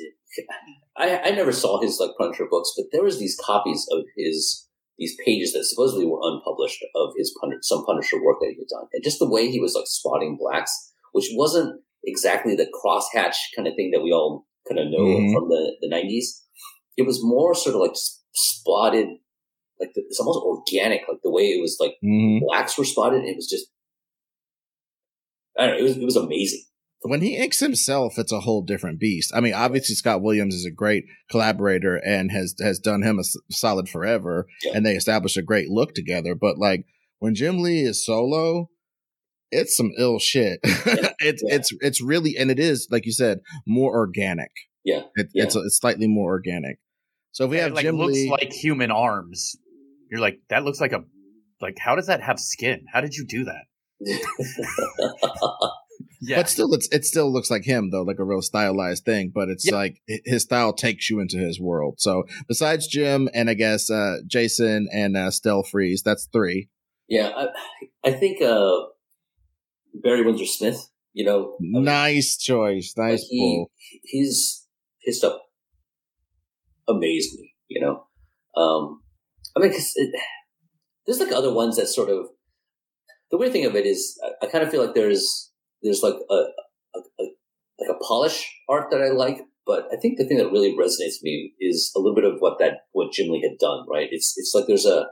[0.96, 4.68] I, I never saw his like Punisher books, but there was these copies of his
[4.98, 8.88] these pages that supposedly were unpublished of his some Punisher work that he had done,
[8.94, 13.68] and just the way he was like spotting blacks, which wasn't exactly the crosshatch kind
[13.68, 15.34] of thing that we all kind of know mm-hmm.
[15.34, 16.44] from the the nineties.
[16.96, 17.96] It was more sort of like
[18.34, 19.08] spotted,
[19.80, 22.46] like the, it's almost organic, like the way it was like mm-hmm.
[22.46, 23.24] blacks were spotted.
[23.24, 23.68] it was just,
[25.58, 26.64] I don't know, it was it was amazing
[27.04, 29.32] when he inks himself, it's a whole different beast.
[29.36, 33.24] I mean, obviously Scott Williams is a great collaborator and has has done him a
[33.52, 34.72] solid forever, yeah.
[34.76, 36.34] and they established a great look together.
[36.36, 36.86] But like
[37.20, 38.70] when Jim Lee is solo,
[39.52, 40.60] it's some ill shit.
[40.64, 41.10] Yeah.
[41.20, 41.56] it's yeah.
[41.56, 44.52] it's it's really and it is like you said more organic.
[44.86, 46.80] Yeah, it, it's it's slightly more organic.
[47.32, 49.56] So if we have it, like, Jim looks Lee, like human arms.
[50.10, 51.04] You're like that looks like a
[51.62, 52.86] like how does that have skin?
[52.92, 53.64] How did you do that?
[56.26, 56.38] Yeah.
[56.38, 59.32] But still, it's it still looks like him though, like a real stylized thing.
[59.34, 59.76] But it's Yeah.
[59.76, 61.96] like his style takes you into his world.
[62.00, 66.70] So besides Jim and I guess uh, Jason and uh, Stelfreeze, that's three.
[67.10, 67.48] yeah, I,
[68.10, 68.72] I think uh,
[69.94, 70.90] Barry Windsor Smith.
[71.16, 73.72] You know, I mean, Nice choice, like, nice he, pull.
[74.04, 74.66] his
[75.02, 75.38] his stuff
[76.88, 77.54] amazed me.
[77.68, 78.08] You know,
[78.62, 79.02] um,
[79.56, 79.94] I mean, because
[81.06, 82.28] there's like other ones that sort of.
[83.32, 85.52] The weird thing of it is, I, I kind of feel like there's
[85.84, 87.24] there's like a, a, a
[87.80, 91.18] like a polish art that I like, but I think the thing that really resonates
[91.20, 93.86] with me is a little bit of what that what Jim Lee had done.
[93.92, 94.08] Right?
[94.12, 95.08] It's it's like there's a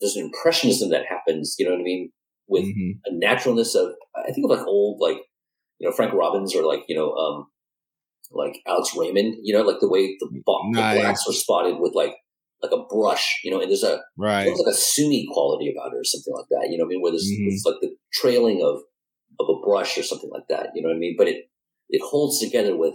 [0.00, 1.54] there's an impressionism that happens.
[1.58, 2.10] You know what I mean?
[2.48, 3.00] With Mhm.
[3.06, 5.18] a naturalness of I think of like old like
[5.78, 7.46] you know Frank Robbins or like you know um
[8.32, 9.36] like Alex Raymond.
[9.42, 12.14] You know, like the way the, bo- the blacks were spotted with like
[12.62, 13.40] like a brush.
[13.44, 14.44] You know, and there's a Right.
[14.46, 16.68] almost like a Sunni quality about it or something like that.
[16.70, 17.02] You know what I mean?
[17.02, 17.46] Where there's Mhm.
[17.52, 18.80] it's like the trailing of
[19.40, 20.70] of a brush or something like that.
[20.74, 21.16] You know what I mean?
[21.18, 21.50] But it
[21.88, 22.94] it holds together with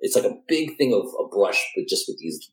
[0.00, 2.50] it's like a big thing of a brush, but just with these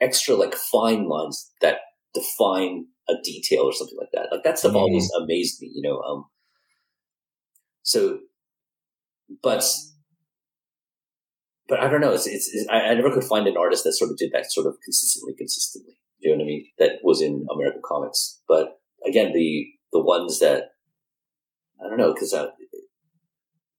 [0.00, 1.78] extra like fine lines that
[2.14, 4.28] define a detail or something like that.
[4.32, 4.76] Like that stuff Mhm.
[4.80, 5.70] always amazed me.
[5.74, 6.26] You know, um.
[7.82, 8.20] So,
[9.42, 9.64] but.
[11.68, 12.12] But I don't know.
[12.12, 14.50] It's, it's, it's I, I never could find an artist that sort of did that
[14.50, 15.94] sort of consistently, consistently.
[16.20, 16.66] Do you know what I mean?
[16.78, 18.40] That was in American comics.
[18.48, 20.69] But again, the the ones that
[21.84, 22.34] I don't know because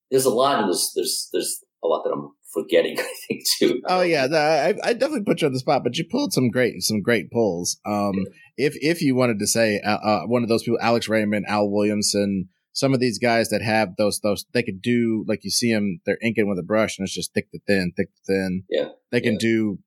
[0.09, 2.97] there's a lot and there's there's there's a lot that I'm forgetting.
[2.99, 3.81] I think too.
[3.85, 6.81] Oh yeah, I, I definitely put you on the spot, but you pulled some great
[6.81, 7.79] some great pulls.
[7.85, 8.25] Um,
[8.57, 11.69] if if you wanted to say uh, uh, one of those people, Alex Raymond, Al
[11.69, 15.73] Williamson, some of these guys that have those those they could do like you see
[15.73, 18.63] them, they're inking with a brush and it's just thick to thin, thick to thin.
[18.69, 19.39] Yeah, they can yeah.
[19.39, 19.79] do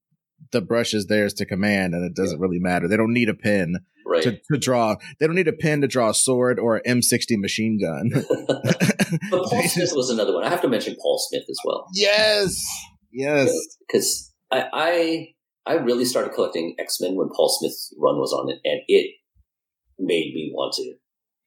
[0.52, 2.88] the brush is theirs to command, and it doesn't really matter.
[2.88, 4.22] They don't need a pen right.
[4.22, 4.96] to, to draw.
[5.18, 8.10] They don't need a pen to draw a sword or an M60 machine gun.
[9.30, 10.44] but Paul Smith was another one.
[10.44, 12.62] I have to mention Paul Smith as well yes,
[13.12, 13.52] yes.
[13.86, 15.28] because I, I
[15.66, 19.12] I really started collecting X Men when Paul Smith's run was on it, and it
[19.98, 20.94] made me want to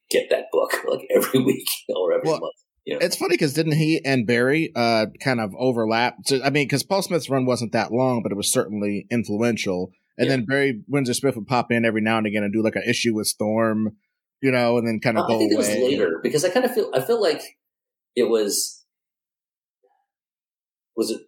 [0.10, 2.54] get that book like every week or every Well, month.
[2.86, 3.00] You know?
[3.02, 6.16] It's funny because didn't he and Barry uh, kind of overlap?
[6.26, 9.92] So, I mean, because Paul Smith's run wasn't that long, but it was certainly influential.
[10.18, 10.36] And Yeah.
[10.36, 12.84] then Barry Windsor Smith would pop in every now and again and do like an
[12.88, 13.98] issue with Storm,
[14.42, 16.50] you know, and then kind of Uh, go I think it was later because I
[16.50, 17.42] kind of feel I feel like
[18.16, 18.86] it was
[20.96, 21.22] was it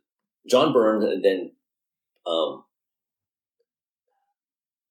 [0.49, 1.51] John Byrne and then
[2.25, 2.63] um,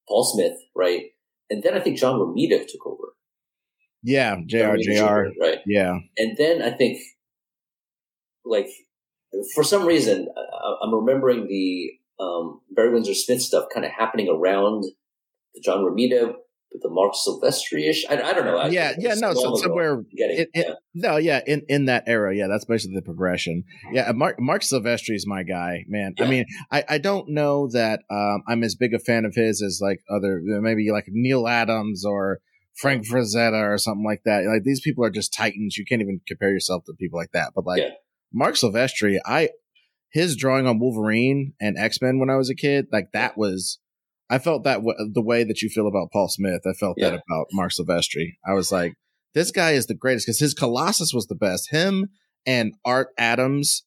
[0.09, 1.03] Paul Smith, right?
[1.51, 3.15] And then I think John Romita took over.
[4.03, 4.77] Yeah, Jr.
[4.81, 5.41] Jr.
[5.41, 5.59] right?
[5.67, 7.01] Yeah, And then I think,
[8.45, 8.69] like,
[9.55, 14.29] for some reason, I, I'm remembering the um, Barry Windsor Smith stuff kind of happening
[14.29, 14.83] around
[15.55, 16.33] the John Romita
[16.73, 18.05] with the Marc Silvestri ish.
[18.11, 18.59] I, I don't know.
[18.59, 19.15] I- yeah, yeah.
[19.15, 20.75] No, so somewhere Getting, it- it- yeah.
[20.95, 23.65] No, yeah, in in that era, yeah, that's basically the progression.
[23.93, 26.15] Yeah, Mark Marc Silvestri is my guy, man.
[26.21, 29.63] I mean, I I don't know that um, I'm as big a fan of his
[29.63, 32.41] as like other maybe like Neal Adams or
[32.77, 34.45] Frank Frazetta or something like that.
[34.45, 35.77] Like these people are just titans.
[35.79, 37.53] You can't even compare yourself to people like that.
[37.55, 37.91] But like Yeah.
[38.33, 39.49] Marc Silvestri, I
[40.11, 43.79] his drawing on Wolverine and X Men when I was a kid, like that was.
[44.31, 46.61] I felt that w- the way that you feel about Paul Smith.
[46.67, 48.37] I felt that about Marc Silvestri.
[48.47, 48.93] I was like,
[49.35, 51.71] this guy is the greatest because his Colossus was the best.
[51.71, 52.09] Him
[52.47, 53.85] and Art Adams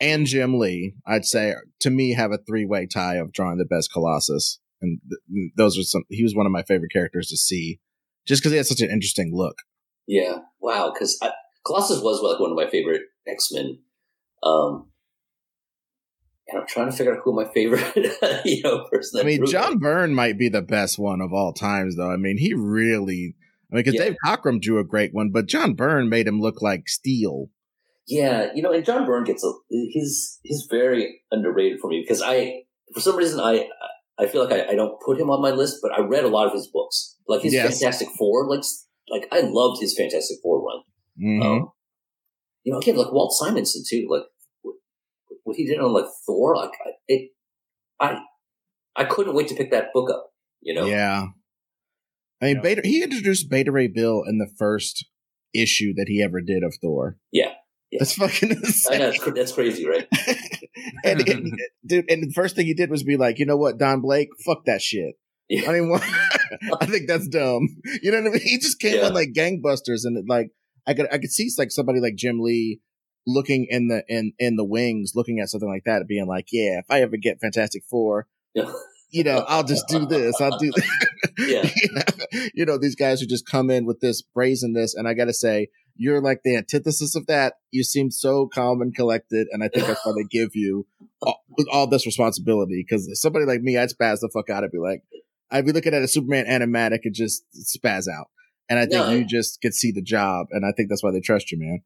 [0.00, 3.64] and Jim Lee, I'd say, to me, have a three way tie of drawing the
[3.64, 4.60] best Colossus.
[4.80, 6.04] And th- those are some.
[6.08, 7.80] He was one of my favorite characters to see,
[8.26, 9.56] just because he had such an interesting look.
[10.06, 10.92] Yeah, wow.
[10.92, 11.18] Because
[11.66, 13.78] Colossus was like one of my favorite X Men.
[14.42, 14.90] Um,
[16.48, 17.94] and I'm trying to figure out who my favorite,
[18.44, 19.20] you know, person.
[19.20, 19.44] I mean.
[19.46, 22.10] John Byrne might be the best one of all times, though.
[22.10, 23.34] I mean, he really.
[23.70, 24.04] I mean, because Yeah.
[24.04, 27.50] Dave Cockrum drew a great one, but John Byrne made him look like steel.
[28.06, 32.22] Yeah, you know, and John Byrne gets a he's he's very underrated for me because
[32.22, 32.62] I
[32.94, 33.68] for some reason I
[34.18, 36.28] I feel like I, I don't put him on my list, but I read a
[36.28, 37.78] lot of his books, like his Yes.
[37.78, 38.64] Fantastic Four, like
[39.10, 40.82] like I loved his Fantastic Four run.
[41.22, 41.44] Mhm.
[41.44, 41.68] Um,
[42.64, 44.22] you know, again, like Walt Simonson too, like
[45.48, 47.30] what, what he did on like Thor, like I- it,
[48.00, 48.18] I
[48.96, 50.30] I couldn't wait to pick that book up.
[50.60, 51.26] You know, Yeah.
[52.42, 52.62] I mean, Yeah.
[52.62, 55.06] Beta, he introduced Beta Ray Bill in the first
[55.54, 57.16] issue that he ever did of Thor.
[57.32, 57.52] Yeah.
[57.90, 57.98] Yeah.
[58.00, 58.50] That's fucking
[58.90, 60.06] I know that's, that's crazy, right?
[61.04, 63.78] and, and- dude, and the first thing he did was be like, you know what,
[63.78, 65.14] Don Blake, fuck that shit.
[65.48, 65.70] Yeah.
[65.70, 66.02] I mean, what?
[66.80, 67.66] I think that's dumb.
[68.02, 68.40] You know what I mean?
[68.42, 69.06] He just came Yeah.
[69.08, 70.50] in like gangbusters, and it, like
[70.86, 72.80] I could I could see like somebody like Jim Lee
[73.26, 76.46] looking in the in in the wings, looking at something like that, and being like,
[76.52, 78.26] yeah, if I ever get Fantastic Four,
[79.10, 80.40] you know, I'll just do this.
[80.40, 81.08] I'll do that.
[81.38, 81.62] Yeah.
[81.76, 84.94] you, know, you know, these guys who just come in with this brazenness.
[84.96, 87.54] And I got to say, you're like the antithesis of that.
[87.70, 89.46] You seem so calm and collected.
[89.52, 90.84] And I think that's why they give you
[91.22, 91.38] all,
[91.70, 92.84] all this responsibility.
[92.90, 95.04] Cause somebody like me, I'd spaz the fuck out and be like,
[95.48, 98.26] I'd be looking at a Superman animatic and just spaz out.
[98.68, 99.10] And I think No.
[99.10, 100.48] you just could see the job.
[100.50, 101.82] And I think that's why they trust you, man.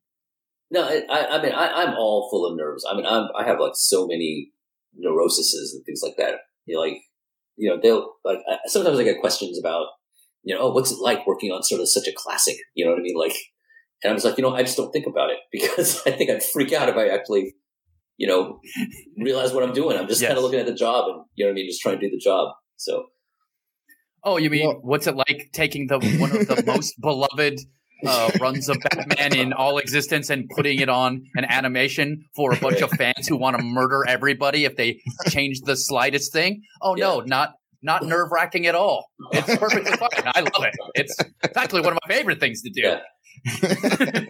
[0.72, 2.84] No, I, I I mean, I, I'm all full of nerves.
[2.90, 4.50] I mean, I'm, I have like so many
[4.96, 6.36] neuroses and things like that.
[6.66, 6.98] You know, like,
[7.56, 9.86] you know, they'll like, I, sometimes I get questions about,
[10.42, 12.56] you know, oh, what's it like working on sort of such a classic?
[12.74, 13.16] You know what I mean?
[13.18, 13.36] Like,
[14.02, 16.30] and I was like, you know, I just don't think about it because I think
[16.30, 17.54] I'd freak out if I actually,
[18.16, 18.58] you know,
[19.18, 19.98] realize what I'm doing.
[19.98, 20.28] I'm just Yes.
[20.30, 21.68] kind of looking at the job and, you know what I mean?
[21.68, 22.54] Just trying to do the job.
[22.76, 23.06] So,
[24.24, 27.58] Oh, you mean Well- what's it like taking the one of the most beloved
[28.06, 32.56] uh, runs of Batman in all existence and putting it on an animation for a
[32.56, 36.62] bunch of fans who want to murder everybody if they change the slightest thing?
[36.80, 39.10] Oh no, not not nerve wracking at all.
[39.32, 40.08] It's perfectly fine.
[40.34, 40.74] I love it.
[40.94, 42.82] It's, it's actually one of my favorite things to do.
[42.82, 44.20] Yeah.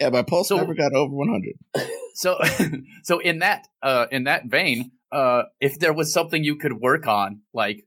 [0.00, 1.54] yeah, my pulse So- never got over 100.
[2.14, 2.38] So,
[3.04, 7.06] so in that uh, in that vein, uh, if there was something you could work
[7.06, 7.84] on, like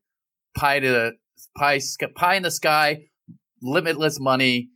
[0.56, 1.14] pie to
[1.58, 1.80] pie
[2.16, 3.06] pie in the sky,
[3.62, 4.70] limitless money,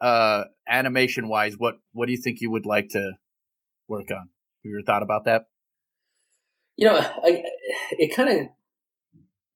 [0.00, 3.12] uh, animation wise, what what do you think you would like to
[3.88, 4.16] work on?
[4.18, 5.46] Have you ever thought about that?
[6.76, 7.42] you know, I,
[7.92, 8.46] it kind of,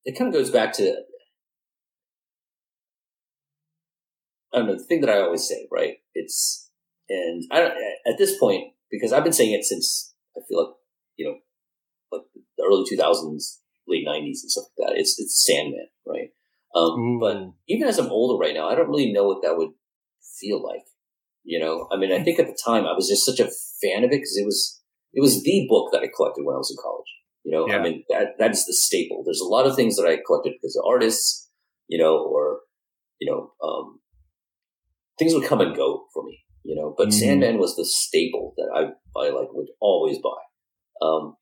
[0.04, 0.96] it kind of goes back to,
[4.52, 5.98] I don't know, the thing that I always say, right?
[6.14, 6.70] It's,
[7.08, 7.74] and I don't,
[8.06, 10.74] at this point, because I've been saying it since I feel like,
[11.16, 11.36] you know,
[12.10, 12.22] like
[12.56, 14.98] the early 2000s, late 90s and stuff like that.
[14.98, 16.30] It's, it's Sandman, right?
[16.74, 19.70] Um, but even as I'm older right now, I don't really know what that would
[20.40, 20.84] feel like.
[21.44, 23.50] You know, I mean, I think at the time I was just such a
[23.82, 24.80] fan of it because it was
[25.12, 27.10] it was the book that I collected when I was in college.
[27.44, 27.78] You know, Yeah.
[27.78, 29.22] I mean, that that is the staple.
[29.24, 31.50] There's a lot of things that I collected because of artists,
[31.88, 32.60] you know, or
[33.20, 34.00] you know, um,
[35.18, 36.40] things would come and go for me.
[36.62, 37.12] You know, but Mhm.
[37.14, 38.82] Sandman was the staple that I
[39.18, 40.40] I like would always buy.
[41.00, 41.36] Um,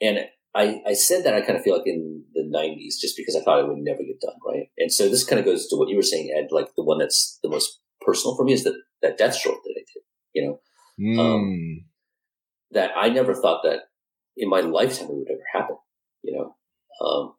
[0.00, 0.18] and
[0.54, 3.40] I, I said that I kind of feel like in the 90s just because I
[3.42, 4.68] thought it would never get done, right?
[4.78, 6.98] And so this kind of goes to what you were saying, Ed, like the one
[6.98, 10.02] that's the most personal for me is that, that Death Stroke that I did,
[10.34, 10.60] you know,
[11.00, 11.84] Mm.
[12.72, 13.84] that I never thought that
[14.36, 15.76] in my lifetime it would ever happen,
[16.22, 16.56] you know,
[17.06, 17.34] um,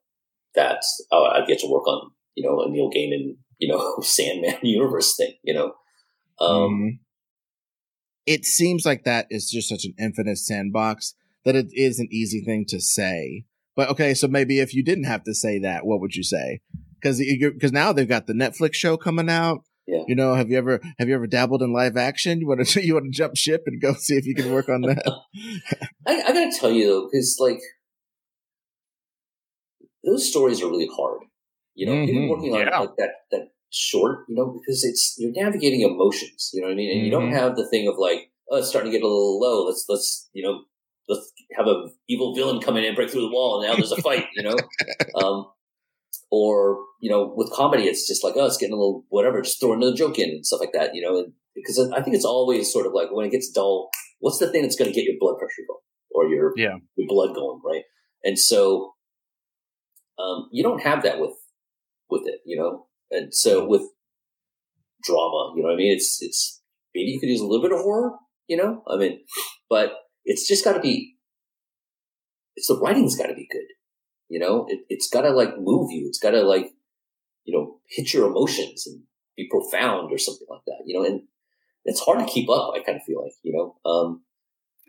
[0.56, 0.82] that
[1.12, 5.16] oh, I'd get to work on, you know, a Neil Gaiman, you know, Sandman universe
[5.16, 5.74] thing, you know.
[6.40, 7.00] Um, Mhm.
[8.26, 11.16] It seems like that is just such an infinite sandbox
[11.46, 13.46] that it is an easy thing to say.
[13.76, 16.62] But okay, so maybe if you didn't have to say that, what would you say?
[17.02, 19.64] Because because now they've got the Netflix show coming out.
[19.88, 20.04] Yeah.
[20.08, 22.40] You know, have you ever have you ever dabbled in live action?
[22.40, 24.70] You want to you want to jump ship and go see if you can work
[24.70, 25.04] on that?
[26.08, 27.60] I, I gotta tell you though, because like
[30.04, 31.22] those stories are really hard.
[31.76, 32.30] You know, Mhm.
[32.30, 32.80] working on Yeah.
[32.80, 36.52] like that that short, you know, because it's you're navigating emotions.
[36.54, 36.92] You know what I mean?
[36.92, 37.34] And you don't Mhm.
[37.40, 39.66] have the thing of like, oh, it's starting to get a little low.
[39.66, 40.66] Let's let's you know
[41.12, 43.92] let's have a evil villain come in and break through the wall, and now there's
[43.92, 44.26] a fight.
[44.36, 44.58] You know,
[45.22, 45.46] um,
[46.32, 49.42] or you know, with comedy, it's just like, oh, it's getting a little whatever.
[49.42, 50.96] Just throw another joke in and stuff like that.
[50.96, 53.90] You know, and, because I think it's always sort of like when it gets dull,
[54.20, 55.82] what's the thing that's going to get your blood pressure going
[56.12, 56.78] or your Yeah.
[56.96, 57.84] your blood going, right?
[58.24, 58.94] And so
[60.20, 61.36] um, you don't have that with
[62.10, 62.88] with it, you know.
[63.10, 63.82] And so with
[65.04, 66.62] drama, you know, what I mean, it's it's
[66.96, 68.12] maybe you could use a little bit of horror,
[68.48, 68.84] you know.
[68.88, 69.20] I mean,
[69.70, 69.94] but
[70.26, 71.18] it's just got to be.
[72.56, 73.68] It's the writing's got to be good,
[74.30, 74.66] you know.
[74.70, 76.08] It, it's got to like move you.
[76.08, 76.72] It's got to like,
[77.46, 79.04] you know, hit your emotions and
[79.38, 81.06] be profound or something like that, you know.
[81.06, 81.22] And
[81.86, 82.74] it's hard to keep up.
[82.76, 83.90] I kind of feel like, you know.
[83.90, 84.24] Um,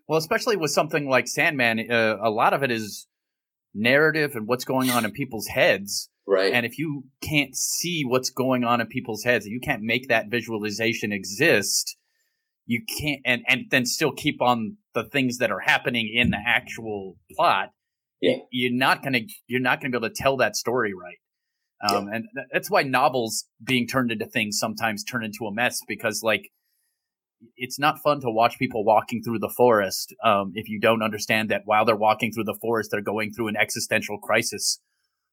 [0.09, 3.07] Well, especially with something like Sandman, uh, a lot of it is
[3.75, 6.11] narrative and what's going on in people's heads.
[6.27, 6.53] right.
[6.53, 10.27] And if you can't see what's going on in people's heads, you can't make that
[10.29, 11.97] visualization exist.
[12.67, 16.39] You can't, and, and then still keep on the things that are happening in the
[16.47, 17.71] actual plot.
[18.21, 18.37] Yeah.
[18.51, 21.17] You're not gonna, you're not gonna be able to tell that story right.
[21.85, 26.23] Um, and that's why novels being turned into things sometimes turn into a mess because
[26.23, 26.51] like,
[27.57, 31.51] it's not fun to watch people walking through the forest um, if you don't understand
[31.51, 34.79] that while they're walking through the forest, they're going through an existential crisis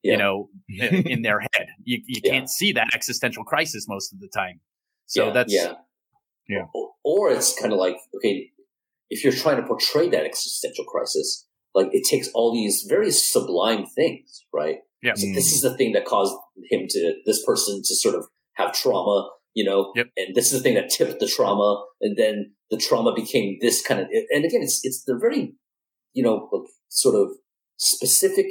[0.02, 0.14] Yeah.
[0.14, 1.68] you know, in, in their head.
[1.84, 2.32] You, you Yeah.
[2.32, 4.60] can't see that existential crisis most of the time.
[5.06, 5.74] So yeah, that's yeah,
[6.48, 6.66] Yeah.
[7.11, 8.34] Or, it's kind of like okay,
[9.10, 13.86] if you're trying to portray that existential crisis, like it takes all these very sublime
[13.86, 14.77] things, right?
[15.02, 15.15] Yeah.
[15.15, 16.36] So this is the thing that caused
[16.69, 18.23] him to this person to sort of
[18.60, 20.07] have trauma, you know, Yep.
[20.18, 21.69] and this is the thing that tipped the trauma,
[22.02, 24.07] and then the trauma became this kind of.
[24.36, 25.53] And again, it's it's they're very,
[26.14, 27.27] you know, like sort of
[27.77, 28.48] specific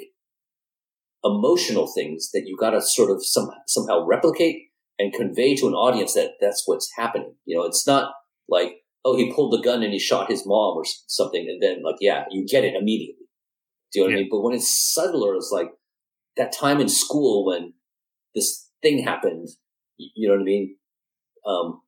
[1.24, 4.56] emotional things that you got to sort of some, somehow replicate
[4.98, 7.34] and convey to an audience that that's what's happening.
[7.44, 8.12] You know, it's not
[8.48, 11.46] like, oh, he pulled the gun and he shot his mom or something.
[11.48, 13.26] And then like, yeah, you get it immediately.
[13.92, 14.16] Do you know what yeah.
[14.16, 14.28] I mean?
[14.30, 15.70] But when it's subtler, it's like
[16.36, 17.74] that time in school when
[18.34, 19.48] this thing happened.
[19.96, 20.76] You know what I mean?
[21.46, 21.80] Um,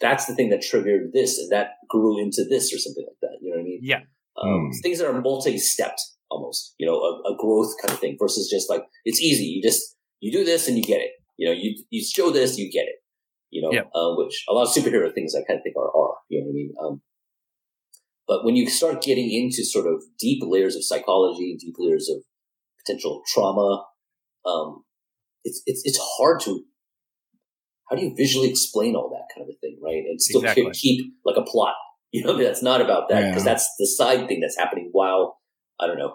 [0.00, 3.38] that's the thing that triggered this and that grew into this or something like that.
[3.40, 3.80] You know what I mean?
[3.82, 4.00] Yeah.
[4.42, 4.82] Um, mm.
[4.82, 8.68] Things that are multi-stepped almost, you know, a, a, growth kind of thing versus just
[8.68, 9.44] like, it's easy.
[9.44, 11.12] You just, you do this and you get it.
[11.36, 12.96] You know, you, you show this, you get it,
[13.54, 13.82] you know, yeah.
[13.94, 16.46] uh, which a lot of superhero things I kind of think are, are, you know
[16.46, 16.74] what I mean?
[16.82, 17.02] Um,
[18.26, 22.24] but when you start getting into sort of deep layers of psychology, deep layers of
[22.84, 23.84] potential trauma,
[24.44, 24.82] um,
[25.44, 26.64] it's, it's, it's hard to
[27.88, 30.02] how do you visually explain all that kind of a thing, right?
[30.08, 30.70] And still exactly.
[30.72, 31.74] keep like a plot.
[32.14, 33.50] You know, that's not about that because yeah.
[33.54, 35.40] that's the side thing that's happening while
[35.80, 36.14] I don't know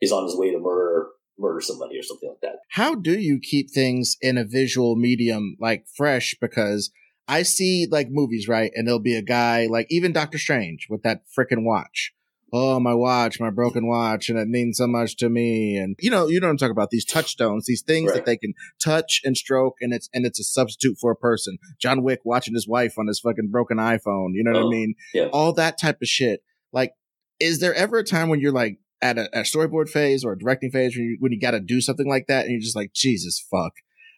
[0.00, 1.08] he's on his way to murder
[1.38, 2.60] murder somebody or something like that.
[2.70, 6.34] How do you keep things in a visual medium like fresh?
[6.40, 6.90] Because
[7.28, 8.70] I see like movies, right?
[8.74, 12.12] And there'll be a guy like even Doctor Strange with that freaking watch
[12.52, 15.76] oh, my watch, my broken watch, and it means so much to me.
[15.76, 18.16] And you know, you know what I'm talking about, these touchstones, these things right.
[18.16, 21.58] that they can touch and stroke and it's, and it's a substitute for a person.
[21.80, 24.30] John Wick watching his wife on his fucking broken iPhone.
[24.32, 24.94] You know what oh, I mean?
[25.12, 25.26] Yeah.
[25.32, 26.42] All that type of shit.
[26.72, 26.92] Like,
[27.38, 30.38] is there ever a time when you're like at a, a storyboard phase or a
[30.38, 32.76] directing phase when you, when you got to do something like that and you're just
[32.76, 33.72] like, Jesus fuck.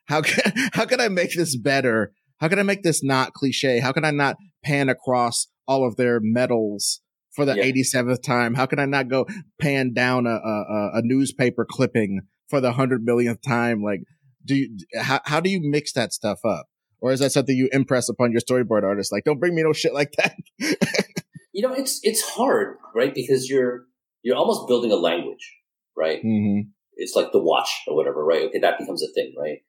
[0.06, 2.12] How can, how can I make this better?
[2.40, 3.80] How can I make this not cliche?
[3.80, 7.00] How can I not pan across all of their medals
[7.38, 7.64] for the yeah.
[7.64, 8.54] 87th time.
[8.54, 9.26] How can I not go
[9.60, 13.80] pan down a, a, a newspaper clipping for the hundred millionth time?
[13.80, 14.00] Like,
[14.44, 16.66] do you, how, how do you mix that stuff up?
[17.00, 19.12] Or is that something you impress upon your storyboard artist?
[19.12, 20.34] Like, don't bring me no shit like that.
[21.52, 23.14] you know, it's, it's hard, right?
[23.14, 23.84] Because you're,
[24.28, 25.56] you're almost building a language,
[25.96, 26.18] right?
[26.22, 26.68] Mm-hmm.
[26.96, 28.42] It's like the watch or whatever, right?
[28.42, 28.58] Okay.
[28.58, 29.60] That becomes a thing, right?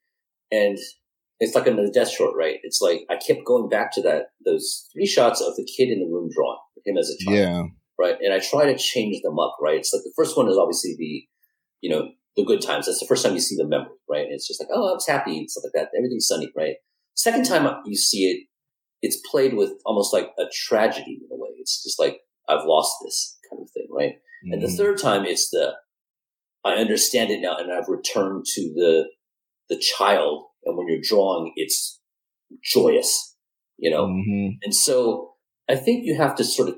[0.51, 0.77] And
[1.39, 2.57] it's like in the death short, right?
[2.63, 5.99] It's like I kept going back to that those three shots of the kid in
[5.99, 7.37] the room drawing him as a child.
[7.37, 7.63] Yeah.
[7.97, 8.17] Right.
[8.21, 9.77] And I try to change them up, right?
[9.77, 11.23] It's like the first one is obviously the,
[11.79, 12.87] you know, the good times.
[12.87, 14.25] That's the first time you see the memory, right?
[14.25, 15.97] And it's just like, oh, I was happy and stuff like that.
[15.97, 16.75] Everything's sunny, right?
[17.15, 18.47] Second time you see it,
[19.01, 21.49] it's played with almost like a tragedy in a way.
[21.59, 22.19] It's just like,
[22.49, 24.15] I've lost this kind of thing, right?
[24.45, 24.53] Mm-hmm.
[24.53, 24.77] And the mm-hmm.
[24.77, 25.73] third time it's the,
[26.63, 29.05] I understand it now and I've returned to the,
[29.69, 30.45] the child.
[30.65, 31.99] And when you're drawing, it's
[32.63, 33.35] joyous,
[33.77, 34.07] you know?
[34.07, 34.57] Mm-hmm.
[34.63, 35.33] And so
[35.69, 36.75] I think you have to sort of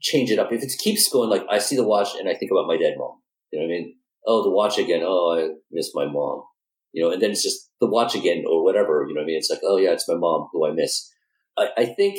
[0.00, 0.52] change it up.
[0.52, 2.94] If it keeps going, like I see the watch and I think about my dead
[2.98, 3.18] mom.
[3.52, 3.94] You know what I mean?
[4.26, 5.02] Oh, the watch again.
[5.04, 6.42] Oh, I miss my mom.
[6.92, 9.06] You know, and then it's just the watch again or whatever.
[9.08, 9.38] You know what I mean?
[9.38, 11.10] It's like, oh yeah, it's my mom who I miss.
[11.56, 12.18] I, I think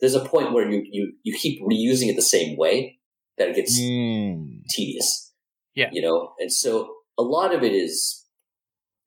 [0.00, 2.99] there's a point where you, you, you keep reusing it the same way
[3.40, 4.60] that it gets mm.
[4.68, 5.32] tedious.
[5.74, 5.88] Yeah.
[5.90, 8.26] You know, and so a lot of it is,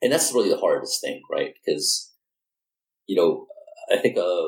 [0.01, 1.53] and that's really the hardest thing, right?
[1.53, 2.11] Because,
[3.05, 3.45] you know,
[3.93, 4.47] I think, uh,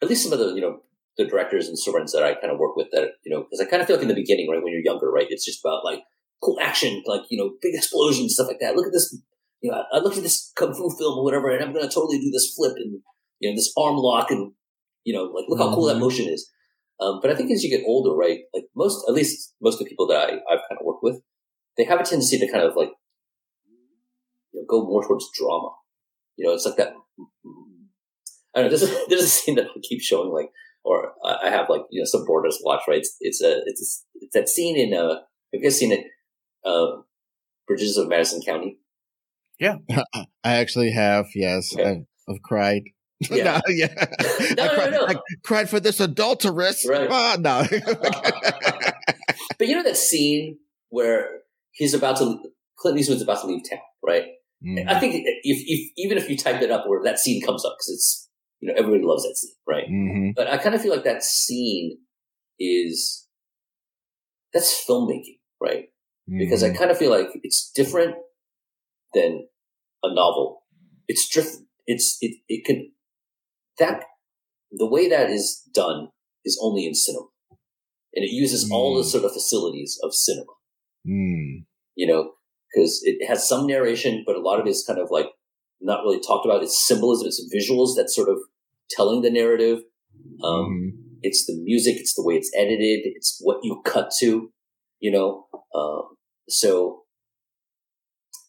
[0.00, 0.80] at least some of the, you know,
[1.18, 3.68] the directors and servants that I kind of work with that, you know, because I
[3.68, 5.84] kind of feel like in the beginning, right, when you're younger, right, it's just about
[5.84, 6.00] like
[6.42, 8.74] cool action, like, you know, big explosions, stuff like that.
[8.74, 9.14] Look at this,
[9.60, 11.94] you know, I look at this kung fu film or whatever, and I'm going to
[11.94, 13.00] totally do this flip and,
[13.40, 14.52] you know, this arm lock and,
[15.04, 16.02] you know, like, look how cool that mm-hmm.
[16.02, 16.50] motion is.
[17.02, 19.80] Um, but I think as you get older, right, like most, at least most of
[19.80, 21.20] the people that I, I've kind of worked with,
[21.76, 22.90] they have a tendency to kind of like,
[24.52, 25.70] you know, go more towards drama.
[26.36, 26.92] You know, it's like that.
[28.54, 28.76] I don't know.
[28.76, 30.50] There's a, there's a scene that I keep showing, like
[30.84, 32.98] or I have like you know some boarders watch right.
[32.98, 35.14] It's it's a it's a, it's that scene in uh
[35.52, 36.06] have you guys seen it?
[36.64, 37.02] Uh,
[37.66, 38.78] Bridges of Madison County.
[39.58, 39.76] Yeah,
[40.14, 41.26] I actually have.
[41.34, 41.90] Yes, okay.
[41.90, 42.82] I've, I've, cried.
[43.30, 43.94] Yeah, no, yeah.
[44.56, 45.06] no, I, cried, no, no.
[45.06, 46.86] I cried for this adulteress.
[46.88, 47.08] Right.
[47.10, 47.66] Oh, no.
[49.58, 50.58] but you know that scene
[50.88, 51.40] where
[51.72, 52.38] he's about to
[52.78, 54.24] Clint Eastwood's about to leave town, right?
[54.64, 54.88] Mm.
[54.88, 57.74] I think if, if even if you type it up, where that scene comes up
[57.78, 58.28] because it's
[58.60, 59.84] you know, everybody loves that scene, right?
[59.84, 60.30] Mm-hmm.
[60.36, 61.98] But I kind of feel like that scene
[62.60, 63.26] is
[64.52, 65.84] that's filmmaking, right?
[66.30, 66.38] Mm-hmm.
[66.38, 66.78] Because I mm-hmm.
[66.78, 68.14] kind of feel like it's different
[69.14, 69.48] than
[70.02, 70.62] a novel.
[71.08, 72.92] It's just it's it it can
[73.78, 74.04] that
[74.70, 76.08] the way that is done
[76.44, 77.26] is only in cinema,
[78.14, 78.72] and it uses mm.
[78.72, 79.10] all the mm.
[79.10, 80.52] sort of facilities of cinema.
[81.06, 81.64] Mm.
[81.94, 82.32] You know,
[82.72, 85.26] because it has some narration, but a lot of it is kind of like
[85.80, 86.62] not really talked about.
[86.62, 88.38] It's symbolism, it's visuals that sort of
[88.90, 89.80] telling the narrative.
[90.42, 90.90] Um, mm.
[91.22, 94.50] It's the music, it's the way it's edited, it's what you cut to,
[95.00, 95.46] you know.
[95.74, 96.16] Um,
[96.48, 97.01] so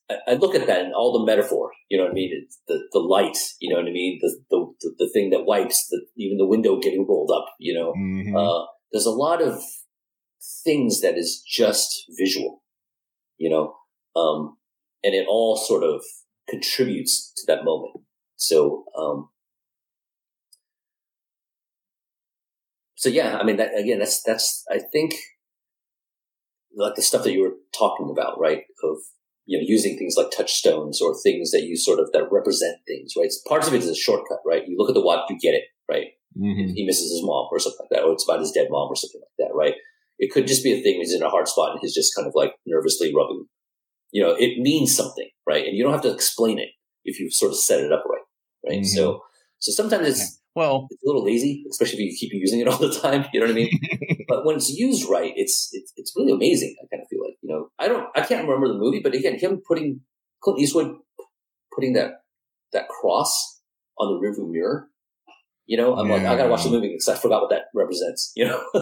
[0.10, 2.44] I, look at that and all the metaphor, you know what I mean?
[2.44, 4.20] It's the the light, you know what I mean?
[4.22, 7.94] The the the, thing that wipes, the, even the window getting rolled up, you know.
[7.94, 8.36] Mm-hmm.
[8.36, 9.62] Uh, there's a lot of
[10.64, 12.64] things that is just visual,
[13.38, 13.76] you know,
[14.20, 14.58] um,
[15.04, 16.02] and it all sort of
[16.50, 17.94] contributes to that moment.
[18.36, 19.30] So, um,
[22.96, 25.16] so yeah, I mean, that, again, that's, that's, I think
[26.76, 28.64] like the stuff that you were talking about, right?
[28.84, 28.98] Of,
[29.45, 33.14] you know, using things like touchstones or things that you sort of, that represent things,
[33.18, 33.32] right?
[33.48, 34.64] Parts of it is a shortcut, right?
[34.68, 36.07] You look at the watch, you get it, right?
[36.38, 36.74] Mm-hmm.
[36.74, 38.95] He misses his mom or something like that, or it's about his dead mom or
[38.95, 39.76] something like that, right?
[40.20, 42.28] It could just be a thing he's in a hard spot and he's just kind
[42.28, 43.45] of like nervously rubbing.
[44.11, 45.65] You know, it means something, right?
[45.65, 46.70] And you don't have to explain it
[47.03, 48.22] if you sort of set it up right,
[48.65, 48.82] right?
[48.82, 48.95] Mm-hmm.
[48.95, 49.24] So,
[49.60, 52.78] so sometimes it's well, it's a little lazy, especially if you keep using it all
[52.78, 53.26] the time.
[53.34, 53.80] You know what I mean?
[54.28, 56.76] but when it's used right, it's, it's it's really amazing.
[56.82, 59.14] I kind of feel like you know, I don't, I can't remember the movie, but
[59.14, 60.02] again, him putting
[60.42, 60.96] Clint Eastwood
[61.74, 62.22] putting that
[62.72, 63.62] that cross
[63.98, 64.90] on the rearview mirror
[65.66, 66.16] you know, I'm yeah.
[66.16, 68.32] like, I gotta watch the movie because I forgot what that represents.
[68.36, 68.64] You know.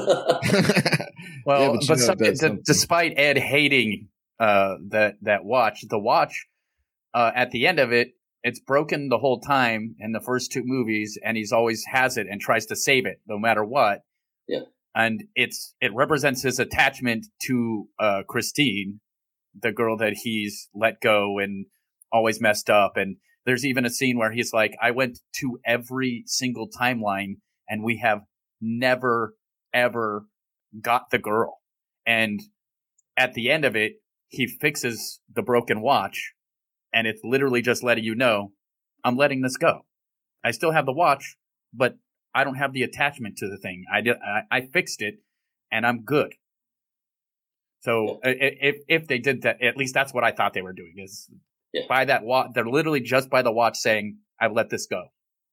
[1.46, 6.48] well, yeah, but, but some, d- despite Ed hating uh, that that watch, the watch
[7.14, 10.64] uh, at the end of it, it's broken the whole time in the first two
[10.66, 14.02] movies, and he's always has it and tries to save it no matter what.
[14.48, 14.62] Yeah.
[14.96, 19.00] And it's it represents his attachment to uh, Christine,
[19.60, 21.68] the girl that he's let go and
[22.12, 26.24] always messed up, and there's even a scene where he's like, I went to every
[26.28, 27.36] single timeline
[27.68, 28.22] and we have
[28.60, 29.34] never,
[29.74, 30.26] ever
[30.80, 31.60] got the girl.
[32.06, 32.40] And
[33.18, 33.94] at the end of it,
[34.28, 36.34] he fixes the broken watch
[36.94, 38.52] and it's literally just letting you know,
[39.04, 39.86] I'm letting this go.
[40.44, 41.38] I still have the watch,
[41.74, 41.98] but
[42.34, 43.86] I don't have the attachment to the thing.
[43.92, 45.16] I did, I, I fixed it
[45.72, 46.34] and I'm good.
[47.82, 50.94] So if if they did that, at least that's what I thought they were doing.
[50.98, 51.28] Is
[51.74, 51.82] yeah.
[51.90, 52.52] by that watch.
[52.54, 55.06] They're literally just by the watch saying, "I've let this go."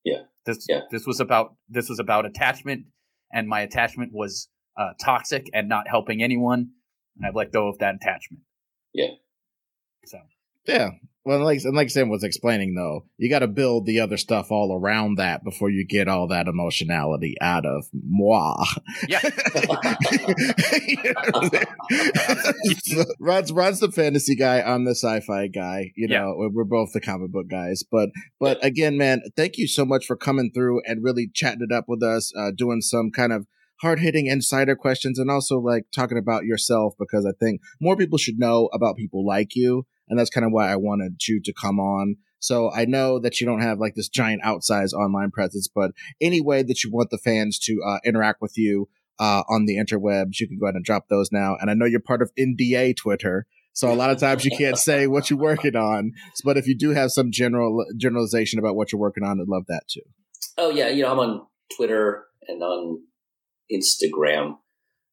[0.05, 0.25] Yeah.
[0.45, 0.81] This yeah.
[0.91, 2.85] this was about this was about attachment,
[3.33, 6.73] and my attachment was uh, toxic and not helping anyone,
[7.17, 8.43] and I've let go of that attachment.
[8.93, 9.13] Yeah.
[10.05, 10.19] So.
[10.67, 10.91] Yeah,
[11.29, 14.51] well, like and like Sam was explaining, though, you got to build the other stuff
[14.51, 18.65] all around that before you get all that emotionality out of moi.
[19.07, 19.21] Yeah,
[23.21, 24.63] Rod's Rod's the fantasy guy.
[24.63, 25.93] I'm the sci-fi guy.
[25.97, 26.49] You know, yeah.
[26.51, 27.83] we're both the comic book guys.
[27.83, 28.09] But
[28.41, 31.85] but again, man, thank you so much for coming through and really chatting it up
[31.89, 33.47] with us, uh, doing some kind of
[33.83, 38.17] hard hitting insider questions and also like talking about yourself because I think more people
[38.17, 41.53] should know about people like you and that's kind of why I wanted you to
[41.53, 42.17] come on.
[42.41, 45.91] So I know that you don't have like this giant outsized online presence, but
[46.21, 49.77] any way that you want the fans to uh, interact with you uh, on the
[49.77, 51.57] interwebs, you can go ahead and drop those now.
[51.61, 53.47] And I know you're part of NDA Twitter.
[53.73, 56.13] So a lot of times you can't say what you're working on,
[56.45, 59.67] but if you do have some general generalization about what you're working on, I'd love
[59.69, 60.03] that too.
[60.57, 63.03] Oh yeah, you know I'm on Twitter and on
[63.73, 64.59] Instagram.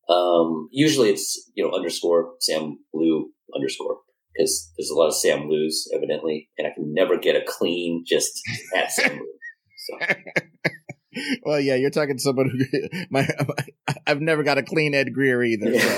[0.09, 3.97] Um, usually it's you know underscore Sam Liu underscore
[4.35, 8.03] because there's a lot of Sam Lius, evidently, and I can never get a clean
[8.05, 8.41] just
[8.75, 9.33] at Sam Liu.
[9.77, 9.97] So.
[11.43, 12.65] well, yeah, you're talking to someone who
[13.09, 13.27] my,
[14.07, 15.79] I've never got a clean Ed Greer either.
[15.79, 15.89] So.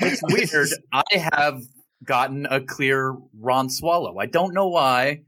[0.00, 0.68] it's weird.
[0.92, 1.62] I have
[2.04, 4.18] gotten a clear Ron Swallow.
[4.18, 5.22] I don't know why.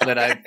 [0.00, 0.42] but I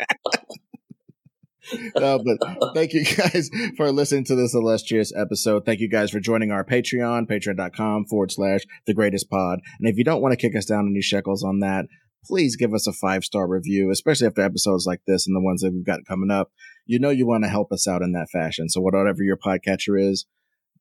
[1.96, 5.66] no, but thank you guys for listening to this illustrious episode.
[5.66, 9.60] Thank you guys for joining our Patreon, patreon.com forward slash the greatest pod.
[9.80, 11.86] And if you don't want to kick us down any shekels on that,
[12.26, 15.62] please give us a five star review, especially after episodes like this and the ones
[15.62, 16.52] that we've got coming up.
[16.86, 18.70] You know, you want to help us out in that fashion.
[18.70, 20.26] So whatever your podcatcher is,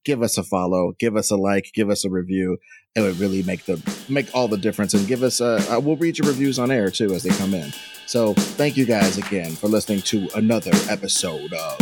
[0.09, 2.56] give us a follow, give us a like, give us a review.
[2.94, 3.78] It would really make the
[4.09, 4.94] make all the difference.
[4.94, 7.74] And give us a, we'll read your reviews on air too as they come in.
[8.06, 11.78] So thank you guys again for listening to another episode of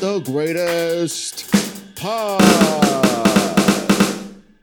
[0.00, 1.48] the greatest
[1.94, 3.25] pod.